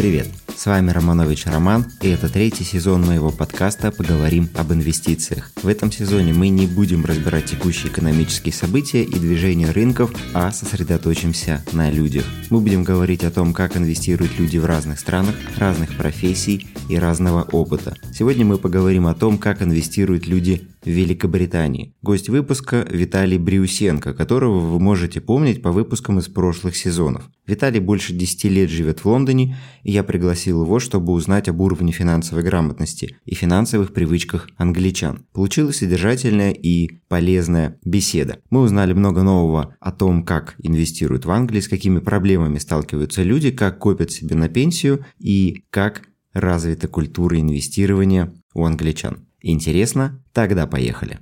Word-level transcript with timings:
Привет! 0.00 0.28
С 0.56 0.64
вами 0.64 0.92
Романович 0.92 1.44
Роман, 1.44 1.84
и 2.00 2.08
это 2.08 2.30
третий 2.30 2.64
сезон 2.64 3.02
моего 3.02 3.30
подкаста 3.30 3.90
«Поговорим 3.90 4.48
об 4.54 4.72
инвестициях». 4.72 5.52
В 5.62 5.68
этом 5.68 5.92
сезоне 5.92 6.32
мы 6.32 6.48
не 6.48 6.66
будем 6.66 7.04
разбирать 7.04 7.44
текущие 7.44 7.92
экономические 7.92 8.54
события 8.54 9.02
и 9.02 9.18
движения 9.18 9.70
рынков, 9.70 10.10
а 10.32 10.52
сосредоточимся 10.52 11.62
на 11.72 11.90
людях. 11.90 12.24
Мы 12.48 12.62
будем 12.62 12.82
говорить 12.82 13.24
о 13.24 13.30
том, 13.30 13.52
как 13.52 13.76
инвестируют 13.76 14.38
люди 14.38 14.56
в 14.56 14.64
разных 14.64 15.00
странах, 15.00 15.34
разных 15.58 15.94
профессий 15.94 16.68
и 16.88 16.96
разного 16.96 17.42
опыта. 17.42 17.94
Сегодня 18.10 18.46
мы 18.46 18.56
поговорим 18.56 19.06
о 19.06 19.14
том, 19.14 19.36
как 19.36 19.60
инвестируют 19.60 20.26
люди 20.26 20.66
Великобритании. 20.84 21.94
Гость 22.02 22.28
выпуска 22.28 22.86
Виталий 22.90 23.38
Бриусенко, 23.38 24.14
которого 24.14 24.58
вы 24.58 24.80
можете 24.80 25.20
помнить 25.20 25.62
по 25.62 25.72
выпускам 25.72 26.18
из 26.18 26.28
прошлых 26.28 26.76
сезонов. 26.76 27.30
Виталий 27.46 27.80
больше 27.80 28.12
10 28.12 28.44
лет 28.44 28.70
живет 28.70 29.00
в 29.00 29.06
Лондоне, 29.06 29.56
и 29.82 29.92
я 29.92 30.04
пригласил 30.04 30.62
его, 30.62 30.78
чтобы 30.78 31.12
узнать 31.12 31.48
об 31.48 31.60
уровне 31.60 31.92
финансовой 31.92 32.44
грамотности 32.44 33.16
и 33.24 33.34
финансовых 33.34 33.92
привычках 33.92 34.48
англичан. 34.56 35.26
Получилась 35.32 35.78
содержательная 35.78 36.52
и 36.52 37.00
полезная 37.08 37.78
беседа. 37.84 38.38
Мы 38.50 38.60
узнали 38.60 38.92
много 38.92 39.22
нового 39.22 39.74
о 39.80 39.92
том, 39.92 40.24
как 40.24 40.54
инвестируют 40.62 41.24
в 41.24 41.30
Англии, 41.30 41.60
с 41.60 41.68
какими 41.68 41.98
проблемами 41.98 42.58
сталкиваются 42.58 43.22
люди, 43.22 43.50
как 43.50 43.78
копят 43.78 44.12
себе 44.12 44.36
на 44.36 44.48
пенсию 44.48 45.04
и 45.18 45.64
как 45.70 46.02
развита 46.32 46.88
культура 46.88 47.38
инвестирования 47.38 48.32
у 48.54 48.64
англичан. 48.64 49.26
Интересно? 49.42 50.22
Тогда 50.32 50.66
поехали. 50.66 51.18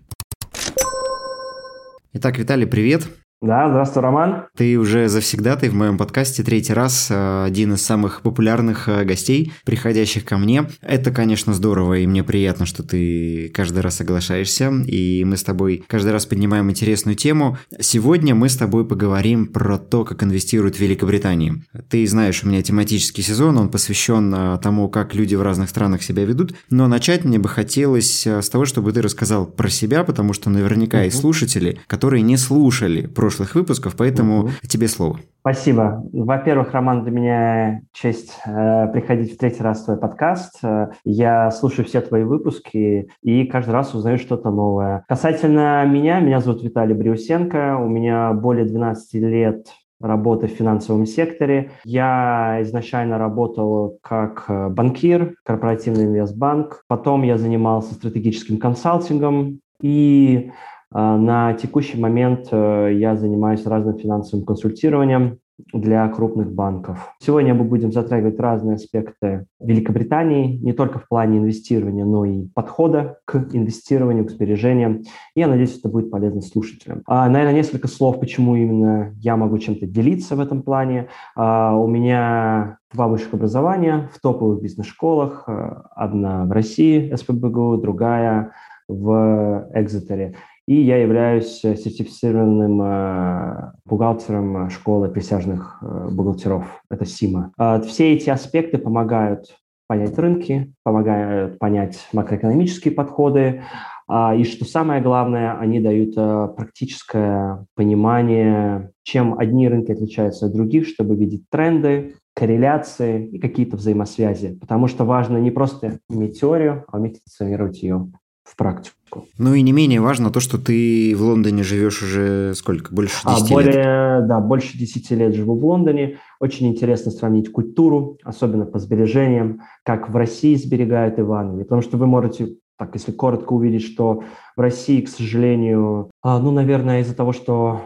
Итак, 2.13 2.39
Виталий, 2.39 2.67
привет. 2.67 3.07
Да, 3.41 3.69
здравствуй, 3.69 4.03
Роман. 4.03 4.47
Ты 4.57 4.77
уже 4.77 5.09
завсегда, 5.09 5.55
ты 5.55 5.71
в 5.71 5.75
моем 5.75 5.97
подкасте 5.97 6.43
третий 6.43 6.73
раз, 6.73 7.07
э, 7.09 7.45
один 7.45 7.75
из 7.75 7.83
самых 7.83 8.23
популярных 8.23 8.89
э, 8.89 9.05
гостей, 9.05 9.53
приходящих 9.65 10.25
ко 10.25 10.39
мне. 10.39 10.69
Это, 10.81 11.13
конечно, 11.13 11.55
здорово, 11.55 11.99
и 11.99 12.07
мне 12.09 12.25
приятно, 12.25 12.67
что 12.67 12.83
ты 12.83 13.49
каждый 13.55 13.79
раз 13.79 13.99
соглашаешься, 13.99 14.73
и 14.85 15.23
мы 15.25 15.37
с 15.37 15.45
тобой 15.45 15.85
каждый 15.87 16.11
раз 16.11 16.27
поднимаем 16.27 16.69
интересную 16.69 17.15
тему. 17.15 17.59
Сегодня 17.79 18.35
мы 18.35 18.49
с 18.49 18.57
тобой 18.57 18.85
поговорим 18.85 19.47
про 19.47 19.79
то, 19.79 20.05
как 20.05 20.25
инвестируют 20.25 20.75
в 20.75 20.81
Великобритании. 20.81 21.63
Ты 21.89 22.05
знаешь, 22.09 22.43
у 22.43 22.49
меня 22.49 22.61
тематический 22.63 23.23
сезон, 23.23 23.57
он 23.57 23.69
посвящен 23.69 24.35
э, 24.35 24.59
тому, 24.61 24.89
как 24.89 25.15
люди 25.15 25.37
в 25.37 25.43
разных 25.43 25.69
странах 25.69 26.03
себя 26.03 26.25
ведут, 26.25 26.57
но 26.71 26.89
начать 26.89 27.25
мне 27.25 27.39
бы 27.39 27.49
хотелось 27.49 28.27
с 28.27 28.49
того, 28.49 28.65
чтобы 28.65 28.91
ты 28.91 29.01
рассказал 29.01 29.47
про 29.47 29.69
себя, 29.69 30.03
потому 30.03 30.33
что 30.33 30.51
наверняка 30.51 31.03
uh-huh. 31.03 31.05
есть 31.05 31.21
слушатели, 31.21 31.79
которые 31.87 32.23
не 32.23 32.37
слушали 32.37 33.07
про 33.07 33.28
прошлых 33.29 33.55
выпусков, 33.55 33.95
поэтому 33.95 34.41
угу. 34.41 34.51
тебе 34.67 34.89
слово. 34.89 35.19
Спасибо. 35.41 36.03
Во-первых, 36.13 36.73
Роман, 36.73 37.03
для 37.03 37.13
меня 37.13 37.81
честь 37.93 38.39
э, 38.47 38.89
приходить 38.91 39.35
в 39.35 39.39
третий 39.39 39.63
раз 39.63 39.83
в 39.83 39.85
твой 39.85 39.99
подкаст. 39.99 40.59
Э, 40.63 40.89
я 41.05 41.51
слушаю 41.51 41.85
все 41.85 42.01
твои 42.01 42.23
выпуски 42.23 43.11
и 43.23 43.45
каждый 43.45 43.73
раз 43.73 43.95
узнаю 43.95 44.19
что-то 44.19 44.51
новое. 44.51 45.05
Касательно 45.09 45.85
меня, 45.85 46.21
меня 46.21 46.41
зовут 46.41 46.63
Виталий 46.63 46.95
Брюсенко, 46.95 47.77
у 47.77 47.87
меня 47.87 48.33
более 48.33 48.65
12 48.65 49.15
лет 49.15 49.67
работы 50.01 50.47
в 50.47 50.53
финансовом 50.53 51.05
секторе. 51.05 51.73
Я 51.85 52.59
изначально 52.63 53.19
работал 53.19 53.99
как 54.01 54.47
э, 54.49 54.69
банкир, 54.71 55.35
корпоративный 55.45 56.05
инвестбанк. 56.05 56.83
Потом 56.89 57.25
я 57.25 57.37
занимался 57.37 57.93
стратегическим 57.93 58.57
консалтингом 58.57 59.61
и 59.83 60.51
на 60.93 61.55
текущий 61.55 62.01
момент 62.01 62.49
э, 62.51 62.93
я 62.95 63.17
занимаюсь 63.17 63.67
разным 63.67 63.99
финансовым 63.99 64.47
консультированием 64.47 65.39
для 65.73 66.09
крупных 66.09 66.53
банков. 66.53 67.15
Сегодня 67.21 67.53
мы 67.53 67.65
будем 67.65 67.93
затрагивать 67.93 68.39
разные 68.39 68.77
аспекты 68.77 69.47
Великобритании, 69.61 70.57
не 70.57 70.73
только 70.73 70.99
в 70.99 71.09
плане 71.09 71.39
инвестирования, 71.39 72.05
но 72.05 72.25
и 72.25 72.47
подхода 72.55 73.19
к 73.25 73.49
инвестированию, 73.53 74.25
к 74.25 74.31
сбережениям. 74.31 75.03
И 75.35 75.41
я 75.41 75.49
надеюсь, 75.49 75.79
это 75.79 75.89
будет 75.89 76.11
полезно 76.11 76.43
слушателям. 76.43 77.03
А, 77.07 77.29
наверное, 77.29 77.57
несколько 77.57 77.89
слов, 77.89 78.21
почему 78.21 78.55
именно 78.55 79.13
я 79.17 79.37
могу 79.37 79.59
чем-то 79.59 79.87
делиться 79.87 80.37
в 80.37 80.41
этом 80.41 80.63
плане. 80.63 81.09
А, 81.35 81.77
у 81.77 81.89
меня 81.89 82.79
два 82.93 83.09
высших 83.09 83.35
образования 83.35 84.11
в 84.15 84.21
топовых 84.21 84.63
бизнес-школах. 84.63 85.45
Э, 85.49 85.83
одна 85.95 86.45
в 86.45 86.53
России, 86.53 87.13
СПБГУ, 87.15 87.79
другая 87.79 88.53
в 88.89 89.69
Экзетере 89.75 90.37
и 90.69 90.83
я 90.83 90.99
являюсь 90.99 91.65
э, 91.65 91.77
сертифицированным 91.77 92.83
э, 92.83 93.73
бухгалтером 93.87 94.69
школы 94.69 95.09
присяжных 95.09 95.79
э, 95.81 96.09
бухгалтеров. 96.11 96.83
Это 96.91 97.07
СИМА. 97.07 97.53
А, 97.57 97.81
все 97.81 98.13
эти 98.13 98.29
аспекты 98.29 98.77
помогают 98.77 99.57
понять 99.87 100.19
рынки, 100.19 100.75
помогают 100.83 101.59
понять 101.59 102.07
макроэкономические 102.13 102.93
подходы, 102.93 103.63
а, 104.07 104.35
и 104.35 104.45
что 104.45 104.67
самое 104.67 105.01
главное, 105.01 105.59
они 105.59 105.81
дают 105.81 106.15
практическое 106.55 107.65
понимание, 107.75 108.91
чем 109.05 109.39
одни 109.39 109.71
рынки 109.71 109.93
отличаются 109.93 110.47
от 110.47 110.53
других, 110.53 110.87
чтобы 110.87 111.17
видеть 111.17 111.45
тренды, 111.51 112.17
корреляции 112.35 113.27
и 113.29 113.39
какие-то 113.39 113.79
взаимосвязи. 113.79 114.59
Потому 114.61 114.87
что 114.87 115.07
важно 115.07 115.39
не 115.39 115.51
просто 115.51 116.01
иметь 116.11 116.39
теорию, 116.39 116.85
а 116.89 116.99
уметь 116.99 117.21
трансформировать 117.25 117.83
ее 117.83 118.11
в 118.49 118.57
практику. 118.57 119.27
Ну 119.37 119.55
и 119.55 119.63
не 119.63 119.73
менее 119.73 120.01
важно 120.01 120.31
то, 120.31 120.41
что 120.41 120.59
ты 120.59 121.15
в 121.15 121.23
Лондоне 121.23 121.63
живешь 121.63 122.03
уже 122.03 122.55
сколько? 122.55 122.95
Больше 122.95 123.17
10 123.27 123.51
а, 123.51 123.55
более, 123.55 123.73
лет? 123.73 124.27
Да, 124.27 124.41
больше 124.41 124.79
10 124.79 125.11
лет 125.13 125.35
живу 125.35 125.59
в 125.59 125.65
Лондоне. 125.65 126.19
Очень 126.41 126.69
интересно 126.69 127.11
сравнить 127.11 127.53
культуру, 127.53 128.19
особенно 128.25 128.65
по 128.65 128.79
сбережениям, 128.79 129.61
как 129.85 130.09
в 130.09 130.17
России 130.17 130.55
сберегают 130.55 131.19
и 131.19 131.23
в 131.23 131.33
Англии. 131.33 131.65
Потому 131.65 131.83
что 131.83 131.97
вы 131.97 132.07
можете 132.07 132.57
так, 132.79 132.95
если 132.95 133.13
коротко 133.13 133.53
увидеть, 133.53 133.83
что 133.83 134.23
в 134.57 134.61
России, 134.61 135.01
к 135.01 135.09
сожалению, 135.09 136.11
а, 136.23 136.39
ну, 136.39 136.51
наверное, 136.53 137.01
из-за 137.01 137.15
того, 137.15 137.33
что 137.33 137.83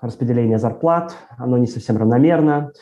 распределение 0.00 0.58
зарплат, 0.58 1.16
оно 1.38 1.56
не 1.58 1.68
совсем 1.68 1.96
равномерно, 1.96 2.72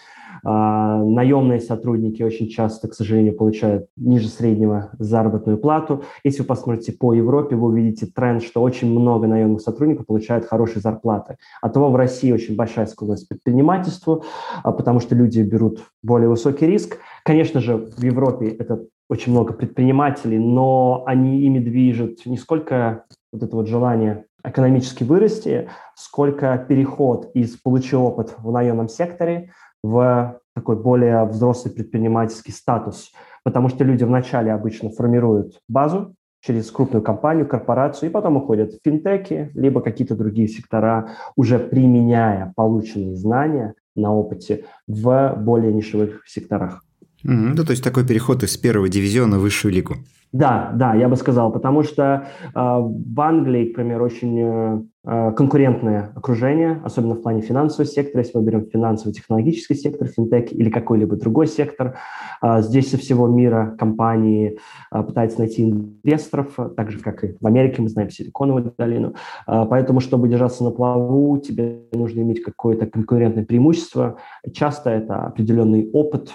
наемные 0.42 1.60
сотрудники 1.60 2.22
очень 2.22 2.48
часто, 2.48 2.88
к 2.88 2.94
сожалению, 2.94 3.36
получают 3.36 3.86
ниже 3.96 4.28
среднего 4.28 4.90
заработную 4.98 5.58
плату. 5.58 6.02
Если 6.24 6.42
вы 6.42 6.46
посмотрите 6.46 6.92
по 6.92 7.12
Европе, 7.12 7.56
вы 7.56 7.68
увидите 7.68 8.06
тренд, 8.06 8.42
что 8.42 8.62
очень 8.62 8.90
много 8.90 9.26
наемных 9.26 9.60
сотрудников 9.60 10.06
получают 10.06 10.46
хорошие 10.46 10.80
зарплаты. 10.80 11.36
От 11.60 11.72
того 11.72 11.90
в 11.90 11.96
России 11.96 12.32
очень 12.32 12.56
большая 12.56 12.86
склонность 12.86 13.26
к 13.26 13.28
предпринимательству, 13.28 14.24
а, 14.62 14.72
потому 14.72 15.00
что 15.00 15.14
люди 15.14 15.40
берут 15.42 15.80
более 16.02 16.28
высокий 16.28 16.66
риск. 16.66 16.98
Конечно 17.24 17.60
же, 17.60 17.76
в 17.76 18.02
Европе 18.02 18.48
это 18.48 18.82
очень 19.08 19.32
много 19.32 19.52
предпринимателей, 19.52 20.38
но 20.38 21.02
они 21.06 21.40
ими 21.40 21.58
движут 21.58 22.24
не 22.26 22.36
сколько 22.36 23.04
вот 23.32 23.42
это 23.42 23.56
вот 23.56 23.66
желание 23.66 24.26
экономически 24.44 25.04
вырасти, 25.04 25.68
сколько 25.94 26.56
переход 26.68 27.30
из 27.34 27.56
«получил 27.56 28.04
опыт 28.04 28.34
в 28.38 28.50
наемном 28.50 28.88
секторе» 28.88 29.52
в 29.82 30.40
такой 30.54 30.76
более 30.76 31.24
взрослый 31.24 31.72
предпринимательский 31.72 32.52
статус, 32.52 33.12
потому 33.44 33.68
что 33.68 33.84
люди 33.84 34.04
вначале 34.04 34.52
обычно 34.52 34.90
формируют 34.90 35.60
базу 35.68 36.14
через 36.42 36.70
крупную 36.70 37.02
компанию, 37.02 37.46
корпорацию, 37.46 38.08
и 38.08 38.12
потом 38.12 38.36
уходят 38.36 38.72
в 38.72 38.80
финтеки, 38.82 39.50
либо 39.54 39.80
какие-то 39.80 40.16
другие 40.16 40.48
сектора, 40.48 41.10
уже 41.36 41.58
применяя 41.58 42.52
полученные 42.56 43.14
знания 43.14 43.74
на 43.94 44.14
опыте 44.14 44.64
в 44.86 45.34
более 45.36 45.72
нишевых 45.72 46.22
секторах. 46.26 46.82
Mm-hmm. 47.24 47.54
Ну, 47.56 47.64
то 47.64 47.72
есть 47.72 47.84
такой 47.84 48.06
переход 48.06 48.42
из 48.42 48.56
первого 48.56 48.88
дивизиона 48.88 49.38
в 49.38 49.42
высшую 49.42 49.74
лигу. 49.74 49.96
Да, 50.32 50.70
да, 50.74 50.94
я 50.94 51.08
бы 51.08 51.16
сказал, 51.16 51.50
потому 51.50 51.82
что 51.82 52.28
э, 52.44 52.50
в 52.54 53.20
Англии, 53.20 53.72
к 53.72 53.74
примеру, 53.74 54.04
очень 54.04 54.38
э, 54.38 54.82
э, 55.04 55.32
конкурентное 55.32 56.12
окружение, 56.14 56.80
особенно 56.84 57.16
в 57.16 57.22
плане 57.22 57.42
финансового 57.42 57.84
сектора. 57.84 58.22
Если 58.22 58.38
мы 58.38 58.44
берем 58.44 58.66
финансово-технологический 58.66 59.74
сектор, 59.74 60.06
финтех 60.06 60.52
или 60.52 60.70
какой-либо 60.70 61.16
другой 61.16 61.48
сектор, 61.48 61.98
э, 62.42 62.62
здесь 62.62 62.92
со 62.92 62.96
всего 62.96 63.26
мира 63.26 63.74
компании 63.76 64.58
э, 64.92 65.02
пытаются 65.02 65.40
найти 65.40 65.68
инвесторов, 65.68 66.56
так 66.76 66.92
же, 66.92 67.00
как 67.00 67.24
и 67.24 67.36
в 67.40 67.46
Америке, 67.46 67.82
мы 67.82 67.88
знаем 67.88 68.10
Силиконовую 68.10 68.72
долину. 68.78 69.14
Э, 69.48 69.66
поэтому, 69.68 69.98
чтобы 69.98 70.28
держаться 70.28 70.62
на 70.62 70.70
плаву, 70.70 71.38
тебе 71.38 71.80
нужно 71.92 72.20
иметь 72.20 72.44
какое-то 72.44 72.86
конкурентное 72.86 73.44
преимущество. 73.44 74.18
Часто 74.52 74.90
это 74.90 75.24
определенный 75.24 75.90
опыт, 75.92 76.34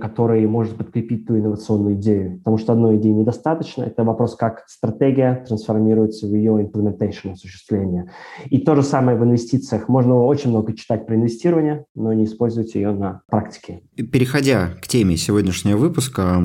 который 0.00 0.46
может 0.46 0.76
подкрепить 0.76 1.26
ту 1.26 1.36
инновационную 1.38 1.94
идею. 1.94 2.38
Потому 2.38 2.58
что 2.58 2.72
одной 2.72 2.96
идеи 2.96 3.10
недостаточно. 3.10 3.84
Это 3.84 4.04
вопрос, 4.04 4.36
как 4.36 4.64
стратегия 4.66 5.44
трансформируется 5.46 6.26
в 6.26 6.34
ее 6.34 6.52
implementation, 6.52 7.32
осуществление. 7.32 8.10
И 8.50 8.58
то 8.58 8.74
же 8.74 8.82
самое 8.82 9.18
в 9.18 9.24
инвестициях. 9.24 9.88
Можно 9.88 10.24
очень 10.24 10.50
много 10.50 10.72
читать 10.72 11.06
про 11.06 11.16
инвестирование, 11.16 11.84
но 11.94 12.12
не 12.12 12.24
использовать 12.24 12.74
ее 12.74 12.92
на 12.92 13.22
практике. 13.28 13.82
Переходя 13.94 14.70
к 14.80 14.88
теме 14.88 15.16
сегодняшнего 15.16 15.76
выпуска, 15.76 16.42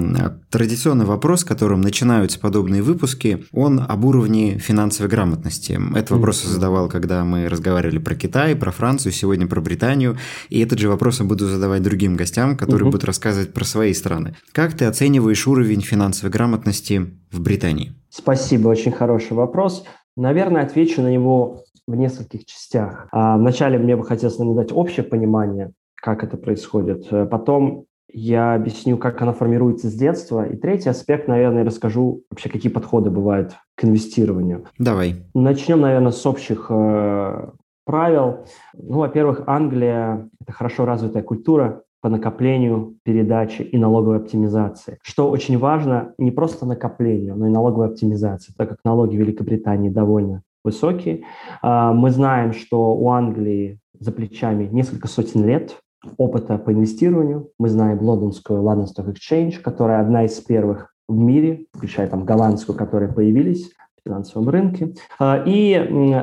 традиционный 0.50 1.06
вопрос, 1.06 1.44
которым 1.44 1.82
начинаются 1.82 2.40
подобные 2.40 2.82
выпуски, 2.82 3.46
он 3.52 3.80
об 3.88 4.06
уровне 4.06 4.58
финансовой 4.58 5.10
грамотности. 5.10 5.80
Этот 5.96 6.12
вопрос 6.12 6.44
я 6.44 6.50
задавал, 6.50 6.90
когда 6.90 7.24
мы 7.24 7.48
разговаривали 7.48 7.98
про 7.98 8.16
Китай, 8.16 8.56
про 8.56 8.72
Францию, 8.72 9.12
сегодня 9.12 9.48
про 9.48 9.62
Британию. 9.62 10.18
И 10.50 10.60
этот 10.60 10.80
же 10.80 10.90
вопрос 10.90 11.20
я 11.20 11.26
буду 11.26 11.48
задавать 11.48 11.82
другим 11.82 12.16
гостям, 12.16 12.58
которые 12.58 12.88
mm-hmm. 12.88 12.92
будут 12.92 13.04
рассказывать 13.06 13.21
рассказывать 13.22 13.54
про 13.54 13.64
свои 13.66 13.94
страны. 13.94 14.34
Как 14.52 14.74
ты 14.74 14.86
оцениваешь 14.86 15.48
уровень 15.48 15.82
финансовой 15.82 16.32
грамотности 16.32 17.02
в 17.32 17.40
Британии? 17.40 17.94
Спасибо, 18.10 18.70
очень 18.70 18.92
хороший 18.92 19.34
вопрос. 19.34 19.86
Наверное, 20.18 20.64
отвечу 20.64 21.04
на 21.04 21.12
него 21.12 21.64
в 21.88 21.96
нескольких 21.96 22.46
частях. 22.46 23.08
А, 23.12 23.38
вначале 23.38 23.78
мне 23.78 23.96
бы 23.96 24.04
хотелось 24.04 24.40
наверное, 24.40 24.64
дать 24.64 24.76
общее 24.76 25.04
понимание, 25.04 25.72
как 25.96 26.24
это 26.24 26.36
происходит. 26.36 27.08
Э, 27.12 27.28
потом 27.28 27.86
я 28.12 28.56
объясню, 28.56 28.98
как 28.98 29.22
она 29.22 29.34
формируется 29.34 29.88
с 29.88 29.94
детства. 29.94 30.48
И 30.48 30.56
третий 30.56 30.90
аспект, 30.90 31.28
наверное, 31.28 31.64
расскажу 31.64 32.24
вообще, 32.32 32.50
какие 32.50 32.72
подходы 32.72 33.12
бывают 33.12 33.54
к 33.76 33.86
инвестированию. 33.86 34.66
Давай. 34.80 35.26
Начнем, 35.36 35.82
наверное, 35.82 36.12
с 36.12 36.26
общих 36.26 36.68
э, 36.70 37.50
правил. 37.86 38.46
Ну, 38.74 38.98
во-первых, 38.98 39.44
Англия– 39.46 40.28
это 40.42 40.54
хорошо 40.54 40.86
развитая 40.86 41.22
культура 41.22 41.84
по 42.02 42.10
накоплению, 42.10 42.96
передаче 43.04 43.64
и 43.64 43.78
налоговой 43.78 44.18
оптимизации. 44.18 44.98
Что 45.04 45.30
очень 45.30 45.58
важно, 45.58 46.14
не 46.18 46.32
просто 46.32 46.66
накоплению, 46.66 47.36
но 47.36 47.48
и 47.48 47.50
налоговой 47.50 47.88
оптимизации, 47.88 48.54
так 48.58 48.70
как 48.70 48.80
налоги 48.84 49.16
Великобритании 49.16 49.90
довольно 49.90 50.42
высокие. 50.64 51.24
А, 51.62 51.94
мы 51.94 52.12
знаем, 52.12 52.54
что 52.54 52.96
у 52.96 53.10
Англии 53.10 53.80
за 54.00 54.12
плечами 54.12 54.66
несколько 54.66 55.08
сотен 55.08 55.46
лет 55.46 55.78
опыта 56.18 56.58
по 56.58 56.74
инвестированию. 56.74 57.50
Мы 57.60 57.70
знаем 57.70 58.02
лондонскую 58.02 58.62
London 58.64 58.86
Stock 58.86 59.14
Exchange, 59.14 59.60
которая 59.60 60.02
одна 60.02 60.26
из 60.26 60.40
первых 60.40 60.94
в 61.08 61.16
мире, 61.16 61.66
включая 61.74 62.08
там 62.08 62.26
голландскую, 62.26 62.78
которые 62.78 63.12
появились 63.12 63.72
в 63.98 64.08
финансовом 64.08 64.50
рынке. 64.50 64.96
А, 65.20 65.44
и 65.46 65.76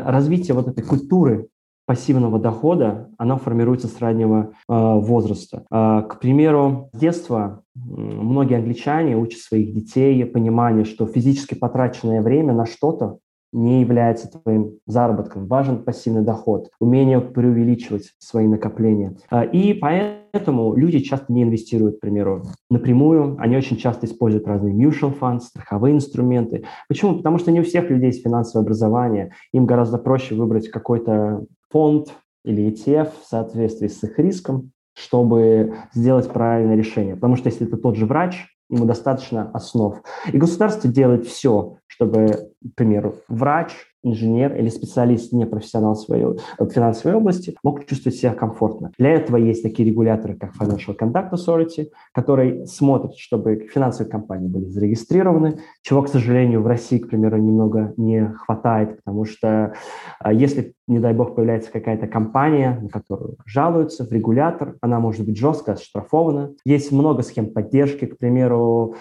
развитие 0.04 0.54
вот 0.54 0.68
этой 0.68 0.82
культуры 0.82 1.48
пассивного 1.88 2.38
дохода, 2.38 3.08
оно 3.16 3.38
формируется 3.38 3.88
с 3.88 3.98
раннего 3.98 4.50
э, 4.50 4.72
возраста. 4.74 5.64
Э, 5.70 6.02
к 6.06 6.20
примеру, 6.20 6.90
с 6.92 6.98
детства 6.98 7.62
многие 7.74 8.58
англичане 8.58 9.16
учат 9.16 9.40
своих 9.40 9.72
детей 9.72 10.22
пониманию, 10.26 10.84
что 10.84 11.06
физически 11.06 11.54
потраченное 11.54 12.20
время 12.20 12.52
на 12.52 12.66
что-то 12.66 13.20
не 13.52 13.80
является 13.80 14.30
твоим 14.30 14.78
заработком. 14.86 15.46
Важен 15.46 15.82
пассивный 15.82 16.22
доход, 16.22 16.70
умение 16.80 17.20
преувеличивать 17.20 18.14
свои 18.18 18.46
накопления. 18.46 19.16
А, 19.30 19.44
и 19.44 19.74
поэтому 19.74 20.74
люди 20.74 20.98
часто 21.00 21.32
не 21.32 21.42
инвестируют, 21.42 21.96
к 21.96 22.00
примеру, 22.00 22.44
напрямую. 22.70 23.36
Они 23.38 23.56
очень 23.56 23.76
часто 23.76 24.06
используют 24.06 24.46
разные 24.46 24.74
mutual 24.74 25.18
funds, 25.18 25.40
страховые 25.40 25.94
инструменты. 25.94 26.64
Почему? 26.88 27.16
Потому 27.16 27.38
что 27.38 27.50
не 27.50 27.60
у 27.60 27.64
всех 27.64 27.88
людей 27.90 28.08
есть 28.08 28.22
финансовое 28.22 28.64
образование. 28.64 29.32
Им 29.52 29.66
гораздо 29.66 29.98
проще 29.98 30.34
выбрать 30.34 30.68
какой-то 30.68 31.44
фонд 31.70 32.14
или 32.44 32.70
ETF 32.70 33.12
в 33.22 33.26
соответствии 33.26 33.88
с 33.88 34.02
их 34.04 34.18
риском, 34.18 34.70
чтобы 34.94 35.74
сделать 35.94 36.28
правильное 36.28 36.76
решение. 36.76 37.14
Потому 37.14 37.36
что 37.36 37.48
если 37.48 37.66
это 37.66 37.76
тот 37.76 37.96
же 37.96 38.06
врач, 38.06 38.46
ему 38.70 38.84
достаточно 38.84 39.50
основ. 39.52 40.02
И 40.32 40.36
государство 40.36 40.90
делает 40.90 41.26
все, 41.26 41.77
чтобы, 41.88 42.52
к 42.62 42.74
примеру, 42.76 43.16
врач 43.28 43.72
инженер 44.02 44.54
или 44.54 44.68
специалист, 44.68 45.32
не 45.32 45.46
профессионал 45.46 45.96
своей, 45.96 46.24
в 46.58 46.68
финансовой 46.68 47.16
области, 47.16 47.56
мог 47.62 47.84
чувствовать 47.86 48.16
себя 48.16 48.32
комфортно. 48.32 48.92
Для 48.98 49.10
этого 49.10 49.36
есть 49.36 49.62
такие 49.62 49.88
регуляторы, 49.88 50.34
как 50.34 50.54
Financial 50.54 50.96
Conduct 50.96 51.32
Authority, 51.32 51.88
который 52.12 52.66
смотрит, 52.66 53.16
чтобы 53.16 53.66
финансовые 53.72 54.10
компании 54.10 54.48
были 54.48 54.66
зарегистрированы, 54.66 55.60
чего, 55.82 56.02
к 56.02 56.08
сожалению, 56.08 56.62
в 56.62 56.66
России, 56.66 56.98
к 56.98 57.08
примеру, 57.08 57.38
немного 57.38 57.92
не 57.96 58.32
хватает, 58.34 58.96
потому 58.96 59.24
что 59.24 59.74
а, 60.20 60.32
если, 60.32 60.74
не 60.86 61.00
дай 61.00 61.12
бог, 61.12 61.34
появляется 61.34 61.72
какая-то 61.72 62.06
компания, 62.06 62.78
на 62.80 62.88
которую 62.88 63.36
жалуются 63.46 64.04
в 64.04 64.12
регулятор, 64.12 64.76
она 64.80 65.00
может 65.00 65.26
быть 65.26 65.38
жестко 65.38 65.72
оштрафована. 65.72 66.54
Есть 66.64 66.92
много 66.92 67.22
схем 67.22 67.52
поддержки, 67.52 68.06
к 68.06 68.18
примеру, 68.18 68.94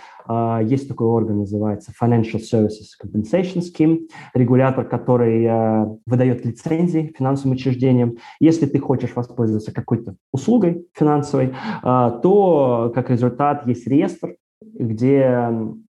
есть 0.63 0.87
такой 0.87 1.07
орган, 1.07 1.39
называется 1.39 1.91
Financial 2.01 2.39
Services 2.39 2.95
Compensation 3.03 3.61
Scheme, 3.61 4.07
регулятор, 4.33 4.85
который 4.85 5.43
э, 5.43 5.97
выдает 6.05 6.45
лицензии 6.45 7.13
финансовым 7.17 7.53
учреждениям. 7.53 8.17
Если 8.39 8.65
ты 8.65 8.79
хочешь 8.79 9.15
воспользоваться 9.15 9.73
какой-то 9.73 10.15
услугой 10.31 10.85
финансовой, 10.93 11.47
э, 11.47 12.11
то 12.21 12.91
как 12.93 13.09
результат 13.09 13.67
есть 13.67 13.87
реестр, 13.87 14.35
где 14.61 15.49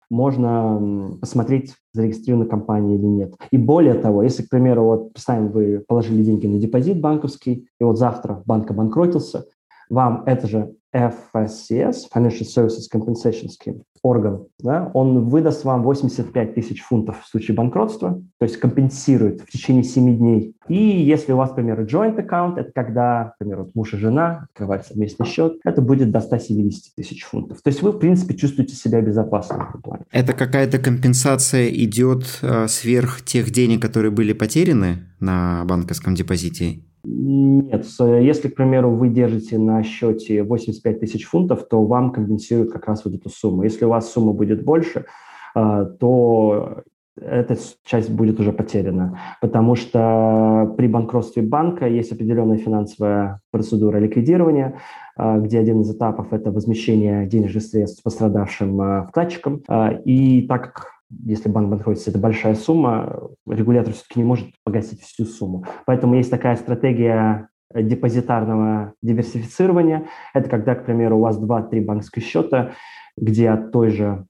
можно 0.10 1.18
посмотреть, 1.20 1.76
зарегистрирована 1.94 2.48
компания 2.48 2.96
или 2.96 3.06
нет. 3.06 3.34
И 3.52 3.58
более 3.58 3.96
того, 3.96 4.24
если, 4.24 4.44
к 4.44 4.50
примеру, 4.50 4.84
вот 4.84 5.14
представим, 5.14 5.50
вы 5.50 5.84
положили 5.88 6.24
деньги 6.24 6.48
на 6.48 6.60
депозит 6.60 7.02
банковский, 7.02 7.68
и 7.80 7.84
вот 7.84 7.98
завтра 7.98 8.44
банк 8.46 8.70
обанкротился, 8.70 9.46
вам 9.90 10.24
это 10.26 10.48
же 10.48 10.76
FSCS, 10.94 12.06
Financial 12.14 12.46
Services 12.46 12.88
Compensation 12.94 13.50
Scheme, 13.50 13.82
орган, 14.06 14.46
да, 14.60 14.92
он 14.94 15.26
выдаст 15.26 15.66
вам 15.66 15.82
85 15.82 16.54
тысяч 16.54 16.82
фунтов 16.82 17.24
в 17.24 17.28
случае 17.28 17.56
банкротства, 17.56 18.22
то 18.40 18.46
есть 18.46 18.58
компенсирует 18.58 19.42
в 19.42 19.52
течение 19.52 19.84
7 19.84 20.18
дней. 20.18 20.56
И 20.68 20.78
если 20.78 21.34
у 21.34 21.38
вас, 21.38 21.52
к 21.52 21.56
примеру, 21.56 21.86
joint 21.86 22.16
account, 22.18 22.60
это 22.60 22.72
когда, 22.74 23.34
к 23.36 23.40
примеру, 23.40 23.72
муж 23.74 23.94
и 23.94 23.98
жена 23.98 24.48
открывают 24.52 24.86
совместный 24.86 25.26
счет, 25.26 25.58
это 25.64 25.82
будет 25.82 26.12
до 26.12 26.20
170 26.20 26.94
тысяч 26.96 27.24
фунтов. 27.24 27.64
То 27.64 27.70
есть 27.70 27.82
вы, 27.82 27.92
в 27.92 27.98
принципе, 27.98 28.36
чувствуете 28.36 28.76
себя 28.76 29.02
безопасно 29.02 29.58
в 29.58 29.70
этом 29.70 29.82
плане. 29.82 30.04
Это 30.12 30.34
какая-то 30.34 30.78
компенсация 30.78 31.68
идет 31.70 32.40
э, 32.44 32.68
сверх 32.68 33.24
тех 33.24 33.50
денег, 33.50 33.82
которые 33.82 34.12
были 34.12 34.34
потеряны 34.34 35.00
на 35.26 35.66
банковском 35.66 36.16
депозите? 36.16 36.84
Нет, 37.08 37.86
если, 38.00 38.48
к 38.50 38.56
примеру, 38.56 38.92
вы 38.92 39.10
держите 39.10 39.58
на 39.58 39.84
счете 39.84 40.44
85 40.44 41.00
тысяч 41.00 41.26
фунтов, 41.26 41.68
то 41.68 41.84
вам 41.86 42.12
компенсируют 42.12 42.72
как 42.72 42.88
раз 42.88 43.06
вот 43.06 43.14
эту 43.14 43.30
сумму. 43.30 43.64
Если 43.64 43.86
у 43.86 43.90
вас 43.90 44.12
сумма 44.12 44.34
будет 44.34 44.64
больше, 44.64 45.06
а, 45.54 45.86
то 45.86 46.84
эта 47.20 47.56
часть 47.86 48.10
будет 48.10 48.40
уже 48.40 48.52
потеряна, 48.52 49.18
потому 49.40 49.76
что 49.76 50.74
при 50.78 50.88
банкротстве 50.88 51.44
банка 51.44 51.88
есть 51.88 52.12
определенная 52.12 52.58
финансовая 52.58 53.40
процедура 53.52 54.00
ликвидирования, 54.00 54.80
а, 55.16 55.38
где 55.38 55.60
один 55.60 55.82
из 55.82 55.96
этапов– 55.96 56.28
это 56.34 56.52
возмещение 56.52 57.28
денежных 57.28 57.64
средств 57.64 58.04
пострадавшим 58.04 59.08
вкладчикам. 59.08 59.62
И 60.06 60.46
так 60.48 60.74
как 60.74 60.95
если 61.10 61.50
банк 61.50 61.70
банкротится, 61.70 62.10
это 62.10 62.20
большая 62.20 62.56
сумма, 62.56 63.30
регулятор 63.48 63.94
все-таки 63.94 64.20
не 64.20 64.26
может 64.26 64.48
погасить 64.64 65.02
всю 65.02 65.26
сумму. 65.26 65.66
Поэтому 65.86 66.16
есть 66.16 66.32
такая 66.32 66.56
стратегия 66.56 67.50
депозитарного 67.74 68.94
диверсифицирования. 69.02 70.08
Это 70.34 70.50
когда, 70.50 70.76
к 70.76 70.86
примеру, 70.86 71.18
у 71.18 71.22
вас 71.22 71.40
2-3 71.40 71.84
банковских 71.84 72.24
счета, 72.24 72.72
где 73.18 73.50
от 73.50 73.72
той 73.72 73.90
же, 73.90 74.26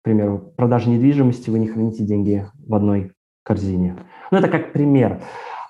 к 0.00 0.04
примеру, 0.04 0.52
продажи 0.56 0.90
недвижимости 0.90 1.50
вы 1.50 1.58
не 1.58 1.68
храните 1.68 2.04
деньги 2.04 2.46
в 2.66 2.74
одной 2.74 3.12
корзине. 3.42 3.96
Ну, 4.30 4.38
это 4.38 4.48
как 4.48 4.72
пример. 4.72 5.20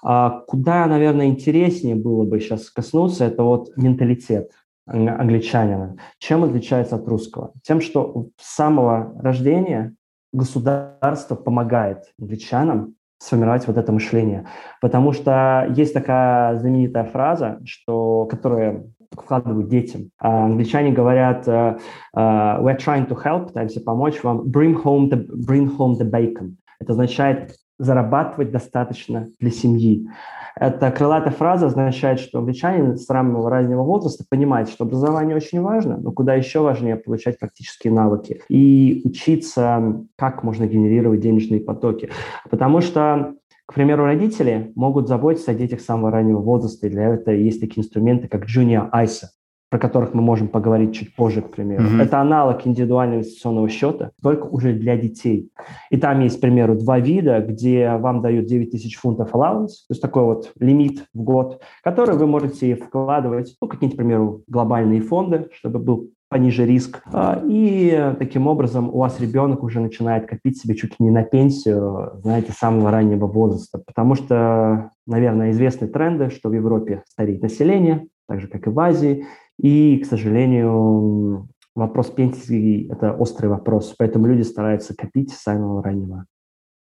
А 0.02 0.40
куда, 0.46 0.86
наверное, 0.86 1.26
интереснее 1.26 1.94
было 1.94 2.24
бы 2.24 2.40
сейчас 2.40 2.70
коснуться, 2.70 3.26
это 3.26 3.42
вот 3.42 3.76
менталитет 3.76 4.50
англичанина. 4.86 5.96
Чем 6.18 6.42
отличается 6.42 6.96
от 6.96 7.06
русского? 7.06 7.52
Тем, 7.62 7.80
что 7.80 8.28
с 8.38 8.56
самого 8.56 9.14
рождения 9.20 9.94
государство 10.32 11.34
помогает 11.34 12.04
англичанам 12.20 12.94
сформировать 13.18 13.66
вот 13.66 13.76
это 13.76 13.92
мышление. 13.92 14.46
Потому 14.80 15.12
что 15.12 15.66
есть 15.76 15.92
такая 15.92 16.56
знаменитая 16.56 17.04
фраза, 17.04 17.60
что, 17.64 18.26
которая 18.26 18.84
вкладывают 19.12 19.68
детям. 19.68 20.10
А 20.18 20.46
англичане 20.46 20.92
говорят, 20.92 21.46
uh, 21.46 21.80
uh, 22.16 22.62
we're 22.62 22.78
trying 22.78 23.06
to 23.08 23.16
help, 23.22 23.48
пытаемся 23.48 23.80
помочь 23.80 24.22
вам, 24.22 24.42
bring 24.42 24.80
home 24.82 25.10
the, 25.10 25.26
bring 25.46 25.68
home 25.76 25.98
the 25.98 26.08
bacon. 26.08 26.56
Это 26.78 26.92
означает 26.92 27.56
зарабатывать 27.80 28.50
достаточно 28.50 29.30
для 29.40 29.50
семьи. 29.50 30.06
Эта 30.54 30.90
крылатая 30.90 31.32
фраза 31.32 31.66
означает, 31.66 32.20
что 32.20 32.38
англичанин 32.38 32.98
с 32.98 33.08
раннего 33.08 33.48
раннего 33.48 33.82
возраста 33.82 34.24
понимает, 34.28 34.68
что 34.68 34.84
образование 34.84 35.34
очень 35.34 35.62
важно, 35.62 35.96
но 35.96 36.12
куда 36.12 36.34
еще 36.34 36.60
важнее 36.60 36.96
получать 36.96 37.38
практические 37.38 37.92
навыки 37.94 38.42
и 38.48 39.00
учиться, 39.04 40.04
как 40.16 40.42
можно 40.42 40.66
генерировать 40.66 41.20
денежные 41.20 41.60
потоки. 41.60 42.10
Потому 42.50 42.80
что 42.82 43.34
к 43.64 43.72
примеру, 43.72 44.04
родители 44.04 44.72
могут 44.74 45.06
заботиться 45.06 45.52
о 45.52 45.54
детях 45.54 45.80
с 45.80 45.84
самого 45.84 46.10
раннего 46.10 46.40
возраста, 46.40 46.88
и 46.88 46.90
для 46.90 47.14
этого 47.14 47.36
есть 47.36 47.60
такие 47.60 47.84
инструменты, 47.84 48.26
как 48.26 48.44
Junior 48.44 48.90
ISA 48.90 49.26
про 49.70 49.78
которых 49.78 50.14
мы 50.14 50.20
можем 50.20 50.48
поговорить 50.48 50.94
чуть 50.94 51.14
позже, 51.14 51.42
к 51.42 51.50
примеру. 51.50 51.84
Mm-hmm. 51.84 52.02
Это 52.02 52.20
аналог 52.20 52.66
индивидуального 52.66 53.20
инвестиционного 53.20 53.68
счета, 53.68 54.10
только 54.20 54.46
уже 54.46 54.72
для 54.72 54.96
детей. 54.96 55.50
И 55.90 55.96
там 55.96 56.20
есть, 56.20 56.38
к 56.38 56.40
примеру, 56.40 56.74
два 56.74 56.98
вида, 56.98 57.40
где 57.40 57.96
вам 57.96 58.20
дают 58.20 58.46
9 58.46 58.70
тысяч 58.70 58.96
фунтов 58.96 59.32
allowance, 59.32 59.86
то 59.88 59.90
есть 59.90 60.02
такой 60.02 60.24
вот 60.24 60.52
лимит 60.58 61.06
в 61.14 61.22
год, 61.22 61.62
который 61.82 62.16
вы 62.16 62.26
можете 62.26 62.74
вкладывать, 62.74 63.56
ну, 63.62 63.68
какие-нибудь, 63.68 63.96
к 63.96 63.98
примеру, 63.98 64.42
глобальные 64.48 65.00
фонды, 65.02 65.48
чтобы 65.52 65.78
был 65.78 66.10
пониже 66.28 66.64
риск. 66.64 67.02
А, 67.12 67.42
и 67.44 68.14
таким 68.18 68.46
образом 68.46 68.88
у 68.88 68.98
вас 68.98 69.20
ребенок 69.20 69.62
уже 69.64 69.80
начинает 69.80 70.26
копить 70.26 70.58
себе 70.58 70.76
чуть 70.76 70.92
ли 70.92 71.06
не 71.06 71.10
на 71.10 71.24
пенсию, 71.24 72.12
знаете, 72.22 72.52
самого 72.52 72.90
раннего 72.90 73.26
возраста. 73.26 73.82
Потому 73.84 74.14
что, 74.14 74.90
наверное, 75.06 75.50
известны 75.50 75.88
тренды, 75.88 76.30
что 76.30 76.48
в 76.48 76.52
Европе 76.52 77.02
стареет 77.08 77.42
население, 77.42 78.06
так 78.30 78.40
же, 78.40 78.46
как 78.46 78.68
и 78.68 78.70
в 78.70 78.78
Азии. 78.78 79.26
И, 79.58 79.98
к 79.98 80.06
сожалению, 80.06 81.48
вопрос 81.74 82.10
пенсии– 82.10 82.88
это 82.92 83.12
острый 83.12 83.48
вопрос, 83.48 83.92
поэтому 83.98 84.26
люди 84.26 84.42
стараются 84.42 84.94
копить 84.94 85.32
с 85.32 85.42
самого 85.42 85.82
раннего 85.82 86.26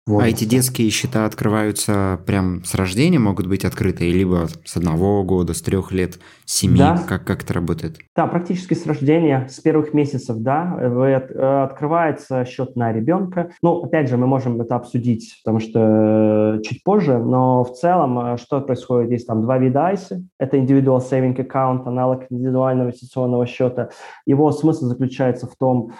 вот. 0.07 0.23
А 0.23 0.28
эти 0.28 0.45
детские 0.45 0.90
счета 0.90 1.25
открываются 1.25 2.19
прям 2.26 2.64
с 2.64 2.75
рождения, 2.75 3.19
могут 3.19 3.47
быть 3.47 3.64
открыты, 3.64 4.11
либо 4.11 4.49
с 4.64 4.76
одного 4.76 5.23
года, 5.23 5.54
с 5.54 5.61
трех 5.62 5.92
лет, 5.92 6.19
с 6.47 6.57
семи, 6.57 6.78
да. 6.78 7.04
как, 7.07 7.25
как 7.25 7.45
это 7.45 7.54
работает? 7.54 7.99
Да, 8.16 8.26
практически 8.26 8.75
с 8.75 8.87
рождения, 8.87 9.47
с 9.49 9.61
первых 9.61 9.95
месяцев, 9.95 10.38
да, 10.38 10.76
вы, 10.80 11.07
э, 11.07 11.62
открывается 11.62 12.45
счет 12.45 12.76
на 12.76 12.92
ребенка. 12.92 13.50
Ну, 13.62 13.83
опять 13.83 14.09
же, 14.09 14.16
мы 14.16 14.26
можем 14.26 14.61
это 14.61 14.75
обсудить, 14.75 15.38
потому 15.45 15.61
что 15.61 16.59
э, 16.59 16.62
чуть 16.62 16.83
позже, 16.83 17.19
но 17.19 17.62
в 17.62 17.75
целом, 17.75 18.19
э, 18.19 18.37
что 18.38 18.61
происходит, 18.62 19.12
есть 19.12 19.26
там 19.26 19.42
два 19.42 19.59
вида 19.59 19.92
ISA, 19.92 20.23
это 20.38 20.57
Individual 20.57 20.99
Saving 20.99 21.37
Account, 21.37 21.83
аналог 21.87 22.25
индивидуального 22.30 22.88
инвестиционного 22.88 23.47
счета. 23.47 23.90
Его 24.26 24.50
смысл 24.50 24.87
заключается 24.87 25.47
в 25.47 25.54
том, 25.57 25.92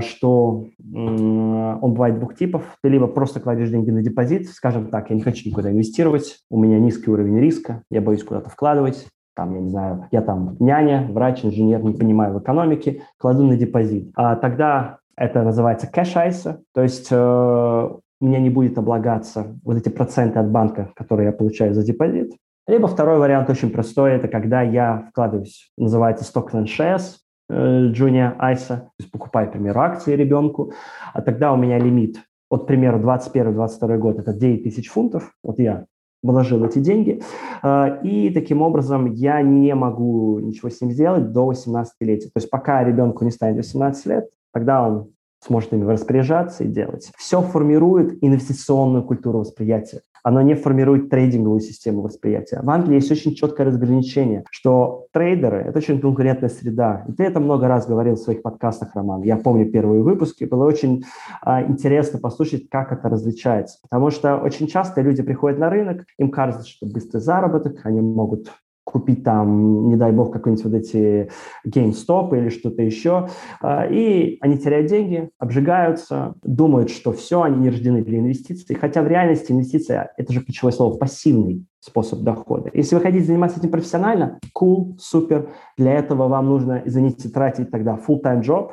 что 0.00 0.64
он 0.80 1.92
бывает 1.92 2.18
двух 2.18 2.34
типов. 2.36 2.62
Ты 2.82 2.88
либо 2.88 3.06
просто 3.06 3.37
кладешь 3.40 3.70
деньги 3.70 3.90
на 3.90 4.02
депозит, 4.02 4.48
скажем 4.48 4.88
так, 4.88 5.10
я 5.10 5.16
не 5.16 5.22
хочу 5.22 5.48
никуда 5.48 5.70
инвестировать, 5.70 6.38
у 6.50 6.60
меня 6.60 6.78
низкий 6.78 7.10
уровень 7.10 7.38
риска, 7.38 7.82
я 7.90 8.00
боюсь 8.00 8.24
куда-то 8.24 8.50
вкладывать, 8.50 9.06
там, 9.38 9.54
я 9.54 9.60
не 9.60 9.70
знаю, 9.70 10.06
я 10.10 10.20
там 10.20 10.56
няня, 10.58 11.06
врач, 11.08 11.44
инженер, 11.44 11.82
не 11.84 11.94
понимаю 11.94 12.34
в 12.34 12.40
экономике, 12.40 13.02
кладу 13.18 13.44
на 13.44 13.56
депозит. 13.56 14.10
А 14.16 14.34
тогда 14.34 14.98
это 15.16 15.42
называется 15.42 15.88
cash 15.92 16.14
ISA, 16.14 16.58
то 16.74 16.82
есть 16.82 17.08
э, 17.10 17.88
мне 18.20 18.40
не 18.40 18.50
будет 18.50 18.78
облагаться 18.78 19.58
вот 19.64 19.76
эти 19.76 19.88
проценты 19.88 20.38
от 20.40 20.50
банка, 20.50 20.90
которые 20.96 21.26
я 21.26 21.32
получаю 21.32 21.72
за 21.74 21.84
депозит. 21.84 22.32
Либо 22.66 22.86
второй 22.88 23.18
вариант 23.18 23.48
очень 23.48 23.70
простой, 23.70 24.12
это 24.12 24.28
когда 24.28 24.62
я 24.62 25.08
вкладываюсь, 25.10 25.70
называется 25.76 26.24
Stock 26.24 26.50
and 26.52 26.66
Shares, 26.66 27.18
э, 27.48 27.92
Junior 27.92 28.36
ISA, 28.38 28.76
то 28.76 28.92
есть 28.98 29.10
покупаю, 29.10 29.48
к 29.48 29.52
примеру, 29.52 29.80
акции 29.80 30.16
ребенку, 30.16 30.72
а 31.14 31.22
тогда 31.22 31.52
у 31.52 31.56
меня 31.56 31.78
лимит 31.78 32.18
от, 32.50 32.64
к 32.64 32.66
примеру, 32.66 32.98
21-22 33.00 33.98
год, 33.98 34.18
это 34.18 34.32
9 34.32 34.64
тысяч 34.64 34.88
фунтов, 34.88 35.32
вот 35.42 35.58
я 35.58 35.86
вложил 36.22 36.64
эти 36.64 36.78
деньги, 36.78 37.22
а, 37.62 38.00
и 38.02 38.30
таким 38.30 38.62
образом 38.62 39.12
я 39.12 39.40
не 39.42 39.74
могу 39.74 40.38
ничего 40.40 40.68
с 40.68 40.80
ним 40.80 40.90
сделать 40.90 41.32
до 41.32 41.50
18-летия. 41.50 42.26
То 42.26 42.36
есть 42.36 42.50
пока 42.50 42.82
ребенку 42.82 43.24
не 43.24 43.30
станет 43.30 43.56
18 43.56 44.06
лет, 44.06 44.28
тогда 44.52 44.86
он 44.86 45.10
сможет 45.40 45.72
ими 45.72 45.84
распоряжаться 45.84 46.64
и 46.64 46.68
делать. 46.68 47.10
Все 47.16 47.40
формирует 47.40 48.18
инвестиционную 48.22 49.04
культуру 49.04 49.40
восприятия. 49.40 50.00
Оно 50.24 50.42
не 50.42 50.54
формирует 50.54 51.10
трейдинговую 51.10 51.60
систему 51.60 52.02
восприятия. 52.02 52.60
В 52.62 52.68
Англии 52.68 52.96
есть 52.96 53.10
очень 53.10 53.34
четкое 53.34 53.66
разграничение, 53.66 54.44
что 54.50 55.06
трейдеры– 55.12 55.58
это 55.66 55.78
очень 55.78 56.00
конкурентная 56.00 56.50
среда. 56.50 57.04
И 57.08 57.12
ты 57.12 57.24
это 57.24 57.40
много 57.40 57.68
раз 57.68 57.86
говорил 57.86 58.16
в 58.16 58.18
своих 58.18 58.42
подкастах, 58.42 58.94
Роман. 58.94 59.22
Я 59.22 59.36
помню 59.36 59.70
первые 59.70 60.02
выпуски. 60.02 60.44
Было 60.44 60.66
очень 60.66 61.04
а, 61.42 61.62
интересно 61.62 62.18
послушать, 62.18 62.68
как 62.68 62.92
это 62.92 63.08
различается. 63.08 63.78
Потому 63.82 64.10
что 64.10 64.36
очень 64.36 64.66
часто 64.66 65.00
люди 65.00 65.22
приходят 65.22 65.58
на 65.58 65.70
рынок, 65.70 66.04
им 66.18 66.30
кажется, 66.30 66.68
что 66.68 66.86
быстрый 66.86 67.20
заработок, 67.20 67.80
они 67.84 68.00
могут 68.00 68.50
купить 68.90 69.24
там, 69.24 69.88
не 69.88 69.96
дай 69.96 70.12
бог, 70.12 70.32
какой-нибудь 70.32 70.64
вот 70.64 70.74
эти 70.74 71.30
GameStop 71.66 72.36
или 72.36 72.48
что-то 72.48 72.82
еще. 72.82 73.28
А, 73.60 73.86
и 73.86 74.38
они 74.40 74.58
теряют 74.58 74.88
деньги, 74.88 75.30
обжигаются, 75.38 76.34
думают, 76.42 76.90
что 76.90 77.12
все, 77.12 77.42
они 77.42 77.58
не 77.58 77.70
рождены 77.70 78.02
для 78.02 78.18
инвестиций. 78.18 78.76
Хотя 78.76 79.02
в 79.02 79.08
реальности 79.08 79.52
инвестиция– 79.52 80.12
это 80.16 80.32
же 80.32 80.40
ключевое 80.40 80.72
слово– 80.72 80.96
пассивный 80.98 81.66
способ 81.80 82.20
дохода. 82.20 82.70
Если 82.72 82.94
вы 82.94 83.00
хотите 83.00 83.24
заниматься 83.24 83.58
этим 83.58 83.70
профессионально, 83.70 84.38
cool, 84.58 84.96
супер. 84.98 85.50
Для 85.76 85.92
этого 85.92 86.28
вам 86.28 86.46
нужно, 86.46 86.82
извините, 86.84 87.28
тратить 87.28 87.70
тогда 87.70 87.96
full-time 87.96 88.42
job, 88.42 88.70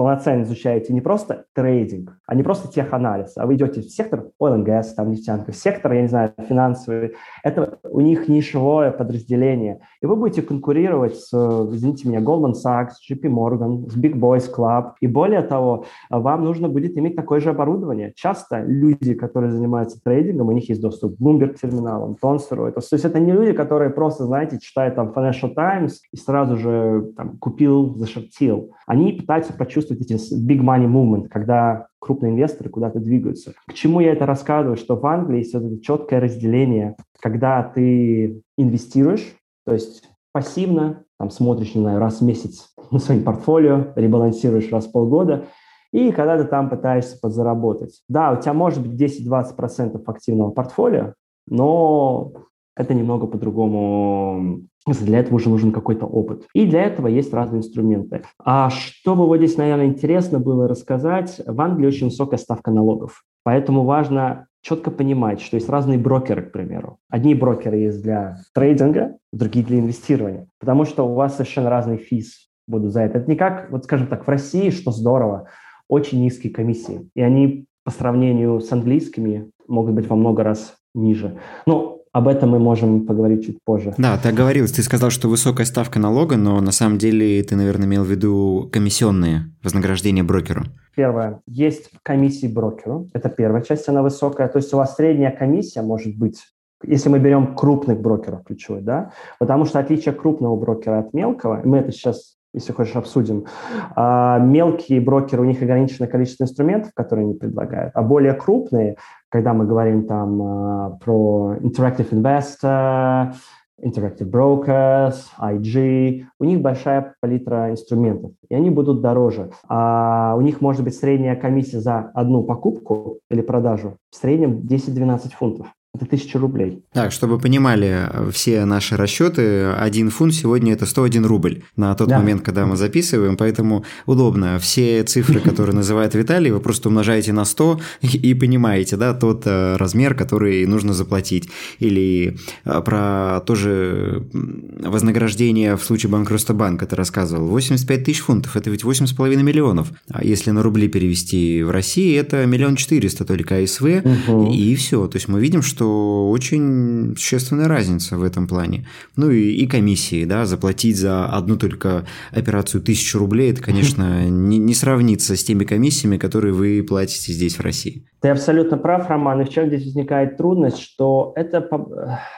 полноценно 0.00 0.44
изучаете 0.44 0.94
не 0.94 1.02
просто 1.02 1.44
трейдинг, 1.54 2.16
а 2.26 2.34
не 2.34 2.42
просто 2.42 2.72
теханализ, 2.72 3.36
а 3.36 3.44
вы 3.44 3.56
идете 3.56 3.82
в 3.82 3.90
сектор 3.90 4.28
oil 4.40 4.56
and 4.56 4.64
gas, 4.64 4.84
там 4.96 5.10
нефтянка, 5.10 5.52
в 5.52 5.56
сектор, 5.56 5.92
я 5.92 6.00
не 6.00 6.08
знаю, 6.08 6.32
финансовый, 6.48 7.16
это 7.44 7.78
у 7.84 8.00
них 8.00 8.26
нишевое 8.26 8.92
подразделение. 8.92 9.80
И 10.00 10.06
вы 10.06 10.16
будете 10.16 10.40
конкурировать 10.40 11.16
с, 11.16 11.34
извините 11.34 12.08
меня, 12.08 12.20
Goldman 12.20 12.54
Sachs, 12.54 12.92
JP 13.10 13.24
Morgan, 13.24 13.90
с 13.90 13.96
Big 13.98 14.14
Boys 14.14 14.50
Club. 14.50 14.92
И 15.02 15.06
более 15.06 15.42
того, 15.42 15.84
вам 16.08 16.44
нужно 16.44 16.70
будет 16.70 16.96
иметь 16.96 17.14
такое 17.14 17.40
же 17.40 17.50
оборудование. 17.50 18.14
Часто 18.16 18.62
люди, 18.64 19.12
которые 19.12 19.52
занимаются 19.52 20.00
трейдингом, 20.02 20.48
у 20.48 20.52
них 20.52 20.66
есть 20.70 20.80
доступ 20.80 21.18
к 21.18 21.20
Bloomberg 21.20 21.58
терминалам, 21.60 22.14
Тонсеру. 22.14 22.72
То 22.72 22.80
есть 22.90 23.04
это 23.04 23.20
не 23.20 23.32
люди, 23.32 23.52
которые 23.52 23.90
просто, 23.90 24.24
знаете, 24.24 24.58
читают 24.58 24.94
там 24.94 25.12
Financial 25.14 25.52
Times 25.54 26.00
и 26.10 26.16
сразу 26.16 26.56
же 26.56 27.12
там, 27.18 27.36
купил, 27.36 27.96
зашортил. 27.96 28.70
Они 28.86 29.12
пытаются 29.12 29.52
почувствовать 29.52 29.89
почувствовать 29.94 30.02
эти 30.02 30.34
big 30.34 30.60
money 30.60 30.86
movement, 30.86 31.28
когда 31.28 31.88
крупные 31.98 32.32
инвесторы 32.32 32.70
куда-то 32.70 33.00
двигаются. 33.00 33.54
К 33.66 33.74
чему 33.74 34.00
я 34.00 34.12
это 34.12 34.26
рассказываю? 34.26 34.76
Что 34.76 34.96
в 34.96 35.06
Англии 35.06 35.38
есть 35.38 35.54
вот 35.54 35.64
это 35.64 35.80
четкое 35.80 36.20
разделение, 36.20 36.96
когда 37.20 37.62
ты 37.62 38.42
инвестируешь, 38.56 39.36
то 39.66 39.74
есть 39.74 40.04
пассивно, 40.32 41.04
там 41.18 41.30
смотришь, 41.30 41.74
не 41.74 41.82
знаю, 41.82 41.98
раз 41.98 42.20
в 42.20 42.24
месяц 42.24 42.72
на 42.90 42.98
свое 42.98 43.20
портфолио, 43.20 43.92
ребалансируешь 43.96 44.70
раз 44.70 44.86
в 44.86 44.92
полгода, 44.92 45.46
и 45.92 46.12
когда 46.12 46.38
ты 46.38 46.44
там 46.44 46.70
пытаешься 46.70 47.18
подзаработать. 47.20 48.02
Да, 48.08 48.32
у 48.32 48.40
тебя 48.40 48.52
может 48.52 48.86
быть 48.86 49.00
10-20% 49.00 50.02
активного 50.06 50.50
портфолио, 50.50 51.14
но 51.48 52.32
это 52.76 52.94
немного 52.94 53.26
по-другому 53.26 54.62
для 54.86 55.18
этого 55.20 55.36
уже 55.36 55.48
нужен 55.48 55.72
какой-то 55.72 56.06
опыт. 56.06 56.46
И 56.54 56.66
для 56.66 56.82
этого 56.82 57.06
есть 57.06 57.32
разные 57.32 57.58
инструменты. 57.58 58.22
А 58.42 58.70
чтобы 58.70 59.26
вот 59.26 59.36
здесь, 59.36 59.56
наверное, 59.56 59.86
интересно 59.86 60.38
было 60.38 60.66
рассказать, 60.68 61.40
в 61.46 61.60
Англии 61.60 61.86
очень 61.86 62.06
высокая 62.06 62.38
ставка 62.38 62.70
налогов. 62.70 63.22
Поэтому 63.42 63.84
важно 63.84 64.46
четко 64.62 64.90
понимать, 64.90 65.40
что 65.40 65.56
есть 65.56 65.68
разные 65.68 65.98
брокеры, 65.98 66.42
к 66.42 66.52
примеру. 66.52 66.98
Одни 67.08 67.34
брокеры 67.34 67.76
есть 67.76 68.02
для 68.02 68.38
трейдинга, 68.54 69.16
другие 69.32 69.64
для 69.64 69.78
инвестирования. 69.78 70.48
Потому 70.58 70.84
что 70.84 71.06
у 71.06 71.14
вас 71.14 71.34
совершенно 71.34 71.70
разные 71.70 71.98
физ 71.98 72.48
будут 72.66 72.92
за 72.92 73.02
это. 73.02 73.18
Это 73.18 73.30
не 73.30 73.36
как, 73.36 73.70
вот 73.70 73.84
скажем 73.84 74.06
так, 74.06 74.26
в 74.26 74.30
России, 74.30 74.70
что 74.70 74.92
здорово, 74.92 75.48
очень 75.88 76.22
низкие 76.22 76.52
комиссии. 76.52 77.08
И 77.14 77.22
они 77.22 77.66
по 77.84 77.90
сравнению 77.90 78.60
с 78.60 78.70
английскими 78.72 79.50
могут 79.66 79.94
быть 79.94 80.08
во 80.08 80.16
много 80.16 80.44
раз 80.44 80.76
ниже. 80.94 81.38
Но 81.66 81.99
об 82.12 82.28
этом 82.28 82.50
мы 82.50 82.58
можем 82.58 83.06
поговорить 83.06 83.46
чуть 83.46 83.58
позже. 83.64 83.94
Да, 83.98 84.18
ты 84.18 84.30
оговорился, 84.30 84.76
ты 84.76 84.82
сказал, 84.82 85.10
что 85.10 85.28
высокая 85.28 85.66
ставка 85.66 85.98
налога, 85.98 86.36
но 86.36 86.60
на 86.60 86.72
самом 86.72 86.98
деле 86.98 87.42
ты, 87.42 87.56
наверное, 87.56 87.86
имел 87.86 88.04
в 88.04 88.10
виду 88.10 88.68
комиссионные 88.72 89.52
вознаграждения 89.62 90.24
брокеру. 90.24 90.64
Первое. 90.96 91.40
Есть 91.46 91.90
комиссии 92.02 92.46
брокеру. 92.46 93.08
Это 93.14 93.28
первая 93.28 93.62
часть, 93.62 93.88
она 93.88 94.02
высокая. 94.02 94.48
То 94.48 94.58
есть 94.58 94.74
у 94.74 94.76
вас 94.76 94.96
средняя 94.96 95.30
комиссия 95.30 95.82
может 95.82 96.16
быть 96.16 96.40
если 96.82 97.10
мы 97.10 97.18
берем 97.18 97.54
крупных 97.54 98.00
брокеров 98.00 98.42
ключевой, 98.44 98.80
да, 98.80 99.12
потому 99.38 99.66
что 99.66 99.78
отличие 99.78 100.14
крупного 100.14 100.56
брокера 100.56 101.00
от 101.00 101.12
мелкого, 101.12 101.60
мы 101.62 101.76
это 101.76 101.92
сейчас 101.92 102.38
если 102.52 102.72
хочешь, 102.72 102.96
обсудим. 102.96 103.46
А 103.94 104.38
мелкие 104.38 105.00
брокеры, 105.00 105.42
у 105.42 105.44
них 105.44 105.62
ограниченное 105.62 106.08
количество 106.08 106.44
инструментов, 106.44 106.92
которые 106.94 107.24
они 107.24 107.34
предлагают, 107.34 107.92
а 107.94 108.02
более 108.02 108.34
крупные, 108.34 108.96
когда 109.30 109.54
мы 109.54 109.64
говорим 109.64 110.06
там 110.06 110.42
а, 110.42 110.90
про 111.02 111.56
Interactive 111.60 112.10
Investor, 112.10 113.34
Interactive 113.82 114.30
Brokers, 114.30 115.16
IG, 115.40 116.24
у 116.38 116.44
них 116.44 116.60
большая 116.60 117.14
палитра 117.20 117.70
инструментов, 117.70 118.32
и 118.48 118.54
они 118.54 118.70
будут 118.70 119.00
дороже. 119.00 119.50
А 119.68 120.34
у 120.36 120.42
них 120.42 120.60
может 120.60 120.84
быть 120.84 120.94
средняя 120.94 121.36
комиссия 121.36 121.80
за 121.80 122.10
одну 122.14 122.42
покупку 122.42 123.20
или 123.30 123.40
продажу 123.40 123.96
в 124.10 124.16
среднем 124.16 124.60
10-12 124.66 125.30
фунтов. 125.30 125.68
Это 125.92 126.06
тысяча 126.06 126.38
рублей. 126.38 126.84
Так, 126.92 127.10
чтобы 127.10 127.40
понимали 127.40 128.08
все 128.30 128.64
наши 128.64 128.96
расчеты, 128.96 129.72
один 129.72 130.10
фунт 130.10 130.32
сегодня 130.34 130.72
это 130.72 130.86
101 130.86 131.26
рубль 131.26 131.64
на 131.74 131.92
тот 131.96 132.08
да. 132.08 132.18
момент, 132.18 132.42
когда 132.42 132.64
мы 132.64 132.76
записываем, 132.76 133.36
поэтому 133.36 133.84
удобно. 134.06 134.60
Все 134.60 135.02
цифры, 135.02 135.40
которые 135.44 135.74
называет 135.74 136.14
Виталий, 136.14 136.52
вы 136.52 136.60
просто 136.60 136.90
умножаете 136.90 137.32
на 137.32 137.44
100 137.44 137.80
и 138.02 138.34
понимаете, 138.34 138.96
да, 138.96 139.14
тот 139.14 139.42
э, 139.46 139.76
размер, 139.76 140.14
который 140.14 140.64
нужно 140.64 140.94
заплатить. 140.94 141.48
Или 141.80 142.36
э, 142.64 142.80
про 142.82 143.40
тоже 143.44 144.28
вознаграждение 144.32 145.76
в 145.76 145.82
случае 145.82 146.10
банкротства 146.10 146.54
банка 146.54 146.86
ты 146.86 146.94
рассказывал. 146.94 147.48
85 147.48 148.04
тысяч 148.04 148.20
фунтов, 148.20 148.56
это 148.56 148.70
ведь 148.70 148.84
8,5 148.84 149.42
миллионов. 149.42 149.90
А 150.08 150.24
если 150.24 150.52
на 150.52 150.62
рубли 150.62 150.86
перевести 150.86 151.64
в 151.64 151.70
России, 151.70 152.16
это 152.16 152.46
миллион 152.46 152.76
четыреста 152.76 153.24
только 153.24 153.56
АСВ, 153.56 153.82
угу. 153.82 154.52
и 154.52 154.76
все. 154.76 155.08
То 155.08 155.16
есть 155.16 155.26
мы 155.26 155.40
видим, 155.40 155.62
что 155.62 155.79
что 155.80 156.28
очень 156.28 157.14
существенная 157.16 157.66
разница 157.66 158.18
в 158.18 158.22
этом 158.22 158.46
плане. 158.46 158.86
Ну 159.16 159.30
и, 159.30 159.50
и 159.50 159.66
комиссии, 159.66 160.26
да, 160.26 160.44
заплатить 160.44 160.98
за 160.98 161.24
одну 161.24 161.56
только 161.56 162.04
операцию 162.32 162.82
тысячу 162.82 163.18
рублей, 163.18 163.50
это, 163.50 163.62
конечно, 163.62 164.24
не, 164.28 164.58
не 164.58 164.74
сравнится 164.74 165.36
с 165.36 165.42
теми 165.42 165.64
комиссиями, 165.64 166.18
которые 166.18 166.52
вы 166.52 166.84
платите 166.86 167.32
здесь, 167.32 167.56
в 167.56 167.62
России. 167.62 168.04
Ты 168.20 168.28
абсолютно 168.28 168.76
прав, 168.76 169.08
Роман. 169.08 169.40
И 169.40 169.44
в 169.44 169.48
чем 169.48 169.68
здесь 169.68 169.86
возникает 169.86 170.36
трудность, 170.36 170.80
что 170.80 171.32
это, 171.34 171.66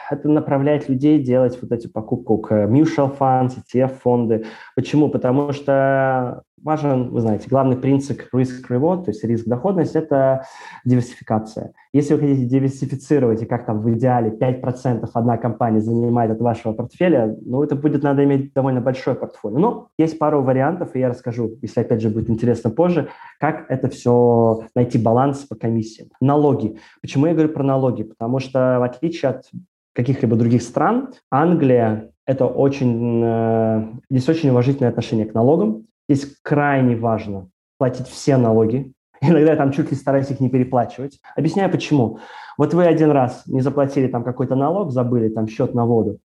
это 0.09 0.29
направляет 0.29 0.87
людей 0.87 1.19
делать 1.19 1.59
вот 1.61 1.73
эти 1.73 1.87
покупки 1.87 2.47
к 2.47 2.53
mutual 2.69 3.13
funds, 3.19 3.55
ETF-фонды. 3.73 4.45
Почему? 4.77 5.09
Потому 5.09 5.51
что 5.51 6.43
важен, 6.63 7.09
вы 7.09 7.21
знаете, 7.21 7.47
главный 7.49 7.75
принцип 7.75 8.21
risk-reward, 8.33 9.05
то 9.05 9.11
есть 9.11 9.23
риск-доходность– 9.23 9.95
это 9.95 10.45
диверсификация. 10.85 11.73
Если 11.93 12.13
вы 12.13 12.21
хотите 12.21 12.45
диверсифицировать, 12.45 13.41
и 13.41 13.45
как 13.45 13.65
там 13.65 13.81
в 13.81 13.91
идеале 13.93 14.31
5% 14.31 15.09
одна 15.13 15.37
компания 15.37 15.81
занимает 15.81 16.31
от 16.31 16.39
вашего 16.39 16.73
портфеля, 16.73 17.35
ну, 17.45 17.63
это 17.63 17.75
будет 17.75 18.03
надо 18.03 18.23
иметь 18.23 18.53
довольно 18.53 18.81
большой 18.81 19.15
портфолио. 19.15 19.59
Но 19.59 19.87
есть 19.97 20.17
пару 20.17 20.41
вариантов, 20.41 20.95
и 20.95 20.99
я 20.99 21.09
расскажу, 21.09 21.57
если, 21.61 21.81
опять 21.81 22.01
же, 22.01 22.09
будет 22.09 22.29
интересно 22.29 22.69
позже, 22.69 23.09
как 23.39 23.69
это 23.69 23.89
все 23.89 24.63
найти 24.75 24.97
баланс 24.97 25.39
по 25.39 25.55
комиссиям. 25.55 26.09
Налоги. 26.21 26.77
Почему 27.01 27.27
я 27.27 27.33
говорю 27.33 27.49
про 27.49 27.63
налоги? 27.63 28.03
Потому 28.03 28.39
что, 28.39 28.77
в 28.79 28.83
отличие 28.83 29.31
от 29.31 29.45
каких-либо 29.93 30.35
других 30.35 30.63
стран, 30.63 31.09
Англия 31.29 32.09
это 32.25 32.45
очень, 32.45 33.21
э, 33.23 33.85
здесь 34.09 34.29
очень 34.29 34.49
уважительное 34.49 34.89
отношение 34.89 35.25
к 35.25 35.33
налогам. 35.33 35.87
Здесь 36.09 36.37
крайне 36.41 36.95
важно 36.95 37.49
платить 37.77 38.07
все 38.07 38.37
налоги. 38.37 38.93
Иногда 39.21 39.51
я 39.51 39.55
там 39.55 39.71
чуть 39.71 39.89
ли 39.89 39.97
стараюсь 39.97 40.29
их 40.31 40.39
не 40.39 40.49
переплачивать. 40.49 41.19
Объясняю 41.35 41.71
почему. 41.71 42.19
Вот 42.57 42.73
вы 42.73 42.85
один 42.85 43.11
раз 43.11 43.43
не 43.45 43.61
заплатили 43.61 44.07
там 44.07 44.23
какой-то 44.23 44.55
налог, 44.55 44.91
забыли 44.91 45.29
там 45.29 45.47
счет 45.47 45.73
на 45.73 45.85
воду, 45.85 46.19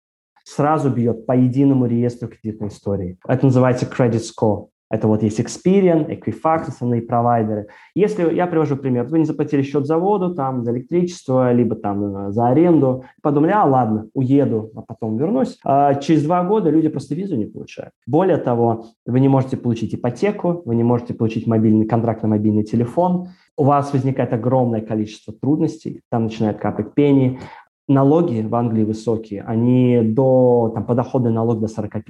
сразу 0.43 0.89
бьет 0.89 1.25
по 1.25 1.33
единому 1.33 1.85
реестру 1.85 2.27
кредитной 2.27 2.69
истории. 2.69 3.17
Это 3.27 3.45
называется 3.45 3.85
credit 3.85 4.21
score. 4.21 4.67
Это 4.89 5.07
вот 5.07 5.21
есть 5.21 5.39
Experian, 5.39 6.07
Equifax, 6.07 6.69
основные 6.69 7.01
провайдеры. 7.01 7.67
Если, 7.93 8.33
я 8.33 8.47
привожу 8.47 8.77
пример, 8.77 9.05
вы 9.05 9.19
не 9.19 9.25
заплатили 9.25 9.61
счет 9.61 9.85
за 9.85 9.97
воду, 9.97 10.33
там, 10.33 10.63
за 10.63 10.71
электричество, 10.71 11.51
либо 11.51 11.75
там 11.75 12.31
за 12.31 12.47
аренду, 12.47 13.03
подумали, 13.21 13.51
а, 13.51 13.65
ладно, 13.65 14.09
уеду, 14.13 14.71
а 14.75 14.81
потом 14.81 15.17
вернусь. 15.17 15.59
А 15.65 15.95
через 15.95 16.23
два 16.23 16.43
года 16.43 16.69
люди 16.69 16.87
просто 16.87 17.15
визу 17.15 17.35
не 17.35 17.45
получают. 17.45 17.91
Более 18.05 18.37
того, 18.37 18.85
вы 19.05 19.19
не 19.19 19.27
можете 19.27 19.57
получить 19.57 19.93
ипотеку, 19.93 20.61
вы 20.65 20.75
не 20.75 20.83
можете 20.83 21.13
получить 21.13 21.47
мобильный 21.47 21.85
контракт 21.85 22.23
на 22.23 22.29
мобильный 22.29 22.63
телефон, 22.63 23.29
у 23.57 23.63
вас 23.63 23.91
возникает 23.91 24.33
огромное 24.33 24.81
количество 24.81 25.33
трудностей, 25.33 26.01
там 26.09 26.25
начинает 26.25 26.59
капать 26.59 26.93
пени, 26.93 27.39
налоги 27.87 28.41
в 28.41 28.53
Англии 28.55 28.83
высокие, 28.83 29.43
они 29.43 30.01
до, 30.01 30.71
там, 30.73 30.85
подоходный 30.85 31.31
налог 31.31 31.59
до 31.59 31.67
45 31.67 32.03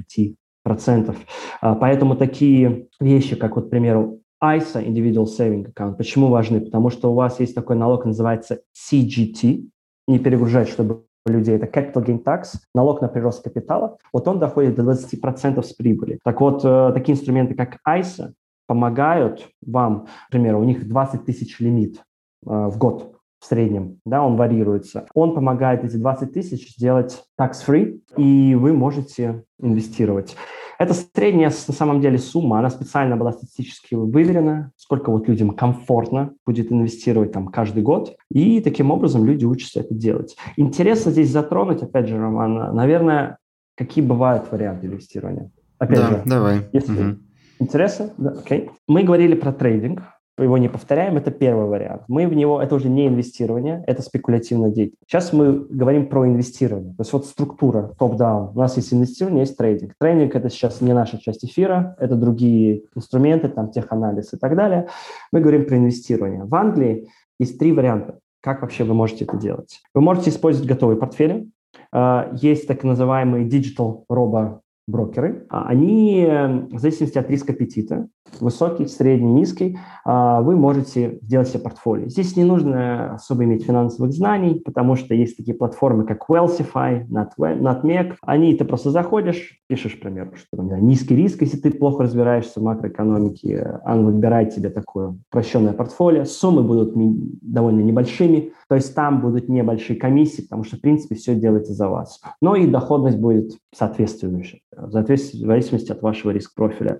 процентов. 0.67 1.15
А, 1.61 1.75
поэтому 1.75 2.17
такие 2.17 2.87
вещи, 2.99 3.37
как 3.37 3.55
вот, 3.55 3.67
к 3.67 3.69
примеру, 3.69 4.19
ISA, 4.43 4.85
Individual 4.85 5.25
Saving 5.25 5.73
Account, 5.73 5.95
почему 5.95 6.27
важны? 6.27 6.59
Потому 6.59 6.89
что 6.89 7.11
у 7.11 7.15
вас 7.15 7.39
есть 7.39 7.55
такой 7.55 7.77
налог, 7.77 8.05
называется 8.05 8.59
CGT, 8.75 9.69
не 10.07 10.19
перегружать, 10.19 10.67
чтобы 10.67 11.05
людей, 11.25 11.55
это 11.55 11.67
capital 11.67 12.05
gain 12.05 12.21
tax, 12.21 12.57
налог 12.75 13.01
на 13.01 13.07
прирост 13.07 13.43
капитала, 13.43 13.97
вот 14.11 14.27
он 14.27 14.39
доходит 14.39 14.75
до 14.75 14.83
20% 14.83 15.63
с 15.63 15.73
прибыли. 15.73 16.19
Так 16.23 16.41
вот, 16.41 16.65
э, 16.65 16.91
такие 16.93 17.15
инструменты, 17.15 17.55
как 17.55 17.77
ISA, 17.87 18.33
помогают 18.67 19.47
вам, 19.65 20.07
к 20.27 20.31
примеру, 20.31 20.59
у 20.59 20.65
них 20.65 20.87
20 20.87 21.25
тысяч 21.25 21.59
лимит 21.61 21.97
э, 21.97 22.01
в 22.45 22.77
год, 22.77 23.16
в 23.39 23.45
среднем, 23.45 23.99
да, 24.05 24.23
он 24.23 24.35
варьируется. 24.35 25.05
Он 25.13 25.33
помогает 25.33 25.83
эти 25.83 25.95
20 25.95 26.33
тысяч 26.33 26.75
сделать 26.75 27.23
tax-free, 27.39 28.01
и 28.17 28.55
вы 28.55 28.73
можете 28.73 29.43
инвестировать. 29.59 30.35
Это 30.79 30.93
средняя, 30.93 31.49
на 31.49 31.73
самом 31.73 32.01
деле, 32.01 32.19
сумма, 32.19 32.59
она 32.59 32.69
специально 32.69 33.15
была 33.17 33.31
статистически 33.31 33.95
выверена, 33.95 34.71
сколько 34.77 35.11
вот 35.11 35.27
людям 35.27 35.51
комфортно 35.51 36.33
будет 36.45 36.71
инвестировать 36.71 37.31
там 37.31 37.47
каждый 37.47 37.81
год, 37.81 38.15
и 38.31 38.61
таким 38.61 38.91
образом 38.91 39.25
люди 39.25 39.45
учатся 39.45 39.79
это 39.79 39.95
делать. 39.95 40.35
Интересно 40.55 41.11
здесь 41.11 41.31
затронуть, 41.31 41.81
опять 41.81 42.07
же, 42.07 42.19
Роман, 42.19 42.75
наверное, 42.75 43.39
какие 43.75 44.03
бывают 44.03 44.51
варианты 44.51 44.87
инвестирования. 44.87 45.51
Опять 45.79 45.99
да, 45.99 46.07
же, 46.09 46.21
давай. 46.25 46.69
Если 46.73 46.93
угу. 46.93 47.17
интересно, 47.59 48.13
да, 48.17 48.31
окей. 48.31 48.69
Мы 48.87 49.03
говорили 49.03 49.35
про 49.35 49.53
трейдинг, 49.53 50.03
его 50.43 50.57
не 50.57 50.69
повторяем, 50.69 51.17
это 51.17 51.31
первый 51.31 51.65
вариант. 51.65 52.03
Мы 52.07 52.27
в 52.27 52.33
него, 52.33 52.61
это 52.61 52.75
уже 52.75 52.89
не 52.89 53.07
инвестирование, 53.07 53.83
это 53.87 54.01
спекулятивная 54.01 54.69
деятельность. 54.69 55.03
Сейчас 55.07 55.33
мы 55.33 55.65
говорим 55.69 56.07
про 56.07 56.27
инвестирование. 56.27 56.93
То 56.93 57.01
есть 57.01 57.13
вот 57.13 57.25
структура 57.25 57.93
топ-даун. 57.97 58.51
У 58.55 58.59
нас 58.59 58.77
есть 58.77 58.93
инвестирование, 58.93 59.41
есть 59.41 59.57
трейдинг. 59.57 59.93
Трейдинг– 59.99 60.35
это 60.35 60.49
сейчас 60.49 60.81
не 60.81 60.93
наша 60.93 61.19
часть 61.19 61.43
эфира, 61.43 61.95
это 61.99 62.15
другие 62.15 62.83
инструменты, 62.95 63.49
там 63.49 63.71
теханализ 63.71 64.33
и 64.33 64.37
так 64.37 64.55
далее. 64.55 64.87
Мы 65.31 65.41
говорим 65.41 65.65
про 65.65 65.77
инвестирование. 65.77 66.43
В 66.43 66.53
Англии 66.55 67.09
есть 67.39 67.57
три 67.57 67.71
варианта, 67.71 68.19
как 68.41 68.61
вообще 68.61 68.83
вы 68.83 68.93
можете 68.93 69.25
это 69.25 69.37
делать. 69.37 69.81
Вы 69.93 70.01
можете 70.01 70.29
использовать 70.29 70.69
готовые 70.69 70.97
портфели. 70.97 71.49
А, 71.91 72.29
есть 72.33 72.67
так 72.67 72.83
называемые 72.83 73.47
digital 73.47 74.03
robo 74.11 74.59
брокеры, 74.87 75.45
а 75.49 75.67
они 75.67 76.23
эм, 76.23 76.69
в 76.69 76.79
зависимости 76.79 77.17
от 77.17 77.29
риска 77.29 77.51
аппетита, 77.51 78.07
высокий, 78.39 78.87
средний, 78.87 79.31
низкий, 79.31 79.77
а, 80.05 80.41
вы 80.41 80.55
можете 80.55 81.19
сделать 81.21 81.49
себе 81.49 81.59
портфолио. 81.59 82.07
Здесь 82.07 82.35
не 82.35 82.43
нужно 82.43 83.15
особо 83.15 83.43
иметь 83.43 83.65
финансовых 83.65 84.13
знаний, 84.13 84.61
потому 84.63 84.95
что 84.95 85.13
есть 85.13 85.37
такие 85.37 85.55
платформы, 85.55 86.05
как 86.05 86.29
Wealthify, 86.29 87.05
Nutmeg. 87.07 88.15
Они, 88.21 88.55
ты 88.55 88.65
просто 88.65 88.91
заходишь, 88.91 89.59
пишешь, 89.67 89.95
например, 89.95 90.31
что 90.35 90.57
там, 90.57 90.85
низкий 90.85 91.15
риск, 91.15 91.41
если 91.41 91.57
ты 91.57 91.71
плохо 91.71 92.03
разбираешься 92.03 92.59
в 92.59 92.63
макроэкономике, 92.63 93.79
он 93.85 94.05
выбирает 94.05 94.53
тебе 94.55 94.69
такое 94.69 95.15
упрощенное 95.29 95.73
портфолио. 95.73 96.25
Суммы 96.25 96.63
будут 96.63 96.93
довольно 97.41 97.81
небольшими, 97.81 98.53
то 98.69 98.75
есть 98.75 98.95
там 98.95 99.21
будут 99.21 99.49
небольшие 99.49 99.97
комиссии, 99.99 100.43
потому 100.43 100.63
что, 100.63 100.77
в 100.77 100.81
принципе, 100.81 101.15
все 101.15 101.35
делается 101.35 101.73
за 101.73 101.89
вас. 101.89 102.21
Но 102.41 102.55
и 102.55 102.67
доходность 102.67 103.17
будет 103.17 103.57
соответствующая 103.73 104.59
в 104.77 104.91
зависимости 104.91 105.91
от 105.91 106.01
вашего 106.01 106.31
риск-профиля. 106.31 106.99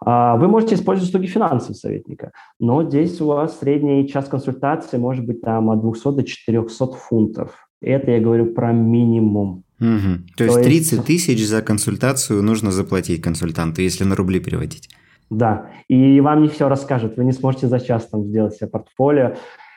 А, 0.00 0.36
вы 0.36 0.48
можете 0.48 0.74
использовать 0.74 1.08
услуги 1.08 1.26
финансового 1.26 1.74
советника, 1.74 2.32
но 2.58 2.84
здесь 2.84 3.20
у 3.20 3.26
вас 3.26 3.58
средний 3.58 4.08
час 4.08 4.28
консультации 4.28 4.96
может 4.96 5.24
быть 5.24 5.40
там 5.42 5.70
от 5.70 5.80
200 5.80 6.12
до 6.12 6.22
400 6.22 6.86
фунтов. 6.86 7.68
Это 7.80 8.10
я 8.10 8.20
говорю 8.20 8.46
про 8.46 8.72
минимум. 8.72 9.64
Угу. 9.80 10.36
То, 10.36 10.38
То 10.38 10.44
есть 10.44 10.62
30 10.62 11.04
тысяч 11.04 11.46
за 11.46 11.60
консультацию 11.60 12.42
нужно 12.42 12.70
заплатить 12.70 13.20
консультанту, 13.20 13.82
если 13.82 14.04
на 14.04 14.14
рубли 14.14 14.40
переводить. 14.40 14.88
Да, 15.30 15.70
и 15.88 16.20
вам 16.20 16.42
не 16.42 16.48
все 16.48 16.68
расскажут, 16.68 17.16
вы 17.16 17.24
не 17.24 17.32
сможете 17.32 17.66
за 17.66 17.80
час 17.80 18.06
там 18.06 18.24
сделать 18.24 18.54
себе 18.54 18.68
портфолио. 18.68 19.34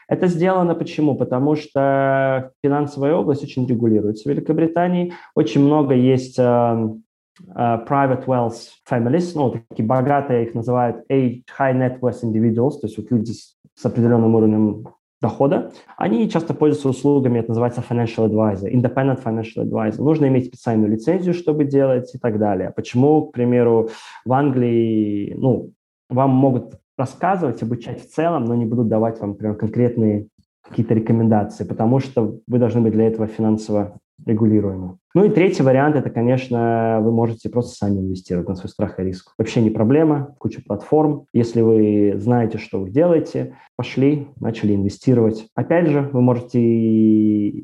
Это 0.07 0.27
сделано 0.27 0.75
почему? 0.75 1.15
Потому 1.15 1.55
что 1.55 2.51
финансовая 2.63 3.15
область 3.15 3.43
очень 3.43 3.65
регулируется 3.65 4.29
в 4.29 4.31
Великобритании. 4.31 5.13
Очень 5.33 5.61
много 5.61 5.95
есть 5.95 6.35
эм, 6.37 7.04
private 7.47 8.25
wealth 8.25 8.57
families, 8.89 9.31
ну, 9.35 9.51
такие 9.69 9.85
богатые, 9.85 10.45
их 10.45 10.53
называют 10.53 11.05
high 11.09 11.73
net 11.73 11.99
worth 11.99 12.23
individuals, 12.23 12.79
то 12.79 12.87
есть 12.87 12.97
вот 12.97 13.11
люди 13.11 13.31
с, 13.31 13.55
определенным 13.83 14.35
уровнем 14.35 14.87
дохода, 15.21 15.71
они 15.97 16.29
часто 16.29 16.53
пользуются 16.53 16.89
услугами, 16.89 17.39
это 17.39 17.49
называется 17.49 17.83
financial 17.87 18.29
advisor, 18.29 18.71
independent 18.71 19.23
financial 19.23 19.63
advisor. 19.63 20.01
Нужно 20.01 20.27
иметь 20.27 20.47
специальную 20.47 20.91
лицензию, 20.91 21.33
чтобы 21.33 21.65
делать 21.65 22.13
и 22.13 22.17
так 22.17 22.37
далее. 22.39 22.71
Почему, 22.75 23.25
к 23.25 23.33
примеру, 23.33 23.89
в 24.23 24.33
Англии, 24.33 25.33
ну, 25.37 25.71
вам 26.09 26.29
могут 26.29 26.75
рассказывать, 26.97 27.61
обучать 27.63 28.01
в 28.01 28.09
целом, 28.09 28.45
но 28.45 28.55
не 28.55 28.65
будут 28.65 28.87
давать 28.87 29.19
вам, 29.19 29.31
например, 29.31 29.55
конкретные 29.55 30.27
какие-то 30.67 30.93
рекомендации, 30.93 31.63
потому 31.63 31.99
что 31.99 32.39
вы 32.47 32.59
должны 32.59 32.81
быть 32.81 32.93
для 32.93 33.07
этого 33.07 33.27
финансово 33.27 33.97
регулируемо. 34.25 34.97
Ну 35.15 35.23
и 35.23 35.29
третий 35.29 35.63
вариант– 35.63 35.95
это, 35.95 36.09
конечно, 36.09 36.99
вы 37.01 37.13
можете 37.13 37.47
просто 37.49 37.73
сами 37.73 38.01
инвестировать 38.01 38.49
на 38.49 38.55
свой 38.55 38.69
страх 38.69 38.99
и 38.99 39.03
риск. 39.03 39.31
Вообще 39.37 39.61
не 39.61 39.69
проблема, 39.69 40.35
куча 40.37 40.61
платформ. 40.61 41.23
Если 41.31 41.61
вы 41.61 42.15
знаете, 42.17 42.57
что 42.57 42.81
вы 42.81 42.89
делаете, 42.89 43.55
пошли, 43.77 44.27
начали 44.41 44.75
инвестировать. 44.75 45.47
Опять 45.55 45.87
же, 45.87 46.09
вы 46.11 46.19
можете 46.19 46.59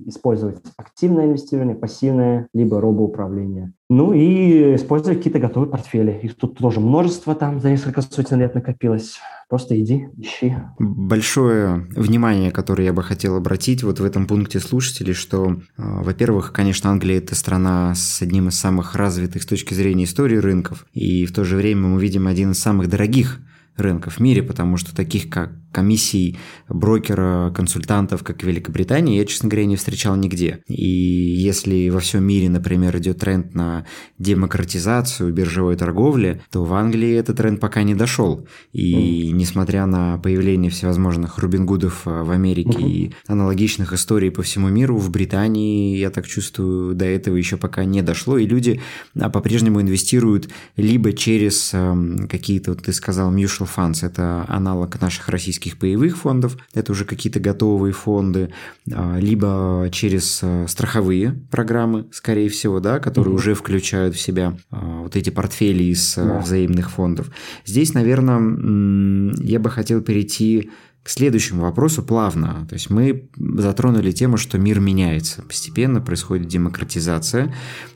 использовать 0.08 0.62
активное 0.78 1.26
инвестирование, 1.26 1.76
пассивное, 1.76 2.48
либо 2.54 2.80
робоуправление. 2.80 3.74
Ну 3.90 4.14
и 4.14 4.76
использовать 4.76 5.18
какие-то 5.18 5.40
готовые 5.40 5.70
портфели. 5.70 6.18
Их 6.24 6.38
тут 6.38 6.58
тоже 6.58 6.80
множество 6.80 7.36
там 7.36 7.60
за 7.60 7.70
несколько 7.70 8.02
сотен 8.02 8.40
лет 8.40 8.56
накопилось. 8.56 9.18
Просто 9.50 9.78
иди, 9.78 10.08
ищи. 10.18 10.56
Большое 10.80 11.90
внимание, 11.98 12.52
которое 12.52 12.86
я 12.86 12.94
бы 12.94 13.04
хотел 13.04 13.36
обратить 13.36 13.84
вот 13.84 14.00
в 14.00 14.06
этом 14.06 14.26
пункте 14.28 14.62
слушателей, 14.62 15.14
что, 15.14 15.52
э, 15.52 15.56
во-первых, 15.78 16.54
конечно, 16.54 16.90
Англия– 16.90 17.18
это 17.20 17.36
страна 17.42 17.94
с 17.96 18.22
одним 18.22 18.48
из 18.48 18.56
самых 18.56 18.96
развитых 18.96 19.44
с 19.44 19.46
точки 19.46 19.74
зрения 19.74 20.06
истории 20.06 20.38
рынков, 20.38 20.86
и 20.94 21.26
в 21.26 21.34
то 21.34 21.44
же 21.44 21.58
время 21.58 21.88
мы 21.88 22.02
видим 22.02 22.28
один 22.28 22.52
из 22.52 22.60
самых 22.60 22.88
дорогих 22.88 23.40
рынков 23.76 24.16
в 24.16 24.20
мире, 24.20 24.44
потому 24.44 24.78
что 24.78 24.96
таких 24.96 25.30
как 25.30 25.52
комиссий 25.72 26.38
брокера, 26.70 27.52
консультантов, 27.56 28.24
как 28.24 28.42
в 28.42 28.48
Великобритании, 28.48 29.18
я, 29.18 29.26
честно 29.26 29.50
говоря, 29.50 29.66
не 29.66 29.76
встречал 29.76 30.16
нигде. 30.16 30.64
И 30.68 30.88
если 30.88 31.90
во 31.90 32.00
всем 32.00 32.24
мире, 32.24 32.50
например, 32.50 32.98
идет 32.98 33.20
тренд 33.20 33.54
на 33.54 33.86
демократизацию 34.20 35.34
биржевой 35.34 35.76
торговли, 35.76 36.42
то 36.52 36.64
в 36.64 36.74
Англии 36.74 37.14
этот 37.14 37.38
тренд 37.38 37.60
пока 37.60 37.84
не 37.84 37.96
дошел. 37.96 38.48
И 38.72 39.30
mm. 39.30 39.32
несмотря 39.34 39.86
на 39.86 40.18
появление 40.18 40.72
всевозможных 40.72 41.38
Рубингудов 41.38 42.04
э, 42.06 42.24
в 42.24 42.32
Америке 42.32 42.78
mm-hmm. 42.78 42.90
и 42.90 43.14
аналогичных 43.28 43.94
историй 43.94 44.32
по 44.32 44.42
всему 44.42 44.70
миру, 44.70 44.98
в 44.98 45.10
Британии, 45.10 45.98
я 45.98 46.10
так 46.10 46.28
чувствую, 46.28 46.96
до 46.96 47.06
этого 47.06 47.36
еще 47.36 47.58
пока 47.58 47.84
не 47.86 48.02
дошло, 48.02 48.38
и 48.38 48.46
люди 48.46 48.82
а, 49.20 49.30
по-прежнему 49.30 49.82
инвестируют 49.82 50.50
либо 50.76 51.14
через 51.14 51.72
э, 51.74 52.28
какие-то, 52.30 52.72
вот 52.72 52.84
ты 52.84 52.94
сказал, 52.94 53.34
mutual 53.34 53.70
funds, 53.74 54.06
это 54.06 54.46
аналог 54.48 55.00
наших 55.02 55.30
российских 55.30 55.61
российских 55.62 55.78
паевых 55.78 56.18
фондов, 56.18 56.58
это 56.74 56.92
уже 56.92 57.06
какие-то 57.06 57.40
готовые 57.40 57.94
фонды, 57.94 58.50
а, 58.92 59.18
либо 59.18 59.90
через 59.92 60.40
а, 60.44 60.66
страховые 60.68 61.40
программы, 61.52 62.08
скорее 62.12 62.50
всего, 62.50 62.80
да, 62.80 63.00
которые 63.00 63.34
mm-hmm. 63.34 63.38
уже 63.38 63.54
включают 63.54 64.16
в 64.16 64.20
себя 64.20 64.58
а, 64.72 65.02
вот 65.04 65.16
эти 65.16 65.30
портфели 65.30 65.84
из 65.84 66.18
yeah. 66.18 66.42
взаимных 66.42 66.90
фондов. 66.90 67.30
Здесь, 67.66 67.94
наверное, 67.94 69.34
я 69.44 69.60
бы 69.60 69.70
хотел 69.70 70.02
перейти 70.02 70.72
к 71.04 71.10
следующему 71.10 71.64
вопросу 71.64 72.04
плавно. 72.04 72.66
То 72.70 72.76
есть 72.76 72.92
мы 72.92 73.30
затронули 73.58 74.12
тему, 74.12 74.38
что 74.38 74.60
мир 74.60 74.80
меняется. 74.80 75.42
Постепенно 75.42 76.00
происходит 76.00 76.48
демократизация 76.48 77.54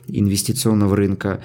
инвестиционного 0.08 0.96
рынка. 0.96 1.40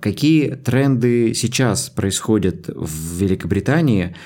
Какие 0.00 0.54
тренды 0.54 1.34
сейчас 1.34 1.90
происходят 1.90 2.68
в 2.68 3.20
Великобритании, 3.20 4.16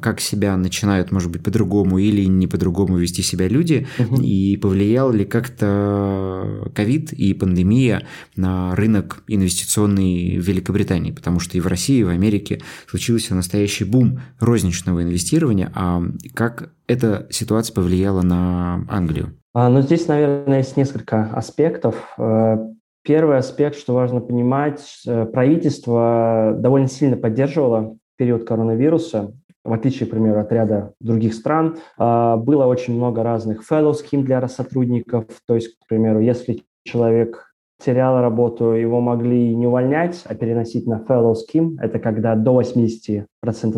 как 0.00 0.20
себя 0.20 0.56
начинают, 0.56 1.12
может 1.12 1.30
быть, 1.30 1.42
по-другому 1.42 1.98
или 1.98 2.24
не 2.24 2.46
по-другому 2.46 2.96
вести 2.96 3.22
себя 3.22 3.48
люди, 3.48 3.86
угу. 3.98 4.20
и 4.22 4.56
повлиял 4.56 5.12
ли 5.12 5.24
как-то 5.24 6.70
ковид 6.74 7.12
и 7.12 7.34
пандемия 7.34 8.06
на 8.36 8.74
рынок 8.74 9.22
инвестиционный 9.28 10.38
в 10.38 10.46
Великобритании, 10.46 11.12
потому 11.12 11.40
что 11.40 11.56
и 11.56 11.60
в 11.60 11.66
России, 11.66 12.00
и 12.00 12.04
в 12.04 12.08
Америке 12.08 12.60
случился 12.88 13.34
настоящий 13.34 13.84
бум 13.84 14.20
розничного 14.38 15.02
инвестирования, 15.02 15.70
а 15.74 16.02
как 16.34 16.70
эта 16.86 17.26
ситуация 17.30 17.74
повлияла 17.74 18.22
на 18.22 18.84
Англию? 18.88 19.34
А, 19.54 19.68
ну, 19.68 19.82
здесь, 19.82 20.08
наверное, 20.08 20.58
есть 20.58 20.76
несколько 20.76 21.24
аспектов. 21.24 22.14
Э, 22.18 22.56
первый 23.02 23.36
аспект, 23.36 23.76
что 23.76 23.94
важно 23.94 24.20
понимать, 24.20 25.02
э, 25.06 25.26
правительство 25.26 26.54
довольно 26.58 26.88
сильно 26.88 27.16
поддерживало 27.16 27.96
период 28.16 28.46
коронавируса 28.46 29.34
в 29.64 29.72
отличие, 29.72 30.06
к 30.06 30.10
примеру, 30.10 30.40
от 30.40 30.52
ряда 30.52 30.94
других 31.00 31.34
стран, 31.34 31.76
а, 31.96 32.36
было 32.36 32.66
очень 32.66 32.94
много 32.94 33.22
разных 33.22 33.62
fellow 33.68 33.92
scheme 33.92 34.22
для 34.22 34.46
сотрудников. 34.48 35.26
То 35.46 35.54
есть, 35.54 35.78
к 35.78 35.86
примеру, 35.88 36.20
если 36.20 36.62
человек 36.84 37.52
терял 37.84 38.20
работу, 38.20 38.72
его 38.72 39.00
могли 39.00 39.54
не 39.54 39.66
увольнять, 39.66 40.22
а 40.26 40.34
переносить 40.34 40.86
на 40.86 41.04
fellow 41.06 41.34
scheme. 41.34 41.76
Это 41.80 41.98
когда 41.98 42.34
до 42.34 42.60
80% 42.60 43.26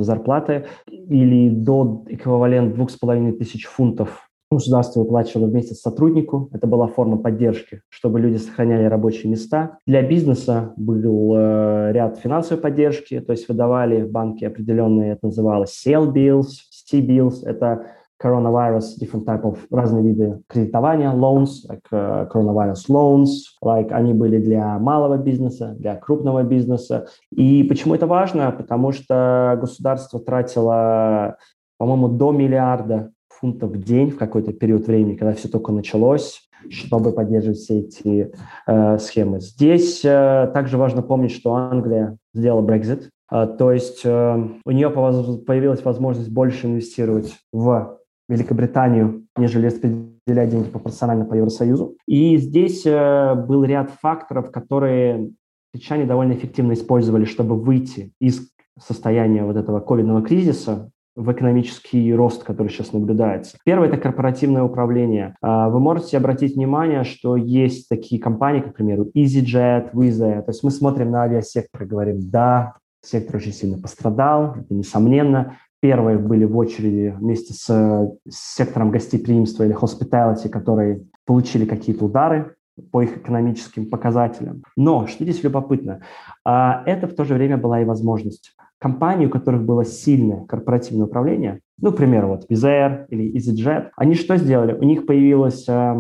зарплаты 0.03 0.67
или 0.87 1.49
до 1.49 2.05
эквивалент 2.09 2.75
2500 2.75 3.63
фунтов 3.63 4.29
Государство 4.55 5.01
выплачивало 5.01 5.47
в 5.47 5.55
месяц 5.55 5.81
сотруднику. 5.81 6.49
Это 6.53 6.67
была 6.67 6.87
форма 6.87 7.17
поддержки, 7.17 7.83
чтобы 7.89 8.21
люди 8.21 8.37
сохраняли 8.37 8.85
рабочие 8.85 9.31
места. 9.31 9.79
Для 9.87 10.03
бизнеса 10.03 10.73
был 10.77 11.35
э, 11.37 11.93
ряд 11.93 12.19
финансовой 12.19 12.63
поддержки, 12.63 13.21
то 13.21 13.33
есть 13.33 13.49
выдавали 13.49 14.05
банки 14.05 14.45
определенные, 14.45 15.13
это 15.13 15.27
называлось 15.27 15.83
sale 15.87 16.13
bills, 16.13 16.49
C-bills, 16.71 17.45
это 17.45 17.87
coronavirus, 18.23 18.99
different 19.01 19.25
type 19.25 19.43
of, 19.43 19.59
разные 19.71 20.05
виды 20.05 20.41
кредитования, 20.49 21.11
loans, 21.13 21.67
like 21.69 21.83
uh, 21.93 22.29
coronavirus 22.31 22.89
loans, 22.89 23.29
like 23.63 23.91
они 23.91 24.15
были 24.15 24.39
для 24.39 24.79
малого 24.79 25.19
бизнеса, 25.19 25.75
для 25.79 25.97
крупного 25.97 26.43
бизнеса. 26.43 27.07
И 27.31 27.65
почему 27.65 27.95
это 27.95 28.07
важно? 28.07 28.51
Потому 28.53 28.93
что 28.93 29.59
государство 29.61 30.21
тратило, 30.21 31.37
по-моему, 31.77 32.09
до 32.09 32.33
миллиарда 32.33 33.11
фунтов 33.45 33.73
в 33.73 33.83
день 33.83 34.11
в 34.11 34.17
какой-то 34.17 34.55
период 34.55 34.87
времени, 34.87 35.17
когда 35.17 35.35
все 35.35 35.49
только 35.49 35.71
началось, 35.71 36.49
чтобы 36.71 37.13
поддерживать 37.13 37.59
все 37.59 37.81
эти 37.81 38.33
э, 38.67 38.99
схемы. 38.99 39.41
Здесь 39.41 40.03
э, 40.03 40.51
также 40.55 40.79
важно 40.79 41.03
помнить, 41.03 41.33
что 41.33 41.55
Англия 41.55 42.17
сделала 42.33 42.67
Brexit, 42.67 43.11
э, 43.31 43.47
то 43.59 43.71
есть 43.71 44.01
э, 44.03 44.49
у 44.65 44.71
нее 44.71 44.89
появилась 44.89 45.85
возможность 45.85 46.31
больше 46.31 46.69
инвестировать 46.69 47.37
в 47.53 47.99
Великобританию, 48.31 49.27
нежели 49.37 49.67
распределять 49.67 50.49
деньги 50.49 50.71
пропорционально 50.71 51.27
по 51.27 51.35
Евросоюзу. 51.35 51.99
И 52.07 52.39
здесь 52.39 52.87
э, 52.87 53.35
был 53.35 53.65
ряд 53.65 53.91
факторов, 54.01 54.51
которые 54.53 55.33
англичане 55.75 56.07
довольно 56.07 56.33
эффективно 56.33 56.73
использовали, 56.73 57.27
чтобы 57.27 57.61
выйти 57.61 58.15
из 58.23 58.49
состояния 58.81 59.45
вот 59.45 59.57
этого 59.57 59.81
ковидного 59.81 60.23
кризиса 60.23 60.91
в 61.17 61.31
экономический 61.33 62.13
рост, 62.15 62.43
который 62.43 62.69
сейчас 62.69 62.93
наблюдается. 62.93 63.57
Первое– 63.65 63.89
это 63.89 63.97
корпоративное 63.99 64.63
управление. 64.63 65.37
А, 65.41 65.69
вы 65.69 65.79
можете 65.79 66.17
обратить 66.17 66.57
внимание, 66.57 67.05
что 67.05 67.37
есть 67.37 67.89
такие 67.89 68.21
компании, 68.21 68.61
как, 68.61 68.73
к 68.75 68.77
примеру, 68.77 69.11
EasyJet, 69.15 69.93
Wizz. 69.93 70.43
То 70.43 70.51
есть 70.51 70.65
мы 70.65 70.71
смотрим 70.71 71.11
на 71.11 71.23
авиасектор 71.23 71.85
и 71.85 71.87
говорим, 71.87 72.19
да, 72.31 72.75
сектор 73.01 73.37
очень 73.37 73.53
сильно 73.53 73.79
пострадал, 73.79 74.57
это 74.57 74.75
несомненно. 74.75 75.57
Первые 75.81 76.19
были 76.19 76.47
в 76.47 76.57
очереди 76.57 77.15
вместе 77.17 77.53
с, 77.53 77.67
с 77.67 78.55
сектором 78.57 78.91
гостеприимства 78.91 79.65
или 79.65 79.77
hospitality, 79.77 80.49
которые 80.49 81.05
получили 81.27 81.67
какие-то 81.67 82.07
удары 82.07 82.57
по 82.91 83.03
их 83.03 83.19
экономическим 83.19 83.89
показателям. 83.89 84.65
Но, 84.77 85.07
что 85.07 85.25
здесь 85.25 85.45
любопытно, 85.45 86.01
а, 86.45 86.83
это 86.87 87.07
в 87.07 87.15
то 87.15 87.25
же 87.25 87.35
время 87.35 87.57
была 87.57 87.81
и 87.81 87.85
возможность 87.85 88.55
компании, 88.85 89.25
у 89.25 89.31
которых 89.31 89.65
было 89.65 89.83
сильное 89.83 90.45
корпоративное 90.45 91.07
управление, 91.07 91.61
ну, 91.81 91.91
к 91.91 91.97
примеру, 91.97 92.29
вот 92.29 92.45
Air 92.51 93.07
или 93.09 93.35
EasyJet, 93.35 93.93
они 93.97 94.15
что 94.15 94.37
сделали? 94.37 94.75
У 94.75 94.83
них 94.85 95.07
появилась 95.07 95.67
э, 95.67 95.95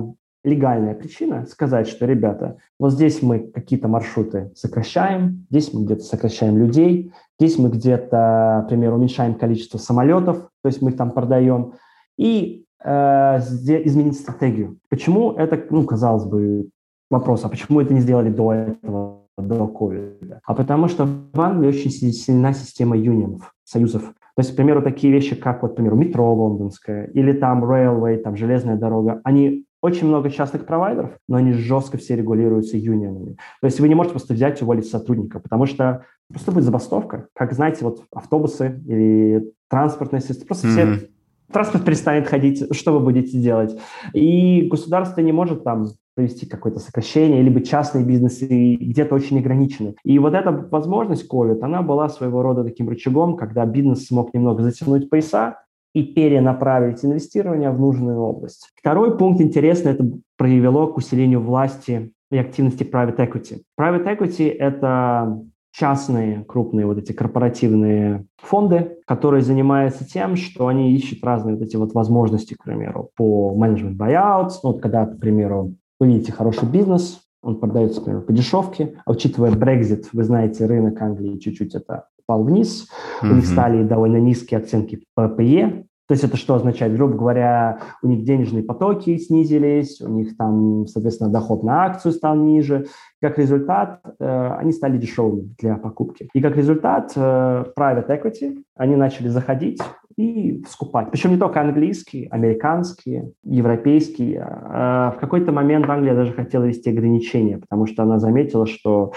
легальная 0.44 0.94
причина 0.94 1.46
сказать, 1.46 1.88
что, 1.88 2.04
ребята, 2.04 2.58
вот 2.78 2.92
здесь 2.92 3.22
мы 3.22 3.38
какие-то 3.38 3.88
маршруты 3.88 4.52
сокращаем, 4.54 5.46
здесь 5.48 5.72
мы 5.72 5.86
где-то 5.86 6.02
сокращаем 6.02 6.58
людей, 6.58 7.10
здесь 7.40 7.58
мы 7.58 7.70
где-то, 7.70 8.64
к 8.66 8.68
примеру, 8.68 8.96
уменьшаем 8.96 9.34
количество 9.36 9.78
самолетов, 9.78 10.36
то 10.62 10.68
есть 10.68 10.82
мы 10.82 10.90
их 10.90 10.98
там 10.98 11.10
продаем, 11.12 11.72
и 12.18 12.66
э, 12.84 13.38
изменить 13.38 14.20
стратегию. 14.20 14.76
Почему 14.90 15.32
это, 15.32 15.58
ну, 15.70 15.84
казалось 15.84 16.26
бы, 16.26 16.68
вопрос, 17.10 17.46
а 17.46 17.48
почему 17.48 17.80
это 17.80 17.94
не 17.94 18.00
сделали 18.00 18.28
до 18.28 18.52
этого? 18.52 19.23
До 19.38 19.66
ковида, 19.66 20.40
а 20.44 20.54
потому 20.54 20.88
что 20.88 21.06
в 21.06 21.40
Англии 21.40 21.68
очень 21.68 21.90
сильна 21.90 22.52
система 22.52 22.96
юнионов, 22.96 23.54
союзов. 23.64 24.02
То 24.36 24.40
есть, 24.40 24.52
к 24.52 24.56
примеру, 24.56 24.82
такие 24.82 25.12
вещи, 25.12 25.36
как, 25.36 25.62
вот, 25.62 25.72
к 25.72 25.74
примеру, 25.76 25.96
метро 25.96 26.34
лондонское 26.34 27.06
или 27.06 27.32
там 27.32 27.64
railway, 27.64 28.16
там 28.18 28.36
железная 28.36 28.76
дорога, 28.76 29.20
они 29.22 29.64
очень 29.80 30.08
много 30.08 30.30
частных 30.30 30.66
провайдеров, 30.66 31.10
но 31.28 31.36
они 31.36 31.52
жестко 31.52 31.98
все 31.98 32.16
регулируются 32.16 32.78
юнионами. 32.78 33.36
То 33.60 33.66
есть 33.66 33.78
вы 33.80 33.88
не 33.88 33.94
можете 33.94 34.14
просто 34.14 34.34
взять 34.34 34.60
и 34.60 34.64
уволить 34.64 34.88
сотрудника, 34.88 35.40
потому 35.40 35.66
что 35.66 36.06
просто 36.28 36.52
будет 36.52 36.64
забастовка. 36.64 37.28
Как, 37.34 37.52
знаете, 37.52 37.84
вот 37.84 38.02
автобусы 38.10 38.82
или 38.86 39.52
транспортные 39.68 40.20
системы, 40.20 40.46
просто 40.46 40.68
mm-hmm. 40.68 40.96
все 40.96 41.08
транспорт 41.52 41.84
перестанет 41.84 42.26
ходить, 42.26 42.74
что 42.74 42.92
вы 42.92 43.00
будете 43.00 43.38
делать? 43.38 43.78
И 44.12 44.62
государство 44.62 45.20
не 45.20 45.32
может 45.32 45.64
там 45.64 45.86
провести 46.14 46.46
какое-то 46.46 46.78
сокращение, 46.78 47.42
либо 47.42 47.60
частные 47.60 48.04
бизнесы 48.04 48.46
где-то 48.74 49.14
очень 49.14 49.38
ограничены. 49.38 49.96
И 50.04 50.18
вот 50.18 50.34
эта 50.34 50.50
возможность 50.70 51.30
COVID, 51.30 51.60
она 51.62 51.82
была 51.82 52.08
своего 52.08 52.42
рода 52.42 52.64
таким 52.64 52.88
рычагом, 52.88 53.36
когда 53.36 53.66
бизнес 53.66 54.06
смог 54.06 54.32
немного 54.32 54.62
затянуть 54.62 55.10
пояса 55.10 55.58
и 55.92 56.02
перенаправить 56.02 57.04
инвестирование 57.04 57.70
в 57.70 57.80
нужную 57.80 58.18
область. 58.20 58.70
Второй 58.76 59.16
пункт 59.16 59.40
интересный, 59.40 59.92
это 59.92 60.08
привело 60.36 60.88
к 60.88 60.96
усилению 60.96 61.40
власти 61.40 62.12
и 62.30 62.38
активности 62.38 62.82
private 62.82 63.16
equity. 63.16 63.62
Private 63.78 64.16
equity– 64.16 64.50
это 64.58 65.40
частные 65.74 66.44
крупные 66.44 66.86
вот 66.86 66.98
эти 66.98 67.12
корпоративные 67.12 68.26
фонды, 68.40 68.96
которые 69.06 69.42
занимаются 69.42 70.06
тем, 70.06 70.36
что 70.36 70.68
они 70.68 70.94
ищут 70.94 71.24
разные 71.24 71.56
вот 71.56 71.64
эти 71.64 71.76
вот 71.76 71.94
возможности, 71.94 72.54
к 72.54 72.62
примеру, 72.62 73.10
по 73.16 73.54
менеджмент 73.54 74.00
buyout, 74.00 74.50
ну, 74.62 74.72
вот 74.72 74.80
когда, 74.80 75.04
к 75.04 75.18
примеру, 75.18 75.74
вы 75.98 76.06
видите 76.06 76.32
хороший 76.32 76.68
бизнес, 76.68 77.20
он 77.42 77.58
продается, 77.58 77.98
например, 78.00 78.22
по 78.22 78.32
дешевке, 78.32 78.94
а 79.04 79.10
учитывая 79.10 79.50
Brexit, 79.50 80.04
вы 80.12 80.22
знаете, 80.22 80.64
рынок 80.66 81.00
Англии 81.02 81.38
чуть-чуть 81.38 81.74
это 81.74 82.06
упал 82.22 82.44
вниз, 82.44 82.88
mm-hmm. 83.22 83.30
у 83.30 83.34
них 83.34 83.46
стали 83.46 83.82
довольно 83.82 84.18
низкие 84.18 84.60
оценки 84.60 85.04
ППЕ, 85.16 85.86
то 86.06 86.12
есть 86.12 86.22
это 86.22 86.36
что 86.36 86.54
означает? 86.54 86.94
Грубо 86.94 87.16
говоря, 87.16 87.80
у 88.02 88.08
них 88.08 88.24
денежные 88.24 88.62
потоки 88.62 89.16
снизились, 89.16 90.02
у 90.02 90.08
них 90.08 90.36
там, 90.36 90.86
соответственно, 90.86 91.30
доход 91.30 91.62
на 91.62 91.84
акцию 91.84 92.12
стал 92.12 92.36
ниже. 92.36 92.86
Как 93.24 93.38
результат, 93.38 94.00
э, 94.20 94.56
они 94.58 94.70
стали 94.72 94.98
дешевыми 94.98 95.54
для 95.58 95.76
покупки. 95.76 96.28
И 96.34 96.42
как 96.42 96.56
результат, 96.58 97.12
э, 97.16 97.64
private 97.74 98.08
equity, 98.08 98.62
они 98.76 98.96
начали 98.96 99.28
заходить 99.28 99.80
и 100.18 100.62
скупать. 100.68 101.10
Причем 101.10 101.30
не 101.30 101.38
только 101.38 101.62
английские, 101.62 102.28
американские, 102.28 103.32
европейские. 103.42 104.46
А 104.46 105.12
в 105.16 105.20
какой-то 105.20 105.52
момент 105.52 105.88
Англия 105.88 106.14
даже 106.14 106.34
хотела 106.34 106.64
вести 106.64 106.90
ограничения, 106.90 107.56
потому 107.56 107.86
что 107.86 108.02
она 108.02 108.18
заметила, 108.18 108.66
что 108.66 109.12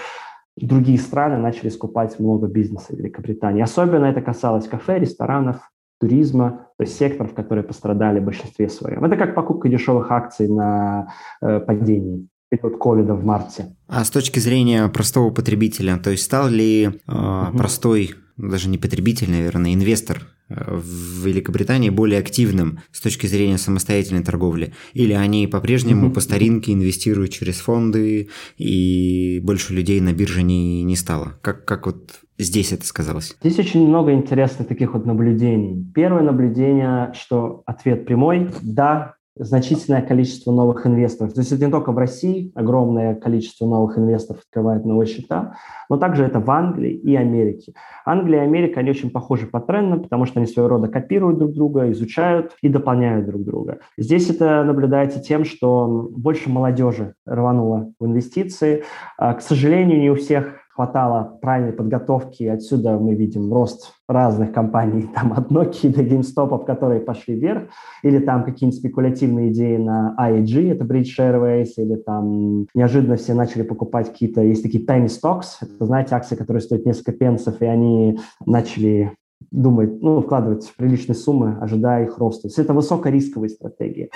другие 0.56 0.98
страны 0.98 1.36
начали 1.36 1.68
скупать 1.68 2.18
много 2.18 2.46
бизнеса 2.46 2.96
Великобритании. 2.96 3.62
Особенно 3.62 4.06
это 4.06 4.22
касалось 4.22 4.66
кафе, 4.68 5.00
ресторанов, 5.00 5.56
туризма, 6.00 6.68
то 6.78 6.84
есть 6.84 6.96
секторов, 6.96 7.34
которые 7.34 7.62
пострадали 7.62 8.20
в 8.20 8.24
большинстве 8.24 8.70
своем. 8.70 9.04
Это 9.04 9.16
как 9.16 9.34
покупка 9.34 9.68
дешевых 9.68 10.10
акций 10.10 10.48
на 10.48 11.08
э, 11.42 11.60
падении 11.60 12.26
период 12.48 12.78
ковида 12.78 13.14
в 13.14 13.24
марте. 13.24 13.76
А 13.86 14.04
с 14.04 14.10
точки 14.10 14.38
зрения 14.38 14.88
простого 14.88 15.30
потребителя, 15.30 15.98
то 15.98 16.10
есть 16.10 16.24
стал 16.24 16.48
ли 16.48 16.84
э, 16.84 16.88
угу. 17.06 17.56
простой, 17.56 18.14
даже 18.36 18.68
не 18.68 18.78
потребитель, 18.78 19.30
наверное, 19.30 19.74
инвестор 19.74 20.28
в 20.48 21.26
Великобритании 21.26 21.90
более 21.90 22.20
активным 22.20 22.80
с 22.90 23.00
точки 23.00 23.26
зрения 23.26 23.58
самостоятельной 23.58 24.22
торговли? 24.22 24.72
Или 24.94 25.12
они 25.12 25.46
по-прежнему 25.46 26.10
по 26.10 26.20
старинке 26.20 26.72
инвестируют 26.72 27.32
через 27.32 27.56
фонды 27.56 28.28
и 28.56 29.40
больше 29.42 29.74
людей 29.74 30.00
на 30.00 30.12
бирже 30.12 30.42
не, 30.42 30.82
не 30.84 30.96
стало? 30.96 31.34
Как, 31.42 31.64
как 31.64 31.86
вот 31.86 32.20
здесь 32.38 32.72
это 32.72 32.86
сказалось? 32.86 33.36
Здесь 33.42 33.58
очень 33.58 33.86
много 33.86 34.12
интересных 34.12 34.68
таких 34.68 34.94
вот 34.94 35.04
наблюдений. 35.04 35.84
Первое 35.94 36.22
наблюдение, 36.22 37.12
что 37.14 37.62
ответ 37.66 38.06
прямой– 38.06 38.48
да, 38.62 39.16
значительное 39.38 40.02
количество 40.02 40.52
новых 40.52 40.86
инвесторов. 40.86 41.32
То 41.32 41.40
есть 41.40 41.52
это 41.52 41.64
не 41.64 41.70
только 41.70 41.92
в 41.92 41.98
России 41.98 42.52
огромное 42.54 43.14
количество 43.14 43.66
новых 43.66 43.98
инвесторов 43.98 44.42
открывает 44.42 44.84
новые 44.84 45.06
счета, 45.06 45.54
но 45.88 45.96
также 45.96 46.24
это 46.24 46.40
в 46.40 46.50
Англии 46.50 46.92
и 46.92 47.16
Америке. 47.16 47.72
Англия 48.04 48.42
и 48.42 48.44
Америка, 48.44 48.80
они 48.80 48.90
очень 48.90 49.10
похожи 49.10 49.46
по 49.46 49.60
трендам, 49.60 50.02
потому 50.02 50.24
что 50.24 50.40
они 50.40 50.46
своего 50.46 50.68
рода 50.68 50.88
копируют 50.88 51.38
друг 51.38 51.52
друга, 51.52 51.90
изучают 51.92 52.52
и 52.62 52.68
дополняют 52.68 53.26
друг 53.26 53.42
друга. 53.42 53.78
Здесь 53.96 54.30
это 54.30 54.64
наблюдается 54.64 55.20
тем, 55.20 55.44
что 55.44 56.08
больше 56.10 56.50
молодежи 56.50 57.14
рвануло 57.26 57.92
в 57.98 58.06
инвестиции. 58.06 58.84
А, 59.16 59.34
к 59.34 59.40
сожалению, 59.40 60.00
не 60.00 60.10
у 60.10 60.14
всех 60.14 60.67
хватало 60.78 61.38
правильной 61.42 61.72
подготовки. 61.72 62.44
Отсюда 62.44 62.98
мы 62.98 63.16
видим 63.16 63.52
рост 63.52 63.94
разных 64.08 64.52
компаний, 64.52 65.08
там 65.14 65.32
от 65.32 65.50
Nokia 65.50 65.92
до 65.92 66.04
GameStop, 66.04 66.64
которые 66.64 67.00
пошли 67.00 67.34
вверх, 67.34 67.64
или 68.04 68.20
там 68.20 68.44
какие-нибудь 68.44 68.78
спекулятивные 68.78 69.50
идеи 69.50 69.76
на 69.76 70.14
IAG, 70.16 70.70
это 70.70 70.84
British 70.84 71.18
Airways, 71.18 71.72
или 71.78 71.96
там 71.96 72.66
неожиданно 72.74 73.16
все 73.16 73.34
начали 73.34 73.62
покупать 73.62 74.12
какие-то, 74.12 74.40
есть 74.40 74.62
такие 74.62 74.84
penny 74.86 75.06
stocks, 75.06 75.56
это, 75.60 75.84
знаете, 75.84 76.14
акции, 76.14 76.36
которые 76.36 76.60
стоят 76.60 76.86
несколько 76.86 77.10
пенсов, 77.10 77.60
и 77.60 77.66
они 77.66 78.20
начали 78.46 79.16
думать, 79.50 80.00
ну, 80.00 80.20
вкладывать 80.20 80.72
приличные 80.76 81.16
суммы, 81.16 81.58
ожидая 81.60 82.04
их 82.04 82.18
роста. 82.18 82.42
То 82.42 82.48
есть 82.48 82.58
это 82.60 82.72
высокорисковые 82.72 83.48
стратегии. 83.48 84.10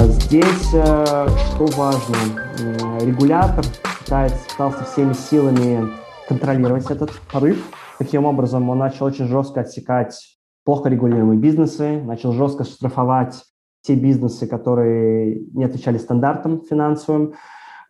Здесь 0.00 0.74
э, 0.74 1.28
что 1.54 1.66
важно, 1.76 2.16
регулятор 3.00 3.64
пытается, 3.98 4.38
пытался 4.50 4.84
всеми 4.84 5.14
силами 5.14 5.90
контролировать 6.28 6.90
этот 6.90 7.10
порыв. 7.32 7.70
Таким 7.98 8.26
образом, 8.26 8.68
он 8.68 8.78
начал 8.78 9.06
очень 9.06 9.26
жестко 9.26 9.60
отсекать 9.60 10.38
плохо 10.64 10.90
регулируемые 10.90 11.38
бизнесы, 11.38 12.02
начал 12.02 12.32
жестко 12.32 12.64
штрафовать 12.64 13.42
те 13.80 13.94
бизнесы, 13.94 14.46
которые 14.46 15.46
не 15.54 15.64
отвечали 15.64 15.96
стандартам 15.96 16.60
финансовым. 16.60 17.34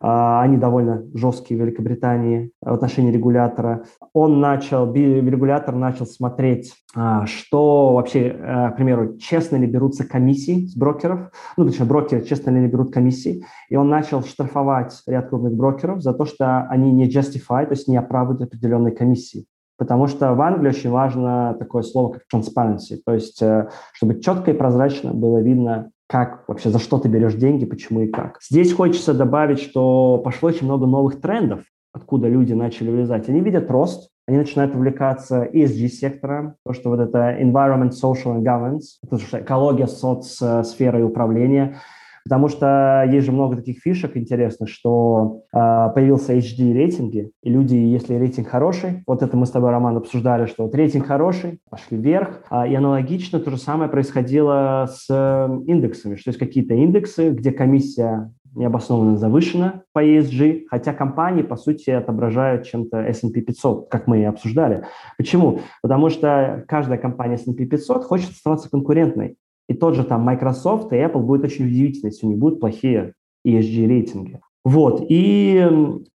А, 0.01 0.41
они 0.41 0.57
довольно 0.57 1.03
жесткие 1.13 1.59
в 1.59 1.63
Великобритании 1.63 2.51
в 2.61 2.73
отношении 2.73 3.11
регулятора. 3.11 3.83
Он 4.13 4.39
начал, 4.39 4.91
регулятор 4.93 5.75
начал 5.75 6.05
смотреть, 6.05 6.73
а, 6.95 7.25
что 7.25 7.93
вообще, 7.93 8.29
э, 8.29 8.71
к 8.71 8.75
примеру, 8.77 9.17
честно 9.17 9.57
ли 9.57 9.67
берутся 9.67 10.07
комиссии 10.07 10.67
с 10.67 10.75
брокеров, 10.75 11.31
ну, 11.57 11.65
точнее, 11.65 11.85
брокеры 11.85 12.21
честно 12.23 12.51
ли 12.51 12.67
берут 12.67 12.93
комиссии, 12.93 13.45
и 13.69 13.75
он 13.75 13.89
начал 13.89 14.23
штрафовать 14.23 15.01
ряд 15.05 15.29
крупных 15.29 15.53
брокеров 15.53 16.01
за 16.01 16.13
то, 16.13 16.25
что 16.25 16.61
они 16.69 16.91
не 16.91 17.09
justify, 17.09 17.65
то 17.65 17.71
есть 17.71 17.87
не 17.87 17.97
оправдывают 17.97 18.41
определенные 18.41 18.95
комиссии. 18.95 19.45
Потому 19.77 20.07
что 20.07 20.33
в 20.33 20.41
Англии 20.41 20.69
очень 20.69 20.89
важно 20.89 21.55
такое 21.57 21.83
слово, 21.83 22.13
как 22.13 22.23
transparency, 22.33 22.97
то 23.05 23.13
есть 23.13 23.41
э, 23.41 23.69
чтобы 23.93 24.19
четко 24.21 24.51
и 24.51 24.53
прозрачно 24.53 25.13
было 25.13 25.39
видно, 25.39 25.91
как 26.09 26.43
вообще, 26.47 26.71
за 26.71 26.79
что 26.79 26.97
ты 26.97 27.07
берешь 27.07 27.35
деньги, 27.35 27.65
почему 27.65 28.01
и 28.01 28.07
как. 28.07 28.39
Здесь 28.41 28.73
хочется 28.73 29.13
добавить, 29.13 29.59
что 29.59 30.17
пошло 30.17 30.49
очень 30.49 30.65
много 30.65 30.87
новых 30.87 31.21
трендов, 31.21 31.61
откуда 31.93 32.27
люди 32.27 32.53
начали 32.53 32.89
вылезать. 32.89 33.29
Они 33.29 33.41
видят 33.41 33.69
рост, 33.69 34.09
они 34.27 34.37
начинают 34.37 34.73
увлекаться 34.73 35.43
ESG-сектором, 35.43 36.55
то, 36.65 36.73
что 36.73 36.89
вот 36.89 36.99
это 36.99 37.37
environment, 37.39 37.91
social 37.91 38.35
and 38.35 38.43
governance, 38.43 38.97
это 39.03 39.17
экология, 39.39 39.87
соцсфера 39.87 40.99
и 40.99 41.03
управление– 41.03 41.77
Потому 42.29 42.47
что 42.47 43.09
есть 43.11 43.25
же 43.25 43.31
много 43.31 43.55
таких 43.55 43.79
фишек 43.79 44.15
интересных, 44.15 44.69
что 44.69 45.41
э, 45.51 45.57
появился 45.95 46.35
HD-рейтинги, 46.35 47.31
и 47.41 47.49
люди, 47.49 47.75
если 47.75 48.13
рейтинг 48.13 48.49
хороший, 48.49 49.03
вот 49.07 49.23
это 49.23 49.35
мы 49.35 49.47
с 49.47 49.49
тобой, 49.49 49.71
Роман, 49.71 49.97
обсуждали, 49.97 50.45
что 50.45 50.65
вот 50.65 50.75
рейтинг 50.75 51.07
хороший, 51.07 51.59
пошли 51.71 51.97
вверх, 51.97 52.43
а, 52.51 52.67
и 52.67 52.75
аналогично 52.75 53.39
то 53.39 53.49
же 53.49 53.57
самое 53.57 53.89
происходило 53.89 54.87
с 54.91 55.07
э, 55.09 55.59
индексами, 55.65 56.17
что 56.17 56.29
есть 56.29 56.39
какие-то 56.39 56.75
индексы, 56.75 57.31
где 57.31 57.51
комиссия 57.51 58.31
необоснованно 58.53 59.17
завышена 59.17 59.81
по 59.91 60.05
ESG, 60.05 60.65
хотя 60.69 60.93
компании, 60.93 61.41
по 61.41 61.55
сути, 61.55 61.89
отображают 61.89 62.67
чем-то 62.67 62.97
S&P 62.97 63.41
500, 63.41 63.89
как 63.89 64.05
мы 64.05 64.21
и 64.21 64.25
обсуждали. 64.25 64.85
Почему? 65.17 65.61
Потому 65.81 66.09
что 66.09 66.63
каждая 66.67 66.99
компания 66.99 67.35
S&P 67.35 67.65
500 67.65 68.03
хочет 68.03 68.29
оставаться 68.29 68.69
конкурентной. 68.69 69.35
И 69.69 69.75
тот 69.75 69.95
же 69.95 70.03
там 70.03 70.23
Microsoft 70.23 70.91
и 70.91 70.95
Apple 70.95 71.21
будет 71.21 71.45
очень 71.45 71.67
удивительно, 71.67 72.07
если 72.07 72.25
у 72.25 72.29
них 72.29 72.39
будут 72.39 72.59
плохие 72.59 73.13
ESG-рейтинги. 73.47 74.41
Вот. 74.65 75.05
И 75.07 75.65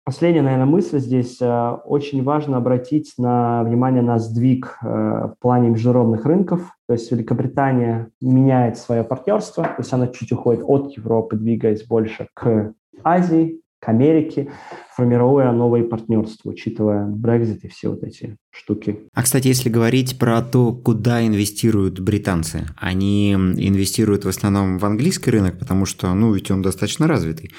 последняя, 0.03 0.41
наверное, 0.41 0.65
мысль 0.65 0.99
здесь. 0.99 1.37
Э, 1.39 1.77
очень 1.85 2.23
важно 2.23 2.57
обратить 2.57 3.13
на 3.17 3.63
внимание 3.63 4.01
на 4.01 4.19
сдвиг 4.19 4.77
э, 4.81 4.85
в 4.85 5.35
плане 5.39 5.69
международных 5.69 6.25
рынков. 6.25 6.61
То 6.87 6.93
есть 6.93 7.11
Великобритания 7.11 8.09
меняет 8.21 8.77
свое 8.77 9.03
партнерство, 9.03 9.63
то 9.63 9.75
есть 9.77 9.93
она 9.93 10.07
чуть 10.07 10.31
уходит 10.31 10.63
от 10.65 10.91
Европы, 10.97 11.37
двигаясь 11.37 11.85
больше 11.85 12.27
к 12.33 12.73
Азии, 13.03 13.61
к 13.83 13.89
Америке, 13.89 14.49
формируя 14.95 15.51
новые 15.51 15.83
партнерства, 15.83 16.51
учитывая 16.51 17.05
Brexit 17.07 17.59
и 17.63 17.67
все 17.67 17.89
вот 17.89 18.03
эти 18.03 18.37
штуки. 18.49 18.99
А, 19.13 19.23
кстати, 19.23 19.47
если 19.47 19.69
говорить 19.69 20.17
про 20.17 20.41
то, 20.41 20.71
куда 20.73 21.25
инвестируют 21.25 21.99
британцы, 21.99 22.65
они 22.77 23.33
инвестируют 23.33 24.23
в 24.23 24.29
основном 24.29 24.77
в 24.77 24.85
английский 24.85 25.31
рынок, 25.31 25.59
потому 25.59 25.85
что, 25.85 26.13
ну, 26.13 26.33
ведь 26.33 26.49
он 26.49 26.61
достаточно 26.61 27.07
развитый, 27.07 27.51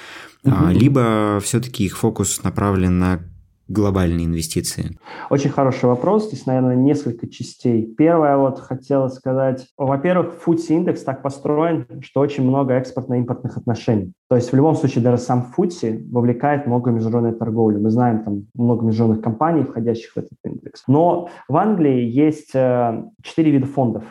угу. 0.45 0.69
либо 0.69 1.41
все-таки 1.43 1.85
их 1.85 1.99
фокус 1.99 2.43
направлен 2.43 2.99
на 2.99 3.21
глобальные 3.69 4.27
инвестиции? 4.27 4.99
Очень 5.31 5.51
хороший 5.51 5.87
вопрос. 5.87 6.29
Здесь, 6.29 6.47
наверное, 6.47 6.77
несколько 6.77 7.29
частей. 7.29 7.87
Первое, 7.97 8.37
вот 8.37 8.61
хотела 8.61 9.09
сказать, 9.09 9.67
во-первых, 9.77 10.35
FTSE 10.45 10.75
индекс 10.75 11.03
так 11.03 11.23
построен, 11.23 11.87
что 12.03 12.21
очень 12.21 12.45
много 12.45 12.75
экспортно-импортных 12.75 13.57
отношений. 13.57 14.13
То 14.29 14.37
есть 14.37 14.53
в 14.53 14.57
любом 14.57 14.75
случае 14.75 15.05
даже 15.05 15.19
сам 15.19 15.53
FTSE 15.57 16.11
вовлекает 16.11 16.67
много 16.67 16.91
международной 16.91 17.39
торговли. 17.39 17.79
Мы 17.79 17.91
знаем 17.91 18.25
там 18.25 18.47
много 18.55 18.85
международных 18.85 19.25
компаний, 19.25 19.63
входящих 19.63 20.13
в 20.13 20.17
этот 20.19 20.39
индекс. 20.45 20.83
Но 20.87 21.29
в 21.49 21.57
Англии 21.57 22.05
есть 22.05 22.55
э, 22.55 23.05
четыре 23.23 23.53
вида 23.53 23.67
фондов, 23.67 24.05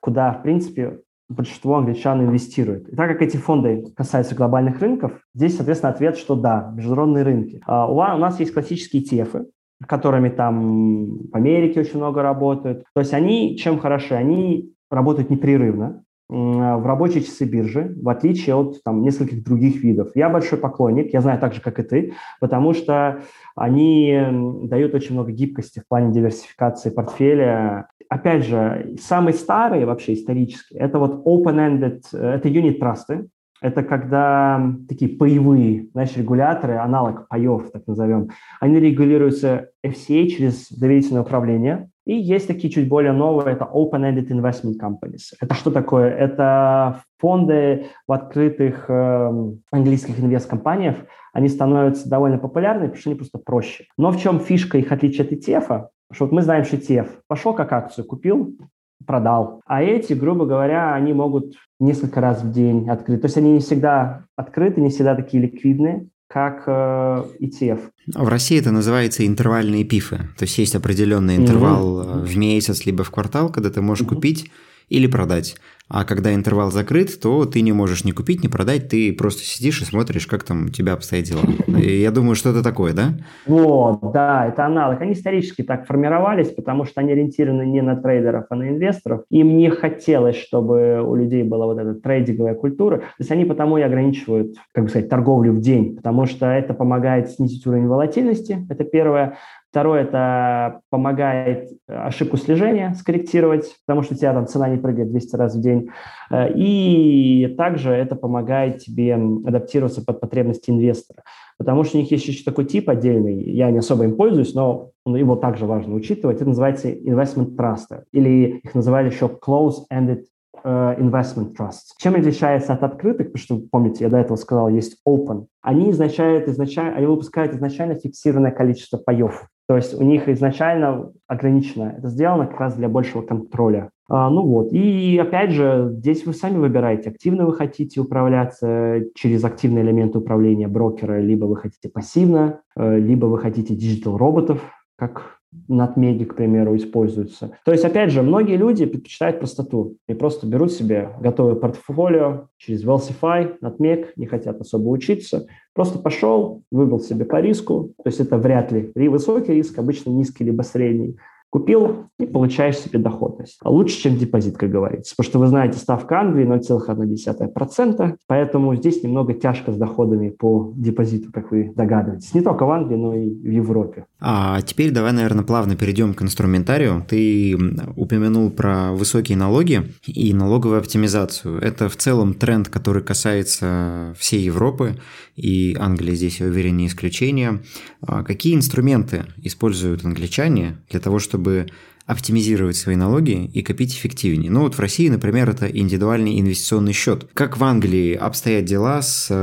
куда, 0.00 0.32
в 0.32 0.42
принципе, 0.42 1.00
большинство 1.28 1.76
англичан 1.76 2.22
инвестирует. 2.22 2.88
И 2.88 2.96
так 2.96 3.08
как 3.08 3.22
эти 3.22 3.36
фонды 3.36 3.84
касаются 3.96 4.34
глобальных 4.34 4.80
рынков, 4.80 5.12
здесь, 5.34 5.56
соответственно, 5.56 5.92
ответ, 5.92 6.16
что 6.16 6.34
да, 6.34 6.72
международные 6.74 7.24
рынки. 7.24 7.60
А 7.66 7.86
у 7.90 8.18
нас 8.18 8.40
есть 8.40 8.52
классические 8.52 9.02
ETF, 9.02 9.46
которыми 9.86 10.30
там 10.30 11.28
в 11.28 11.34
Америке 11.34 11.80
очень 11.80 11.98
много 11.98 12.22
работают. 12.22 12.84
То 12.94 13.00
есть 13.00 13.12
они 13.12 13.56
чем 13.56 13.78
хороши? 13.78 14.14
Они 14.14 14.72
работают 14.90 15.30
непрерывно 15.30 16.02
в 16.28 16.86
рабочие 16.86 17.22
часы 17.22 17.44
биржи, 17.44 17.94
в 18.02 18.08
отличие 18.08 18.54
от 18.54 18.82
там, 18.82 19.02
нескольких 19.02 19.42
других 19.42 19.82
видов. 19.82 20.10
Я 20.14 20.28
большой 20.28 20.58
поклонник, 20.58 21.12
я 21.12 21.22
знаю 21.22 21.40
так 21.40 21.54
же, 21.54 21.62
как 21.62 21.78
и 21.78 21.82
ты, 21.82 22.12
потому 22.38 22.74
что 22.74 23.22
они 23.56 24.18
дают 24.64 24.94
очень 24.94 25.14
много 25.14 25.32
гибкости 25.32 25.80
в 25.80 25.88
плане 25.88 26.12
диверсификации 26.12 26.90
портфеля 26.90 27.88
опять 28.08 28.44
же, 28.44 28.96
самые 29.00 29.34
старые 29.34 29.86
вообще 29.86 30.14
исторические, 30.14 30.80
это 30.80 30.98
вот 30.98 31.26
open-ended, 31.26 32.02
э, 32.12 32.34
это 32.36 32.48
unit 32.48 32.78
трасты, 32.78 33.28
Это 33.60 33.82
когда 33.82 34.72
такие 34.88 35.16
паевые, 35.16 35.88
знаешь, 35.92 36.16
регуляторы, 36.16 36.76
аналог 36.76 37.28
паев, 37.28 37.70
так 37.72 37.86
назовем, 37.86 38.30
они 38.60 38.78
регулируются 38.78 39.70
FCA 39.84 40.26
через 40.28 40.70
доверительное 40.70 41.22
управление. 41.22 41.90
И 42.06 42.14
есть 42.14 42.46
такие 42.46 42.72
чуть 42.72 42.88
более 42.88 43.12
новые, 43.12 43.54
это 43.54 43.68
Open-Ended 43.70 44.28
Investment 44.28 44.78
Companies. 44.80 45.34
Это 45.40 45.54
что 45.54 45.70
такое? 45.70 46.08
Это 46.08 47.02
фонды 47.18 47.86
в 48.06 48.12
открытых 48.12 48.86
э, 48.88 49.52
английских 49.70 50.18
инвест-компаниях, 50.18 50.96
они 51.34 51.48
становятся 51.48 52.08
довольно 52.08 52.38
популярны, 52.38 52.84
потому 52.84 52.98
что 52.98 53.10
они 53.10 53.18
просто 53.18 53.38
проще. 53.38 53.84
Но 53.98 54.10
в 54.10 54.18
чем 54.18 54.40
фишка 54.40 54.78
их 54.78 54.90
отличия 54.90 55.24
от 55.24 55.32
ETF? 55.32 55.88
Что 56.10 56.24
вот 56.24 56.32
мы 56.32 56.42
знаем, 56.42 56.64
что 56.64 56.76
ETF 56.76 57.08
пошел 57.26 57.52
как 57.52 57.72
акцию, 57.72 58.06
купил, 58.06 58.56
продал. 59.06 59.62
А 59.66 59.82
эти, 59.82 60.12
грубо 60.12 60.46
говоря, 60.46 60.94
они 60.94 61.12
могут 61.12 61.54
несколько 61.80 62.20
раз 62.20 62.42
в 62.42 62.52
день 62.52 62.88
открыть. 62.88 63.20
То 63.20 63.26
есть 63.26 63.36
они 63.36 63.52
не 63.52 63.60
всегда 63.60 64.24
открыты, 64.36 64.80
не 64.80 64.90
всегда 64.90 65.14
такие 65.14 65.42
ликвидные, 65.42 66.08
как 66.28 66.64
э, 66.66 67.24
ETF. 67.40 67.80
А 68.14 68.24
в 68.24 68.28
России 68.28 68.58
это 68.58 68.70
называется 68.70 69.26
интервальные 69.26 69.84
пифы. 69.84 70.16
То 70.36 70.44
есть 70.44 70.58
есть 70.58 70.74
определенный 70.74 71.36
интервал 71.36 72.00
mm-hmm. 72.00 72.24
в 72.24 72.36
месяц 72.36 72.84
либо 72.84 73.04
в 73.04 73.10
квартал, 73.10 73.50
когда 73.50 73.70
ты 73.70 73.80
можешь 73.80 74.04
mm-hmm. 74.04 74.14
купить 74.14 74.50
или 74.88 75.06
продать. 75.06 75.56
А 75.90 76.04
когда 76.04 76.34
интервал 76.34 76.70
закрыт, 76.70 77.18
то 77.18 77.46
ты 77.46 77.62
не 77.62 77.72
можешь 77.72 78.04
ни 78.04 78.10
купить, 78.10 78.44
ни 78.44 78.48
продать, 78.48 78.90
ты 78.90 79.10
просто 79.10 79.42
сидишь 79.42 79.80
и 79.80 79.86
смотришь, 79.86 80.26
как 80.26 80.42
там 80.42 80.66
у 80.66 80.68
тебя 80.68 80.92
обстоят 80.92 81.24
дела. 81.24 81.40
Я 81.66 82.10
думаю, 82.10 82.34
что 82.34 82.50
это 82.50 82.62
такое, 82.62 82.92
да? 82.92 83.14
Вот, 83.46 84.12
да, 84.12 84.48
это 84.48 84.66
аналог. 84.66 85.00
Они 85.00 85.14
исторически 85.14 85.62
так 85.62 85.86
формировались, 85.86 86.48
потому 86.48 86.84
что 86.84 87.00
они 87.00 87.12
ориентированы 87.12 87.62
не 87.62 87.80
на 87.80 87.96
трейдеров, 87.96 88.44
а 88.50 88.54
на 88.54 88.68
инвесторов. 88.68 89.22
Им 89.30 89.56
не 89.56 89.70
хотелось, 89.70 90.36
чтобы 90.36 91.00
у 91.02 91.14
людей 91.14 91.42
была 91.42 91.64
вот 91.64 91.78
эта 91.78 91.94
трейдинговая 91.94 92.54
культура. 92.54 92.98
То 92.98 93.04
есть 93.20 93.30
они 93.30 93.46
потому 93.46 93.78
и 93.78 93.82
ограничивают, 93.82 94.56
как 94.74 94.84
бы 94.84 94.90
сказать, 94.90 95.08
торговлю 95.08 95.52
в 95.52 95.60
день, 95.60 95.96
потому 95.96 96.26
что 96.26 96.46
это 96.46 96.74
помогает 96.74 97.30
снизить 97.30 97.66
уровень 97.66 97.86
волатильности, 97.86 98.66
это 98.68 98.84
первое. 98.84 99.38
Второе– 99.70 100.02
это 100.02 100.80
помогает 100.88 101.70
ошибку 101.86 102.38
слежения 102.38 102.94
скорректировать, 102.94 103.76
потому 103.86 104.02
что 104.02 104.14
у 104.14 104.16
тебя 104.16 104.32
там 104.32 104.46
цена 104.46 104.68
не 104.68 104.78
прыгает 104.78 105.10
200 105.10 105.36
раз 105.36 105.54
в 105.54 105.60
день. 105.60 105.90
Э, 106.30 106.50
и 106.54 107.54
также 107.58 107.90
это 107.90 108.16
помогает 108.16 108.78
тебе 108.78 109.14
адаптироваться 109.14 110.02
под 110.02 110.20
потребности 110.20 110.70
инвестора, 110.70 111.22
потому 111.58 111.84
что 111.84 111.98
у 111.98 112.00
них 112.00 112.10
есть 112.10 112.26
еще 112.26 112.44
такой 112.44 112.64
тип 112.64 112.88
отдельный, 112.88 113.42
я 113.42 113.70
не 113.70 113.78
особо 113.78 114.04
им 114.04 114.16
пользуюсь, 114.16 114.54
но 114.54 114.90
его 115.04 115.36
также 115.36 115.66
важно 115.66 115.94
учитывать. 115.94 116.36
Это 116.36 116.48
называется 116.48 116.88
investment 116.88 117.54
trust, 117.54 118.04
или 118.12 118.60
их 118.64 118.74
называли 118.74 119.10
еще 119.10 119.26
close-ended 119.26 120.24
э, 120.64 120.94
investment 120.98 121.54
trusts. 121.58 121.92
Чем 121.98 122.14
отличается 122.14 122.72
от 122.72 122.82
открытых, 122.82 123.32
потому 123.32 123.42
что, 123.42 123.68
помните, 123.70 124.04
я 124.04 124.10
до 124.10 124.16
этого 124.16 124.36
сказал, 124.36 124.70
есть 124.70 124.98
open. 125.06 125.44
Они, 125.60 125.90
изначают, 125.90 126.48
изначально, 126.48 126.96
они 126.96 127.06
выпускают 127.06 127.54
изначально 127.54 127.96
фиксированное 127.96 128.50
количество 128.50 128.96
паев. 128.96 129.46
То 129.68 129.76
есть 129.76 129.94
у 129.94 130.02
них 130.02 130.28
изначально 130.30 131.12
ограничено. 131.26 131.94
Это 131.98 132.08
сделано 132.08 132.46
как 132.46 132.58
раз 132.58 132.74
для 132.74 132.88
большего 132.88 133.20
контроля. 133.20 133.90
А, 134.08 134.30
ну 134.30 134.42
вот. 134.42 134.72
И 134.72 135.18
опять 135.18 135.50
же, 135.50 135.90
здесь 135.92 136.24
вы 136.24 136.32
сами 136.32 136.56
выбираете, 136.56 137.10
активно 137.10 137.44
вы 137.44 137.52
хотите 137.52 138.00
управляться 138.00 139.02
через 139.14 139.44
активные 139.44 139.84
элементы 139.84 140.18
управления 140.18 140.68
брокера, 140.68 141.20
либо 141.20 141.44
вы 141.44 141.56
хотите 141.56 141.90
пассивно, 141.90 142.62
э, 142.76 142.98
либо 142.98 143.26
вы 143.26 143.38
хотите 143.38 143.74
digital 143.74 144.16
роботов, 144.16 144.62
как 144.96 145.37
Nutmeg'и, 145.66 146.24
к 146.24 146.34
примеру, 146.34 146.76
используются. 146.76 147.52
То 147.64 147.72
есть, 147.72 147.84
опять 147.84 148.10
же, 148.10 148.22
многие 148.22 148.56
люди 148.56 148.84
предпочитают 148.84 149.38
простоту 149.38 149.96
и 150.06 150.14
просто 150.14 150.46
берут 150.46 150.72
себе 150.72 151.10
готовое 151.20 151.54
портфолио 151.54 152.48
через 152.58 152.84
Wealthify, 152.84 153.56
Nutmeg, 153.60 154.12
не 154.16 154.26
хотят 154.26 154.60
особо 154.60 154.88
учиться. 154.88 155.46
Просто 155.74 155.98
пошел, 155.98 156.62
выбрал 156.70 157.00
себе 157.00 157.24
по 157.24 157.40
риску, 157.40 157.94
то 157.96 158.08
есть 158.08 158.20
это 158.20 158.36
вряд 158.36 158.72
ли 158.72 158.92
высокий 159.08 159.54
риск, 159.54 159.78
обычно 159.78 160.10
низкий 160.10 160.44
либо 160.44 160.62
средний. 160.62 161.16
Купил 161.50 162.10
и 162.18 162.26
получаешь 162.26 162.76
себе 162.76 162.98
доходность. 162.98 163.58
А 163.62 163.70
лучше, 163.70 163.98
чем 163.98 164.16
депозит, 164.16 164.58
как 164.58 164.70
говорится. 164.70 165.14
Потому 165.16 165.30
что 165.30 165.38
вы 165.38 165.46
знаете, 165.46 165.78
ставка 165.78 166.20
Англии 166.20 166.46
0,1%, 166.46 168.16
поэтому 168.26 168.76
здесь 168.76 169.02
немного 169.02 169.32
тяжко 169.32 169.72
с 169.72 169.76
доходами 169.76 170.28
по 170.28 170.72
депозиту, 170.76 171.32
как 171.32 171.50
вы 171.50 171.72
догадываетесь. 171.74 172.34
Не 172.34 172.42
только 172.42 172.66
в 172.66 172.70
Англии, 172.70 172.96
но 172.96 173.14
и 173.14 173.30
в 173.30 173.50
Европе. 173.50 174.04
А 174.20 174.60
теперь 174.62 174.90
давай, 174.90 175.12
наверное, 175.12 175.44
плавно 175.44 175.76
перейдем 175.76 176.12
к 176.12 176.22
инструментарию. 176.22 177.04
Ты 177.08 177.56
упомянул 177.96 178.50
про 178.50 178.92
высокие 178.92 179.38
налоги 179.38 179.84
и 180.06 180.34
налоговую 180.34 180.78
оптимизацию. 180.78 181.60
Это 181.60 181.88
в 181.88 181.96
целом 181.96 182.34
тренд, 182.34 182.68
который 182.68 183.02
касается 183.02 184.14
всей 184.18 184.42
Европы, 184.42 184.96
и 185.36 185.76
Англия 185.78 186.14
здесь, 186.14 186.40
я 186.40 186.46
уверен, 186.46 186.76
не 186.76 186.88
исключение. 186.88 187.60
А 188.00 188.22
какие 188.24 188.54
инструменты 188.54 189.24
используют 189.42 190.04
англичане 190.04 190.78
для 190.90 191.00
того, 191.00 191.20
чтобы 191.20 191.37
чтобы 191.38 191.66
оптимизировать 192.04 192.74
свои 192.76 192.96
налоги 192.96 193.44
и 193.52 193.62
копить 193.62 193.94
эффективнее. 193.94 194.50
Ну 194.50 194.62
вот 194.62 194.74
в 194.74 194.80
России, 194.80 195.10
например, 195.10 195.50
это 195.50 195.66
индивидуальный 195.66 196.40
инвестиционный 196.40 196.94
счет. 196.94 197.28
Как 197.34 197.58
в 197.58 197.64
Англии 197.64 198.14
обстоят 198.14 198.64
дела 198.64 199.02
с 199.02 199.28
э, 199.30 199.34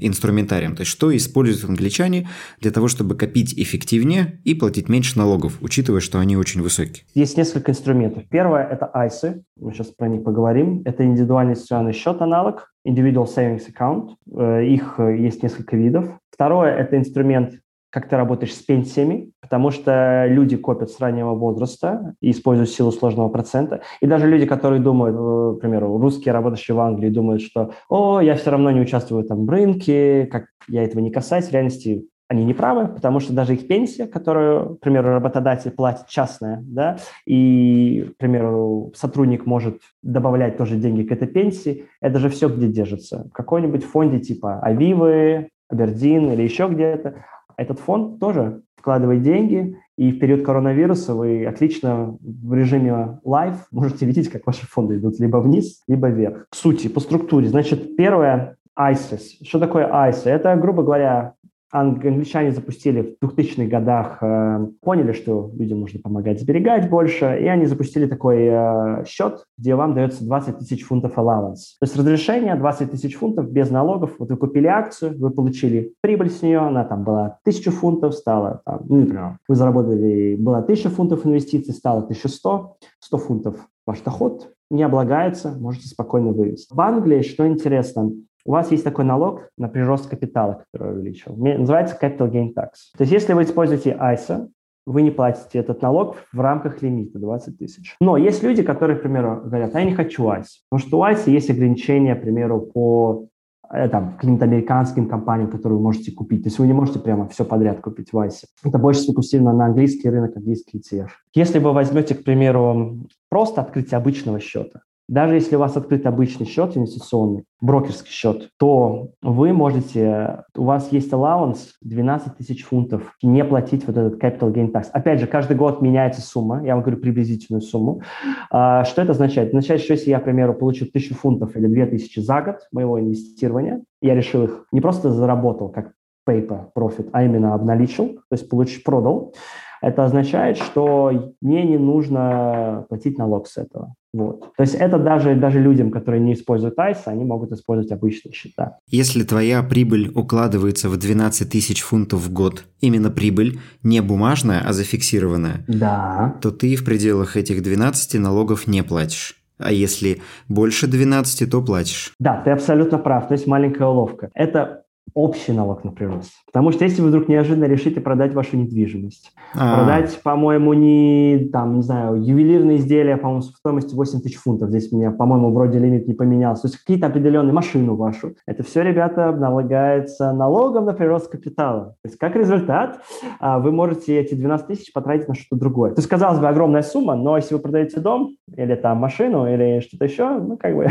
инструментарием? 0.00 0.76
То 0.76 0.82
есть 0.82 0.92
что 0.92 1.16
используют 1.16 1.70
англичане 1.70 2.28
для 2.60 2.70
того, 2.70 2.88
чтобы 2.88 3.16
копить 3.16 3.54
эффективнее 3.58 4.40
и 4.44 4.54
платить 4.54 4.90
меньше 4.90 5.18
налогов, 5.18 5.56
учитывая, 5.62 6.00
что 6.00 6.18
они 6.18 6.36
очень 6.36 6.60
высокие? 6.60 7.06
Есть 7.14 7.38
несколько 7.38 7.72
инструментов. 7.72 8.24
Первое– 8.28 8.62
это 8.70 8.90
ISA. 8.94 9.40
Мы 9.58 9.72
сейчас 9.72 9.86
про 9.86 10.06
них 10.06 10.22
поговорим. 10.22 10.82
Это 10.84 11.04
индивидуальный 11.04 11.54
инвестиционный 11.54 11.94
счет 11.94 12.20
аналог, 12.20 12.72
Individual 12.86 13.26
Savings 13.26 13.62
Account. 13.72 14.10
Э, 14.36 14.66
их 14.66 14.96
э, 14.98 15.16
есть 15.16 15.42
несколько 15.42 15.78
видов. 15.78 16.10
Второе– 16.30 16.76
это 16.76 16.98
инструмент 16.98 17.54
как 17.92 18.08
ты 18.08 18.16
работаешь 18.16 18.54
с 18.54 18.62
пенсиями, 18.62 19.30
потому 19.42 19.70
что 19.70 20.24
люди 20.26 20.56
копят 20.56 20.90
с 20.90 20.98
раннего 20.98 21.34
возраста 21.34 22.14
и 22.22 22.30
используют 22.30 22.70
силу 22.70 22.90
сложного 22.90 23.28
процента. 23.28 23.82
И 24.00 24.06
даже 24.06 24.26
люди, 24.26 24.46
которые 24.46 24.80
думают, 24.80 25.14
э, 25.14 25.58
к 25.58 25.60
примеру, 25.60 25.98
русские, 25.98 26.32
работающие 26.32 26.74
в 26.74 26.80
Англии, 26.80 27.10
думают, 27.10 27.42
что 27.42 27.72
«О, 27.90 28.20
я 28.20 28.34
все 28.34 28.50
равно 28.50 28.70
не 28.70 28.80
участвую 28.80 29.24
там 29.24 29.44
в 29.44 29.50
рынке, 29.50 30.26
как 30.32 30.46
я 30.68 30.84
этого 30.84 31.02
не 31.02 31.10
касаюсь». 31.10 31.48
В 31.48 31.52
реальности 31.52 32.06
они 32.28 32.46
не 32.46 32.54
правы, 32.54 32.88
потому 32.88 33.20
что 33.20 33.34
даже 33.34 33.52
их 33.52 33.68
пенсия, 33.68 34.06
которую, 34.06 34.76
к 34.76 34.80
примеру, 34.80 35.10
работодатель 35.10 35.70
платит 35.70 36.06
частная, 36.06 36.62
да, 36.62 36.96
и, 37.26 38.10
к 38.14 38.16
примеру, 38.16 38.90
сотрудник 38.96 39.44
может 39.44 39.82
добавлять 40.02 40.56
тоже 40.56 40.76
деньги 40.76 41.02
к 41.02 41.12
этой 41.12 41.28
пенсии, 41.28 41.84
это 42.00 42.18
же 42.18 42.30
все 42.30 42.48
где 42.48 42.68
держится. 42.68 43.28
В 43.28 43.34
какой-нибудь 43.34 43.84
фонде 43.84 44.18
типа 44.18 44.60
Авивы, 44.60 45.50
Абердин 45.68 46.32
или 46.32 46.42
еще 46.42 46.68
где-то, 46.68 47.24
этот 47.62 47.78
фонд 47.78 48.18
тоже 48.20 48.62
вкладывает 48.76 49.22
деньги, 49.22 49.78
и 49.96 50.10
в 50.10 50.18
период 50.18 50.44
коронавируса 50.44 51.14
вы 51.14 51.46
отлично 51.46 52.16
в 52.20 52.54
режиме 52.54 53.20
live 53.24 53.56
можете 53.70 54.06
видеть, 54.06 54.28
как 54.28 54.46
ваши 54.46 54.66
фонды 54.66 54.96
идут 54.96 55.20
либо 55.20 55.36
вниз, 55.36 55.82
либо 55.86 56.08
вверх. 56.08 56.46
К 56.50 56.54
сути, 56.54 56.88
по 56.88 57.00
структуре. 57.00 57.48
Значит, 57.48 57.96
первое 57.96 58.56
ISIS. 58.78 59.44
Что 59.46 59.60
такое 59.60 59.86
ISIS? 59.86 60.28
Это, 60.28 60.56
грубо 60.56 60.82
говоря, 60.82 61.34
англичане 61.72 62.52
запустили 62.52 63.16
в 63.20 63.24
2000-х 63.24 63.64
годах, 63.64 64.18
э, 64.22 64.66
поняли, 64.82 65.12
что 65.12 65.50
людям 65.54 65.80
нужно 65.80 66.00
помогать 66.00 66.40
сберегать 66.40 66.90
больше, 66.90 67.38
и 67.40 67.46
они 67.46 67.64
запустили 67.64 68.06
такой 68.06 68.44
э, 68.44 69.04
счет, 69.06 69.46
где 69.56 69.74
вам 69.74 69.94
дается 69.94 70.24
20 70.24 70.58
тысяч 70.58 70.84
фунтов 70.84 71.16
allowance. 71.16 71.78
То 71.80 71.84
есть 71.84 71.96
разрешение 71.96 72.54
20 72.54 72.90
тысяч 72.90 73.16
фунтов 73.16 73.50
без 73.50 73.70
налогов. 73.70 74.12
Вот 74.18 74.30
вы 74.30 74.36
купили 74.36 74.66
акцию, 74.66 75.18
вы 75.18 75.30
получили 75.30 75.94
прибыль 76.02 76.30
с 76.30 76.42
нее, 76.42 76.58
она 76.58 76.84
там 76.84 77.04
была 77.04 77.38
1000 77.44 77.70
фунтов, 77.70 78.14
стала, 78.14 78.60
там, 78.66 78.82
ну, 78.88 79.00
например, 79.00 79.38
вы 79.48 79.54
заработали, 79.54 80.36
было 80.36 80.58
1000 80.58 80.90
фунтов 80.90 81.26
инвестиций, 81.26 81.72
стало 81.72 82.02
1100, 82.02 82.76
100 83.00 83.18
фунтов 83.18 83.56
ваш 83.86 84.00
доход 84.02 84.52
не 84.72 84.82
облагается, 84.82 85.54
можете 85.58 85.88
спокойно 85.88 86.32
вывести. 86.32 86.72
В 86.72 86.80
Англии, 86.80 87.20
что 87.20 87.46
интересно, 87.46 88.10
у 88.44 88.52
вас 88.52 88.70
есть 88.70 88.84
такой 88.84 89.04
налог 89.04 89.48
на 89.56 89.68
прирост 89.68 90.08
капитала, 90.08 90.64
который 90.72 90.94
увеличил. 90.96 91.36
Называется 91.36 91.96
Capital 92.00 92.30
Gain 92.30 92.54
Tax. 92.54 92.92
То 92.96 93.02
есть 93.02 93.12
если 93.12 93.32
вы 93.34 93.44
используете 93.44 93.96
ISA, 94.00 94.48
вы 94.86 95.02
не 95.02 95.10
платите 95.10 95.58
этот 95.58 95.80
налог 95.82 96.16
в 96.32 96.40
рамках 96.40 96.82
лимита 96.82 97.18
20 97.18 97.58
тысяч. 97.58 97.96
Но 98.00 98.16
есть 98.16 98.42
люди, 98.42 98.62
которые, 98.62 98.98
к 98.98 99.02
примеру, 99.02 99.42
говорят, 99.44 99.74
а 99.74 99.80
я 99.80 99.86
не 99.86 99.94
хочу 99.94 100.24
ISA, 100.24 100.58
потому 100.68 100.86
что 100.86 100.98
у 100.98 101.04
ISA 101.04 101.30
есть 101.30 101.50
ограничения, 101.50 102.16
к 102.16 102.22
примеру, 102.22 102.60
по 102.60 103.28
э, 103.70 103.88
там, 103.88 104.16
каким-то 104.16 104.44
американским 104.44 105.08
компаниям, 105.08 105.50
которые 105.50 105.76
вы 105.76 105.84
можете 105.84 106.10
купить. 106.10 106.42
То 106.42 106.48
есть 106.48 106.58
вы 106.58 106.66
не 106.66 106.72
можете 106.72 106.98
прямо 106.98 107.28
все 107.28 107.44
подряд 107.44 107.80
купить 107.80 108.12
в 108.12 108.18
ISA. 108.18 108.46
Это 108.64 108.78
больше 108.78 109.02
сфокусировано 109.02 109.52
на 109.52 109.66
английский 109.66 110.10
рынок, 110.10 110.36
английский 110.36 110.78
ETF. 110.78 111.10
Если 111.34 111.60
вы 111.60 111.72
возьмете, 111.72 112.16
к 112.16 112.24
примеру, 112.24 113.06
просто 113.28 113.60
открытие 113.60 113.98
обычного 113.98 114.40
счета, 114.40 114.80
Даже 115.08 115.34
если 115.34 115.56
у 115.56 115.58
вас 115.58 115.76
открыт 115.76 116.06
обычный 116.06 116.46
счет 116.46 116.76
инвестиционный, 116.76 117.44
брокерский 117.60 118.10
счет, 118.10 118.50
то 118.58 119.10
вы 119.20 119.52
можете, 119.52 120.44
у 120.56 120.64
вас 120.64 120.90
есть 120.92 121.12
allowance 121.12 121.72
12 121.82 122.36
тысяч 122.36 122.64
фунтов, 122.64 123.16
не 123.22 123.44
платить 123.44 123.86
вот 123.86 123.96
этот 123.96 124.22
capital 124.22 124.52
gain 124.52 124.72
tax. 124.72 124.86
Опять 124.92 125.20
же, 125.20 125.26
каждый 125.26 125.56
год 125.56 125.82
меняется 125.82 126.20
сумма, 126.20 126.64
я 126.64 126.74
вам 126.74 126.82
говорю 126.82 127.00
приблизительную 127.00 127.62
сумму. 127.62 128.02
А, 128.50 128.84
что 128.84 129.02
это 129.02 129.12
означает? 129.12 129.48
Это 129.48 129.58
означает, 129.58 129.82
что 129.82 129.92
если 129.92 130.10
я, 130.10 130.20
к 130.20 130.24
примеру, 130.24 130.54
получу 130.54 130.84
1000 130.84 131.14
фунтов 131.14 131.56
или 131.56 131.66
2000 131.66 132.20
за 132.20 132.40
год 132.40 132.56
моего 132.72 133.00
инвестирования, 133.00 133.82
я 134.00 134.14
решил 134.14 134.44
их 134.44 134.66
не 134.72 134.80
просто 134.80 135.10
заработал 135.10 135.68
как 135.68 135.92
paper 136.28 136.68
profit, 136.76 137.08
а 137.12 137.24
именно 137.24 137.54
обналичил, 137.54 138.14
то 138.14 138.32
есть 138.32 138.48
получил, 138.48 138.82
продал, 138.84 139.34
это 139.82 140.04
означает, 140.04 140.56
что 140.56 141.34
мне 141.40 141.64
не 141.64 141.76
нужно 141.76 142.86
платить 142.88 143.18
налог 143.18 143.48
с 143.48 143.58
этого. 143.58 143.94
Вот. 144.14 144.54
То 144.56 144.62
есть 144.62 144.74
это 144.74 144.98
даже, 144.98 145.34
даже 145.34 145.58
людям, 145.58 145.90
которые 145.90 146.20
не 146.20 146.34
используют 146.34 146.78
ICE, 146.78 147.02
они 147.06 147.24
могут 147.24 147.50
использовать 147.52 147.90
обычные 147.92 148.32
счета. 148.32 148.78
Если 148.86 149.24
твоя 149.24 149.62
прибыль 149.62 150.12
укладывается 150.14 150.88
в 150.88 150.96
12 150.96 151.50
тысяч 151.50 151.80
фунтов 151.80 152.20
в 152.20 152.32
год, 152.32 152.64
именно 152.80 153.10
прибыль, 153.10 153.58
не 153.82 154.00
бумажная, 154.02 154.62
а 154.66 154.72
зафиксированная, 154.72 155.64
да. 155.66 156.36
то 156.42 156.50
ты 156.50 156.76
в 156.76 156.84
пределах 156.84 157.36
этих 157.36 157.62
12 157.62 158.20
налогов 158.20 158.66
не 158.66 158.82
платишь. 158.82 159.42
А 159.58 159.72
если 159.72 160.20
больше 160.48 160.86
12, 160.86 161.50
то 161.50 161.62
платишь. 161.62 162.12
Да, 162.18 162.42
ты 162.44 162.50
абсолютно 162.50 162.98
прав. 162.98 163.28
То 163.28 163.34
есть 163.34 163.46
маленькая 163.46 163.88
уловка. 163.88 164.30
Это 164.34 164.81
общий 165.14 165.52
налог 165.52 165.84
на 165.84 165.92
прирост. 165.92 166.32
Потому 166.46 166.72
что 166.72 166.84
если 166.84 167.02
вы 167.02 167.08
вдруг 167.08 167.28
неожиданно 167.28 167.64
решите 167.64 168.00
продать 168.00 168.34
вашу 168.34 168.56
недвижимость, 168.56 169.32
А-а-а. 169.54 169.76
продать, 169.76 170.20
по-моему, 170.22 170.72
не, 170.72 171.50
там, 171.52 171.76
не 171.76 171.82
знаю, 171.82 172.22
ювелирные 172.22 172.78
изделия, 172.78 173.16
по-моему, 173.16 173.42
стоимостью 173.42 173.96
8 173.96 174.20
тысяч 174.20 174.36
фунтов, 174.36 174.70
здесь 174.70 174.92
у 174.92 174.96
меня, 174.96 175.10
по-моему, 175.10 175.52
вроде 175.52 175.78
лимит 175.78 176.08
не 176.08 176.14
поменялся, 176.14 176.62
то 176.62 176.68
есть 176.68 176.78
какие-то 176.78 177.06
определенные 177.06 177.52
машину 177.52 177.96
вашу, 177.96 178.34
это 178.46 178.62
все, 178.62 178.82
ребята, 178.82 179.32
налагается 179.32 180.32
налогом 180.32 180.86
на 180.86 180.92
прирост 180.92 181.30
капитала. 181.30 181.96
То 182.02 182.08
есть 182.08 182.18
как 182.18 182.34
результат 182.36 183.00
а, 183.38 183.58
вы 183.58 183.70
можете 183.72 184.18
эти 184.18 184.34
12 184.34 184.66
тысяч 184.66 184.92
потратить 184.92 185.28
на 185.28 185.34
что-то 185.34 185.56
другое. 185.56 185.90
То 185.90 186.00
есть, 186.00 186.08
казалось 186.08 186.38
бы, 186.38 186.48
огромная 186.48 186.82
сумма, 186.82 187.14
но 187.16 187.36
если 187.36 187.54
вы 187.54 187.60
продаете 187.60 188.00
дом 188.00 188.36
или 188.56 188.74
там 188.74 188.98
машину 188.98 189.46
или 189.46 189.80
что-то 189.80 190.04
еще, 190.04 190.38
ну, 190.38 190.56
как 190.56 190.74
бы 190.74 190.90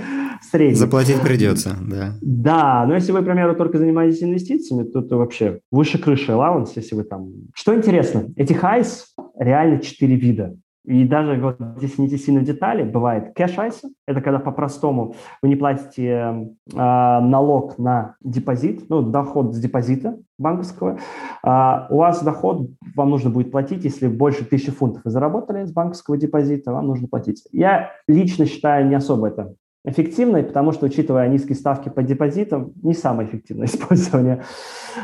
средний. 0.50 0.74
Заплатить 0.74 1.20
придется, 1.20 1.76
да. 1.80 2.12
Да, 2.20 2.84
но 2.86 2.94
если 2.94 3.12
вы, 3.12 3.22
к 3.22 3.51
примеру, 3.54 3.64
только 3.64 3.78
занимаетесь 3.78 4.22
инвестициями, 4.22 4.84
то 4.84 5.00
это 5.00 5.16
вообще 5.16 5.60
выше 5.70 5.98
крыши 5.98 6.32
allowance, 6.32 6.72
если 6.76 6.94
вы 6.94 7.04
там... 7.04 7.32
Что 7.54 7.74
интересно, 7.74 8.26
этих 8.36 8.62
ICE 8.62 9.04
реально 9.38 9.80
четыре 9.80 10.16
вида. 10.16 10.56
И 10.84 11.04
даже 11.04 11.40
вот 11.40 11.58
здесь 11.76 11.96
не 11.98 12.08
сильно 12.08 12.40
в 12.40 12.44
детали, 12.44 12.82
бывает 12.82 13.34
кэш 13.36 13.56
айса, 13.56 13.88
это 14.06 14.20
когда 14.20 14.40
по-простому 14.40 15.14
вы 15.40 15.48
не 15.48 15.54
платите 15.54 16.10
э, 16.10 16.50
налог 16.74 17.78
на 17.78 18.16
депозит, 18.20 18.88
ну, 18.88 19.00
доход 19.02 19.54
с 19.54 19.60
депозита 19.60 20.18
банковского. 20.38 20.98
А 21.44 21.86
у 21.88 21.98
вас 21.98 22.24
доход 22.24 22.68
вам 22.96 23.10
нужно 23.10 23.30
будет 23.30 23.52
платить, 23.52 23.84
если 23.84 24.08
больше 24.08 24.44
тысячи 24.44 24.72
фунтов 24.72 25.02
вы 25.04 25.12
заработали 25.12 25.64
с 25.64 25.72
банковского 25.72 26.16
депозита, 26.16 26.72
вам 26.72 26.88
нужно 26.88 27.06
платить. 27.06 27.44
Я 27.52 27.90
лично 28.08 28.46
считаю 28.46 28.88
не 28.88 28.96
особо 28.96 29.28
это 29.28 29.54
эффективной, 29.84 30.44
потому 30.44 30.72
что, 30.72 30.86
учитывая 30.86 31.28
низкие 31.28 31.56
ставки 31.56 31.88
по 31.88 32.02
депозитам, 32.02 32.72
не 32.82 32.94
самое 32.94 33.28
эффективное 33.28 33.66
использование 33.68 34.42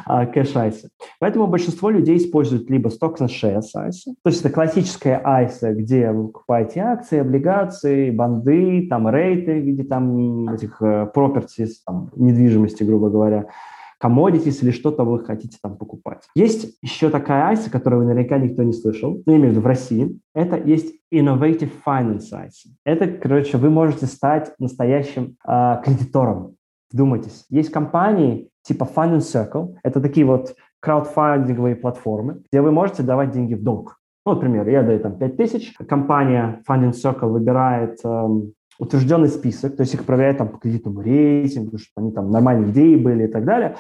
а, 0.06 0.26
кэш 0.26 0.54
айса. 0.56 0.90
Поэтому 1.18 1.46
большинство 1.46 1.90
людей 1.90 2.16
используют 2.16 2.70
либо 2.70 2.88
stocks 2.88 3.18
and 3.18 3.28
shares 3.28 3.70
айса, 3.74 4.14
то 4.22 4.30
есть 4.30 4.40
это 4.40 4.50
классическая 4.50 5.20
айса, 5.24 5.72
где 5.74 6.12
вы 6.12 6.28
покупаете 6.28 6.80
акции, 6.80 7.18
облигации, 7.18 8.10
банды, 8.10 8.86
там 8.88 9.08
рейты, 9.08 9.60
где 9.60 9.82
там 9.82 10.48
этих 10.50 10.80
uh, 10.80 11.10
properties, 11.12 11.70
там, 11.84 12.10
недвижимости, 12.14 12.84
грубо 12.84 13.10
говоря, 13.10 13.46
commodities 14.02 14.62
или 14.62 14.70
что-то 14.70 15.04
вы 15.04 15.24
хотите 15.24 15.58
там 15.62 15.76
покупать. 15.76 16.24
Есть 16.34 16.78
еще 16.82 17.10
такая 17.10 17.48
айса, 17.48 17.70
которую 17.70 18.06
наверняка 18.06 18.38
никто 18.38 18.62
не 18.62 18.72
слышал, 18.72 19.22
ну, 19.26 19.32
я 19.32 19.38
имею 19.38 19.50
в 19.50 19.52
виду 19.52 19.60
в 19.62 19.66
России. 19.66 20.18
Это 20.34 20.56
есть 20.56 20.94
Innovative 21.12 21.70
Finance 21.86 22.32
ICE. 22.32 22.72
Это, 22.84 23.08
короче, 23.08 23.58
вы 23.58 23.70
можете 23.70 24.06
стать 24.06 24.52
настоящим 24.58 25.36
э, 25.46 25.76
кредитором. 25.84 26.56
Вдумайтесь. 26.92 27.44
Есть 27.50 27.70
компании 27.70 28.48
типа 28.62 28.88
Fund 28.94 29.18
Circle. 29.18 29.74
Это 29.82 30.00
такие 30.00 30.26
вот 30.26 30.54
краудфандинговые 30.80 31.76
платформы, 31.76 32.42
где 32.50 32.60
вы 32.60 32.70
можете 32.70 33.02
давать 33.02 33.30
деньги 33.30 33.54
в 33.54 33.62
долг. 33.62 33.98
Ну, 34.24 34.34
например, 34.34 34.68
я 34.68 34.82
даю 34.82 35.00
там 35.00 35.16
5 35.16 35.36
тысяч, 35.36 35.74
компания 35.88 36.62
Funding 36.68 36.92
Circle 36.92 37.28
выбирает 37.28 37.98
эм, 38.04 38.52
утвержденный 38.78 39.28
список, 39.28 39.76
то 39.76 39.82
есть 39.82 39.94
их 39.94 40.04
проверяют 40.04 40.38
там 40.38 40.48
по 40.48 40.58
кредитному 40.58 41.00
рейтингу, 41.00 41.78
чтобы 41.78 42.06
они 42.06 42.12
там 42.12 42.30
нормальные 42.30 42.70
идеи 42.70 42.96
были 42.96 43.24
и 43.24 43.28
так 43.28 43.44
далее. 43.44 43.76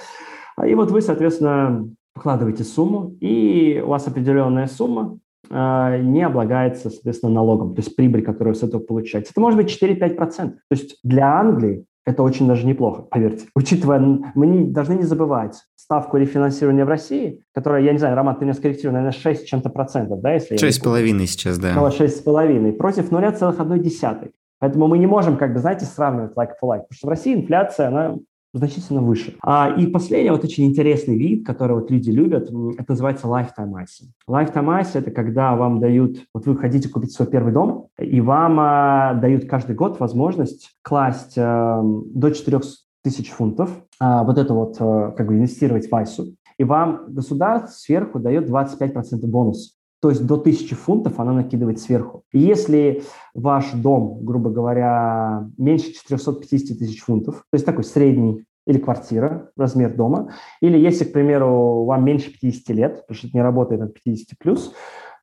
И 0.66 0.74
вот 0.74 0.90
вы, 0.90 1.00
соответственно, 1.00 1.88
вкладываете 2.16 2.64
сумму, 2.64 3.16
и 3.20 3.80
у 3.84 3.90
вас 3.90 4.08
определенная 4.08 4.66
сумма 4.66 5.18
э, 5.48 6.00
не 6.02 6.22
облагается, 6.22 6.90
соответственно, 6.90 7.32
налогом, 7.32 7.74
то 7.74 7.80
есть 7.80 7.94
прибыль, 7.94 8.22
которую 8.22 8.54
вы 8.54 8.60
с 8.60 8.62
этого 8.64 8.80
получаете. 8.80 9.28
Это 9.30 9.40
может 9.40 9.56
быть 9.56 9.70
4-5%. 9.70 10.16
То 10.16 10.58
есть 10.70 10.98
для 11.04 11.38
Англии 11.38 11.84
это 12.04 12.22
очень 12.22 12.48
даже 12.48 12.66
неплохо, 12.66 13.02
поверьте. 13.02 13.46
Учитывая, 13.54 14.00
мы 14.00 14.46
не, 14.46 14.64
должны 14.64 14.94
не 14.94 15.02
забывать 15.02 15.62
ставку 15.76 16.16
рефинансирования 16.16 16.84
в 16.84 16.88
России, 16.88 17.44
которая, 17.54 17.82
я 17.82 17.92
не 17.92 17.98
знаю, 17.98 18.16
Роман, 18.16 18.36
ты 18.36 18.44
меня 18.44 18.54
скорректируй, 18.54 18.94
наверное, 18.94 19.12
6 19.12 19.46
чем-то 19.46 19.68
процентов, 19.68 20.20
да? 20.20 20.32
Если 20.32 20.56
шесть 20.56 20.78
с 20.78 20.82
половиной 20.82 21.26
сейчас, 21.26 21.58
да. 21.58 21.72
Около 21.72 21.90
шесть 21.90 22.16
с 22.16 22.20
половиной 22.20 22.72
против 22.72 23.12
0,1. 23.12 24.30
Поэтому 24.60 24.88
мы 24.88 24.98
не 24.98 25.06
можем, 25.06 25.36
как 25.36 25.52
бы, 25.52 25.60
знаете, 25.60 25.84
сравнивать 25.84 26.36
like 26.36 26.52
for 26.62 26.68
like, 26.68 26.82
потому 26.82 26.96
что 26.96 27.06
в 27.06 27.10
России 27.10 27.34
инфляция, 27.34 27.88
она 27.88 28.16
значительно 28.54 29.02
выше. 29.02 29.34
А, 29.42 29.74
и 29.76 29.86
последний 29.86 30.30
вот 30.30 30.44
очень 30.44 30.66
интересный 30.66 31.16
вид, 31.16 31.46
который 31.46 31.76
вот 31.76 31.90
люди 31.90 32.10
любят, 32.10 32.50
это 32.78 32.84
называется 32.88 33.26
lifetime 33.26 33.72
ISA. 33.72 34.06
Lifetime 34.28 34.80
ISA– 34.80 34.90
это 34.94 35.10
когда 35.10 35.54
вам 35.54 35.80
дают, 35.80 36.24
вот 36.32 36.46
вы 36.46 36.56
хотите 36.56 36.88
купить 36.88 37.12
свой 37.12 37.28
первый 37.28 37.52
дом, 37.52 37.88
и 37.98 38.20
вам 38.20 38.58
а, 38.58 39.14
дают 39.14 39.48
каждый 39.48 39.76
год 39.76 40.00
возможность 40.00 40.70
класть 40.82 41.36
а, 41.36 41.82
до 41.82 42.30
4 42.30 42.60
тысяч 43.02 43.30
фунтов, 43.30 43.70
а, 44.00 44.24
вот 44.24 44.38
это 44.38 44.54
вот 44.54 44.76
а, 44.80 45.10
как 45.12 45.26
бы 45.26 45.34
инвестировать 45.34 45.88
в 45.88 45.92
ISA, 45.92 46.34
и 46.58 46.64
вам 46.64 47.04
государство 47.08 47.70
сверху 47.70 48.18
дает 48.18 48.48
25% 48.48 49.26
бонус. 49.26 49.77
То 50.00 50.10
есть 50.10 50.24
до 50.26 50.34
1000 50.34 50.74
фунтов 50.76 51.18
она 51.18 51.32
накидывает 51.32 51.80
сверху. 51.80 52.22
И 52.32 52.38
если 52.38 53.02
ваш 53.34 53.72
дом, 53.72 54.24
грубо 54.24 54.50
говоря, 54.50 55.48
меньше 55.56 55.92
450 55.92 56.78
тысяч 56.78 57.02
фунтов, 57.02 57.36
то 57.50 57.54
есть 57.54 57.66
такой 57.66 57.84
средний 57.84 58.44
или 58.66 58.78
квартира, 58.78 59.50
размер 59.56 59.94
дома, 59.94 60.30
или 60.60 60.78
если, 60.78 61.04
к 61.04 61.12
примеру, 61.12 61.84
вам 61.84 62.04
меньше 62.04 62.30
50 62.30 62.68
лет, 62.76 63.00
потому 63.00 63.16
что 63.16 63.26
это 63.26 63.36
не 63.36 63.42
работает 63.42 63.80
от 63.80 63.94
50 63.94 64.38
плюс, 64.38 64.72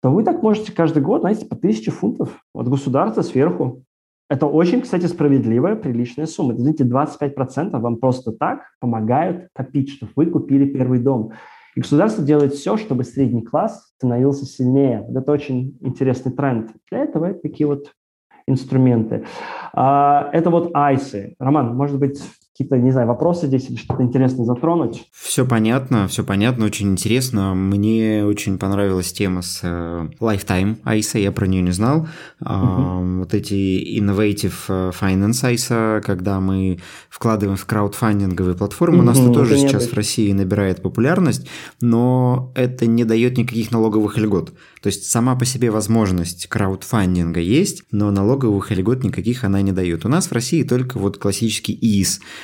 то 0.01 0.09
вы 0.09 0.23
так 0.23 0.43
можете 0.43 0.71
каждый 0.71 1.01
год, 1.01 1.21
знаете, 1.21 1.45
по 1.45 1.55
1000 1.55 1.91
фунтов 1.91 2.43
от 2.53 2.67
государства 2.67 3.21
сверху. 3.21 3.83
Это 4.29 4.47
очень, 4.47 4.81
кстати, 4.81 5.05
справедливая, 5.05 5.75
приличная 5.75 6.25
сумма. 6.25 6.55
Извините, 6.55 6.83
25% 6.83 7.79
вам 7.79 7.97
просто 7.97 8.31
так 8.31 8.61
помогают 8.79 9.49
копить, 9.53 9.91
чтобы 9.91 10.11
вы 10.15 10.25
купили 10.25 10.65
первый 10.65 10.99
дом. 10.99 11.31
Государство 11.75 12.23
делает 12.23 12.53
все, 12.53 12.77
чтобы 12.77 13.03
средний 13.03 13.43
класс 13.43 13.91
становился 13.97 14.45
сильнее. 14.45 15.05
Это 15.13 15.31
очень 15.31 15.77
интересный 15.81 16.31
тренд. 16.31 16.71
Для 16.89 16.99
этого 16.99 17.25
это 17.25 17.41
такие 17.41 17.67
вот 17.67 17.91
инструменты. 18.47 19.25
А, 19.73 20.29
это 20.31 20.49
вот 20.49 20.71
айсы. 20.73 21.35
Роман, 21.39 21.75
может 21.75 21.99
быть, 21.99 22.21
какие-то, 22.55 22.77
не 22.77 22.91
знаю, 22.91 23.07
вопросы 23.09 23.47
здесь 23.47 23.69
или 23.69 23.75
что-то 23.75 24.01
интересное 24.01 24.45
затронуть? 24.45 25.09
Все 25.11 25.45
понятно, 25.45 26.07
все 26.07 26.23
понятно, 26.23 26.65
очень 26.65 26.89
интересно. 26.89 27.53
Мне 27.53 28.23
очень 28.23 28.57
понравилась 28.57 29.11
тема 29.11 29.41
с 29.41 29.61
uh, 29.61 30.09
Lifetime 30.21 30.81
ISA, 30.83 31.19
я 31.19 31.33
про 31.33 31.47
нее 31.47 31.61
не 31.61 31.71
знал. 31.71 32.07
Uh-huh. 32.41 33.19
вот 33.19 33.33
эти 33.33 33.99
Innovative 33.99 34.53
э, 34.69 34.91
Finance 34.97 35.53
ISA, 35.53 36.01
когда 36.01 36.39
мы 36.39 36.79
вкладываем 37.09 37.57
в 37.57 37.65
краудфандинговые 37.65 38.55
платформы, 38.55 38.99
uh-huh, 38.99 39.01
у 39.01 39.03
нас 39.03 39.19
это 39.19 39.33
тоже 39.33 39.57
сейчас 39.57 39.83
это. 39.83 39.93
в 39.93 39.97
России 39.97 40.31
набирает 40.31 40.81
популярность, 40.81 41.47
но 41.81 42.53
это 42.55 42.85
не 42.85 43.03
дает 43.03 43.37
никаких 43.37 43.71
налоговых 43.71 44.17
льгот. 44.17 44.53
То 44.81 44.87
есть 44.87 45.09
сама 45.09 45.35
по 45.35 45.43
себе 45.43 45.71
возможность 45.71 46.47
краудфандинга 46.47 47.41
есть, 47.41 47.83
но 47.91 48.11
налоговых 48.11 48.71
льгот 48.71 49.03
никаких 49.03 49.43
она 49.43 49.61
не 49.61 49.73
дает. 49.73 50.05
У 50.05 50.09
нас 50.09 50.27
в 50.27 50.31
России 50.31 50.63
только 50.63 50.99
вот 50.99 51.17
классический 51.17 51.73
ИИС– 51.73 52.21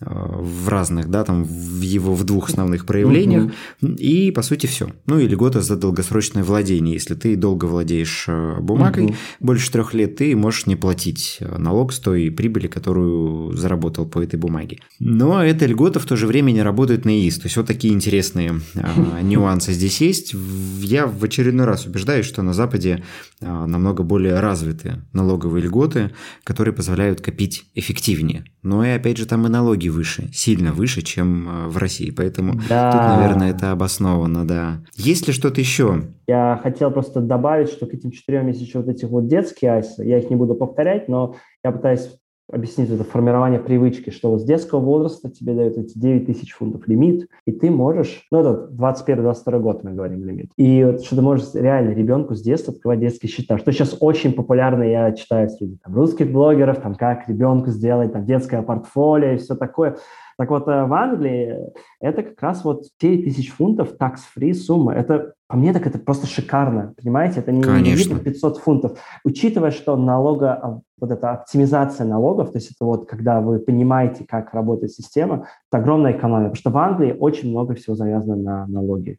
в 0.00 0.68
разных, 0.68 1.10
да, 1.10 1.24
там 1.24 1.44
в 1.44 1.80
его 1.80 2.14
в 2.14 2.24
двух 2.24 2.50
основных 2.50 2.84
проявлениях, 2.84 3.52
угу. 3.80 3.92
и 3.94 4.30
по 4.30 4.42
сути 4.42 4.66
все. 4.66 4.90
Ну 5.06 5.18
и 5.18 5.26
льгота 5.26 5.62
за 5.62 5.76
долгосрочное 5.76 6.44
владение. 6.44 6.94
Если 6.94 7.14
ты 7.14 7.34
долго 7.34 7.64
владеешь 7.64 8.28
бумагой, 8.60 9.06
угу. 9.06 9.14
больше 9.40 9.72
трех 9.72 9.94
лет, 9.94 10.16
ты 10.16 10.36
можешь 10.36 10.66
не 10.66 10.76
платить 10.76 11.38
налог 11.40 11.94
с 11.94 11.98
той 11.98 12.30
прибыли, 12.30 12.66
которую 12.66 13.56
заработал 13.56 14.04
по 14.04 14.22
этой 14.22 14.38
бумаге. 14.38 14.80
Но 14.98 15.42
эта 15.42 15.64
льгота 15.64 15.98
в 15.98 16.04
то 16.04 16.14
же 16.14 16.26
время 16.26 16.52
не 16.52 16.62
работает 16.62 17.06
на 17.06 17.10
ИИС. 17.10 17.38
То 17.38 17.46
есть 17.46 17.56
вот 17.56 17.66
такие 17.66 17.94
интересные 17.94 18.60
нюансы 19.22 19.72
здесь 19.72 20.00
есть. 20.02 20.34
Я 20.80 21.06
в 21.06 21.24
очередной 21.24 21.64
раз 21.64 21.86
убеждаюсь, 21.86 22.26
что 22.26 22.42
на 22.42 22.52
Западе 22.52 23.02
намного 23.40 24.02
более 24.02 24.40
развиты 24.40 25.02
налоговые 25.14 25.64
льготы, 25.64 26.12
которые 26.44 26.74
позволяют 26.74 27.22
копить 27.22 27.64
эффективнее. 27.74 28.44
Но 28.62 28.84
и 28.84 28.90
опять 28.90 29.16
же 29.16 29.26
там 29.26 29.46
и 29.46 29.48
налоги 29.48 29.85
выше, 29.88 30.28
сильно 30.32 30.72
выше, 30.72 31.02
чем 31.02 31.48
э, 31.48 31.68
в 31.68 31.76
России. 31.76 32.10
Поэтому 32.10 32.60
да. 32.68 32.92
тут, 32.92 33.00
наверное, 33.00 33.50
это 33.50 33.72
обосновано, 33.72 34.46
да. 34.46 34.82
Есть 34.94 35.26
ли 35.26 35.32
что-то 35.32 35.60
еще? 35.60 36.02
Я 36.26 36.58
хотел 36.62 36.90
просто 36.90 37.20
добавить, 37.20 37.68
что 37.68 37.86
к 37.86 37.94
этим 37.94 38.10
четырем 38.10 38.48
есть 38.48 38.60
еще 38.60 38.78
вот 38.78 38.88
этих 38.88 39.08
вот 39.08 39.28
детские 39.28 39.72
айсы. 39.72 40.04
Я 40.04 40.18
их 40.18 40.30
не 40.30 40.36
буду 40.36 40.54
повторять, 40.54 41.08
но 41.08 41.36
я 41.64 41.72
пытаюсь 41.72 42.08
объяснить 42.50 42.90
это 42.90 43.04
формирование 43.04 43.58
привычки, 43.58 44.10
что 44.10 44.30
вот 44.30 44.40
с 44.40 44.44
детского 44.44 44.80
возраста 44.80 45.30
тебе 45.30 45.54
дают 45.54 45.76
эти 45.76 45.98
9 45.98 46.26
тысяч 46.26 46.52
фунтов 46.52 46.86
лимит, 46.86 47.28
и 47.44 47.52
ты 47.52 47.70
можешь, 47.70 48.26
ну 48.30 48.40
это 48.40 48.70
21-22 48.72 49.60
год 49.60 49.84
мы 49.84 49.92
говорим 49.92 50.24
лимит, 50.24 50.50
и 50.56 50.84
вот 50.84 51.04
что 51.04 51.16
ты 51.16 51.22
можешь 51.22 51.54
реально 51.54 51.90
ребенку 51.90 52.34
с 52.34 52.42
детства 52.42 52.72
открывать 52.72 53.00
детские 53.00 53.30
счета, 53.30 53.58
что 53.58 53.72
сейчас 53.72 53.96
очень 54.00 54.32
популярно, 54.32 54.84
я 54.84 55.12
читаю 55.12 55.48
среди 55.50 55.76
там, 55.78 55.94
русских 55.94 56.30
блогеров, 56.30 56.80
там 56.80 56.94
как 56.94 57.28
ребенку 57.28 57.70
сделать 57.70 58.12
там 58.12 58.24
детское 58.24 58.62
портфолио 58.62 59.32
и 59.32 59.36
все 59.38 59.56
такое. 59.56 59.96
Так 60.38 60.50
вот, 60.50 60.68
э, 60.68 60.84
в 60.84 60.92
Англии 60.92 61.56
это 62.00 62.22
как 62.22 62.40
раз 62.42 62.62
вот 62.62 62.84
9 63.00 63.24
тысяч 63.24 63.50
фунтов 63.50 63.94
tax-free 63.98 64.52
сумма. 64.52 64.94
Это, 64.94 65.32
по 65.48 65.56
мне, 65.56 65.72
так 65.72 65.86
это 65.86 65.98
просто 65.98 66.26
шикарно, 66.26 66.94
понимаете? 67.00 67.40
Это 67.40 67.52
не, 67.52 67.62
Конечно. 67.62 68.14
не 68.14 68.20
500 68.20 68.58
фунтов. 68.58 68.98
Учитывая, 69.24 69.70
что 69.70 69.96
налога, 69.96 70.54
а, 70.54 70.80
вот 71.00 71.10
эта 71.10 71.32
оптимизация 71.32 72.06
налогов, 72.06 72.50
то 72.50 72.58
есть 72.58 72.72
это 72.72 72.84
вот 72.84 73.08
когда 73.08 73.40
вы 73.40 73.60
понимаете, 73.60 74.24
как 74.26 74.52
работает 74.54 74.92
система, 74.92 75.46
это 75.70 75.80
огромная 75.80 76.12
экономия, 76.12 76.48
потому 76.48 76.56
что 76.56 76.70
в 76.70 76.78
Англии 76.78 77.16
очень 77.18 77.50
много 77.50 77.74
всего 77.74 77.94
завязано 77.94 78.36
на 78.36 78.66
налоги. 78.66 79.18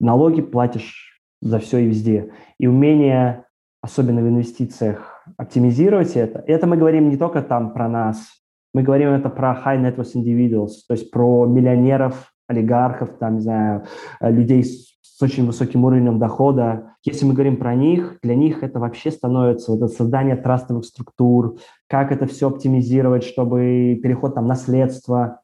Налоги 0.00 0.42
платишь 0.42 1.20
за 1.40 1.60
все 1.60 1.78
и 1.78 1.86
везде. 1.86 2.32
И 2.58 2.66
умение, 2.66 3.44
особенно 3.80 4.20
в 4.20 4.28
инвестициях, 4.28 5.22
оптимизировать 5.36 6.16
это, 6.16 6.42
это 6.46 6.66
мы 6.66 6.76
говорим 6.76 7.08
не 7.08 7.16
только 7.16 7.40
там 7.42 7.72
про 7.72 7.88
нас, 7.88 8.26
мы 8.74 8.82
говорим 8.82 9.10
это 9.10 9.28
про 9.28 9.52
high 9.52 9.80
net 9.80 9.96
worth 9.96 10.14
individuals, 10.14 10.72
то 10.88 10.94
есть 10.94 11.10
про 11.12 11.46
миллионеров, 11.46 12.32
олигархов, 12.48 13.10
там, 13.18 13.36
не 13.36 13.40
знаю, 13.40 13.84
э, 14.20 14.30
людей 14.30 14.64
с, 14.64 14.97
с 15.18 15.22
очень 15.22 15.46
высоким 15.46 15.84
уровнем 15.84 16.20
дохода. 16.20 16.94
Если 17.02 17.26
мы 17.26 17.34
говорим 17.34 17.56
про 17.56 17.74
них, 17.74 18.18
для 18.22 18.36
них 18.36 18.62
это 18.62 18.78
вообще 18.78 19.10
становится 19.10 19.72
вот 19.72 19.78
это 19.78 19.88
создание 19.88 20.36
трастовых 20.36 20.84
структур, 20.84 21.58
как 21.88 22.12
это 22.12 22.26
все 22.26 22.46
оптимизировать, 22.46 23.24
чтобы 23.24 23.98
переход 24.00 24.36
там 24.36 24.46
наследство. 24.46 25.40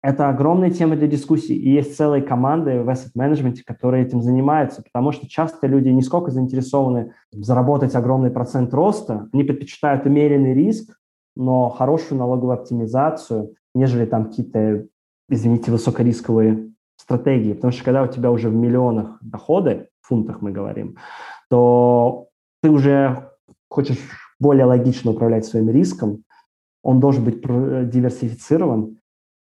Это 0.00 0.28
огромная 0.28 0.70
тема 0.70 0.94
для 0.94 1.08
дискуссий, 1.08 1.56
и 1.56 1.70
есть 1.70 1.96
целые 1.96 2.22
команды 2.22 2.84
в 2.84 2.88
asset 2.88 3.10
management, 3.18 3.56
которые 3.66 4.06
этим 4.06 4.22
занимаются, 4.22 4.84
потому 4.84 5.10
что 5.10 5.28
часто 5.28 5.66
люди 5.66 5.88
не 5.88 6.02
сколько 6.02 6.30
заинтересованы 6.30 7.14
заработать 7.32 7.96
огромный 7.96 8.30
процент 8.30 8.72
роста, 8.72 9.28
они 9.32 9.42
предпочитают 9.42 10.06
умеренный 10.06 10.54
риск, 10.54 10.96
но 11.34 11.68
хорошую 11.70 12.20
налоговую 12.20 12.54
оптимизацию, 12.54 13.56
нежели 13.74 14.06
там 14.06 14.26
какие-то, 14.26 14.86
извините, 15.28 15.72
высокорисковые 15.72 16.75
стратегии. 16.96 17.52
Потому 17.54 17.72
что 17.72 17.84
когда 17.84 18.02
у 18.02 18.08
тебя 18.08 18.30
уже 18.30 18.48
в 18.48 18.54
миллионах 18.54 19.18
доходы, 19.22 19.88
в 20.00 20.08
фунтах 20.08 20.40
мы 20.42 20.52
говорим, 20.52 20.96
то 21.50 22.28
ты 22.62 22.70
уже 22.70 23.30
хочешь 23.68 23.98
более 24.38 24.64
логично 24.64 25.10
управлять 25.10 25.46
своим 25.46 25.70
риском, 25.70 26.24
он 26.82 27.00
должен 27.00 27.24
быть 27.24 27.40
диверсифицирован, 27.40 28.98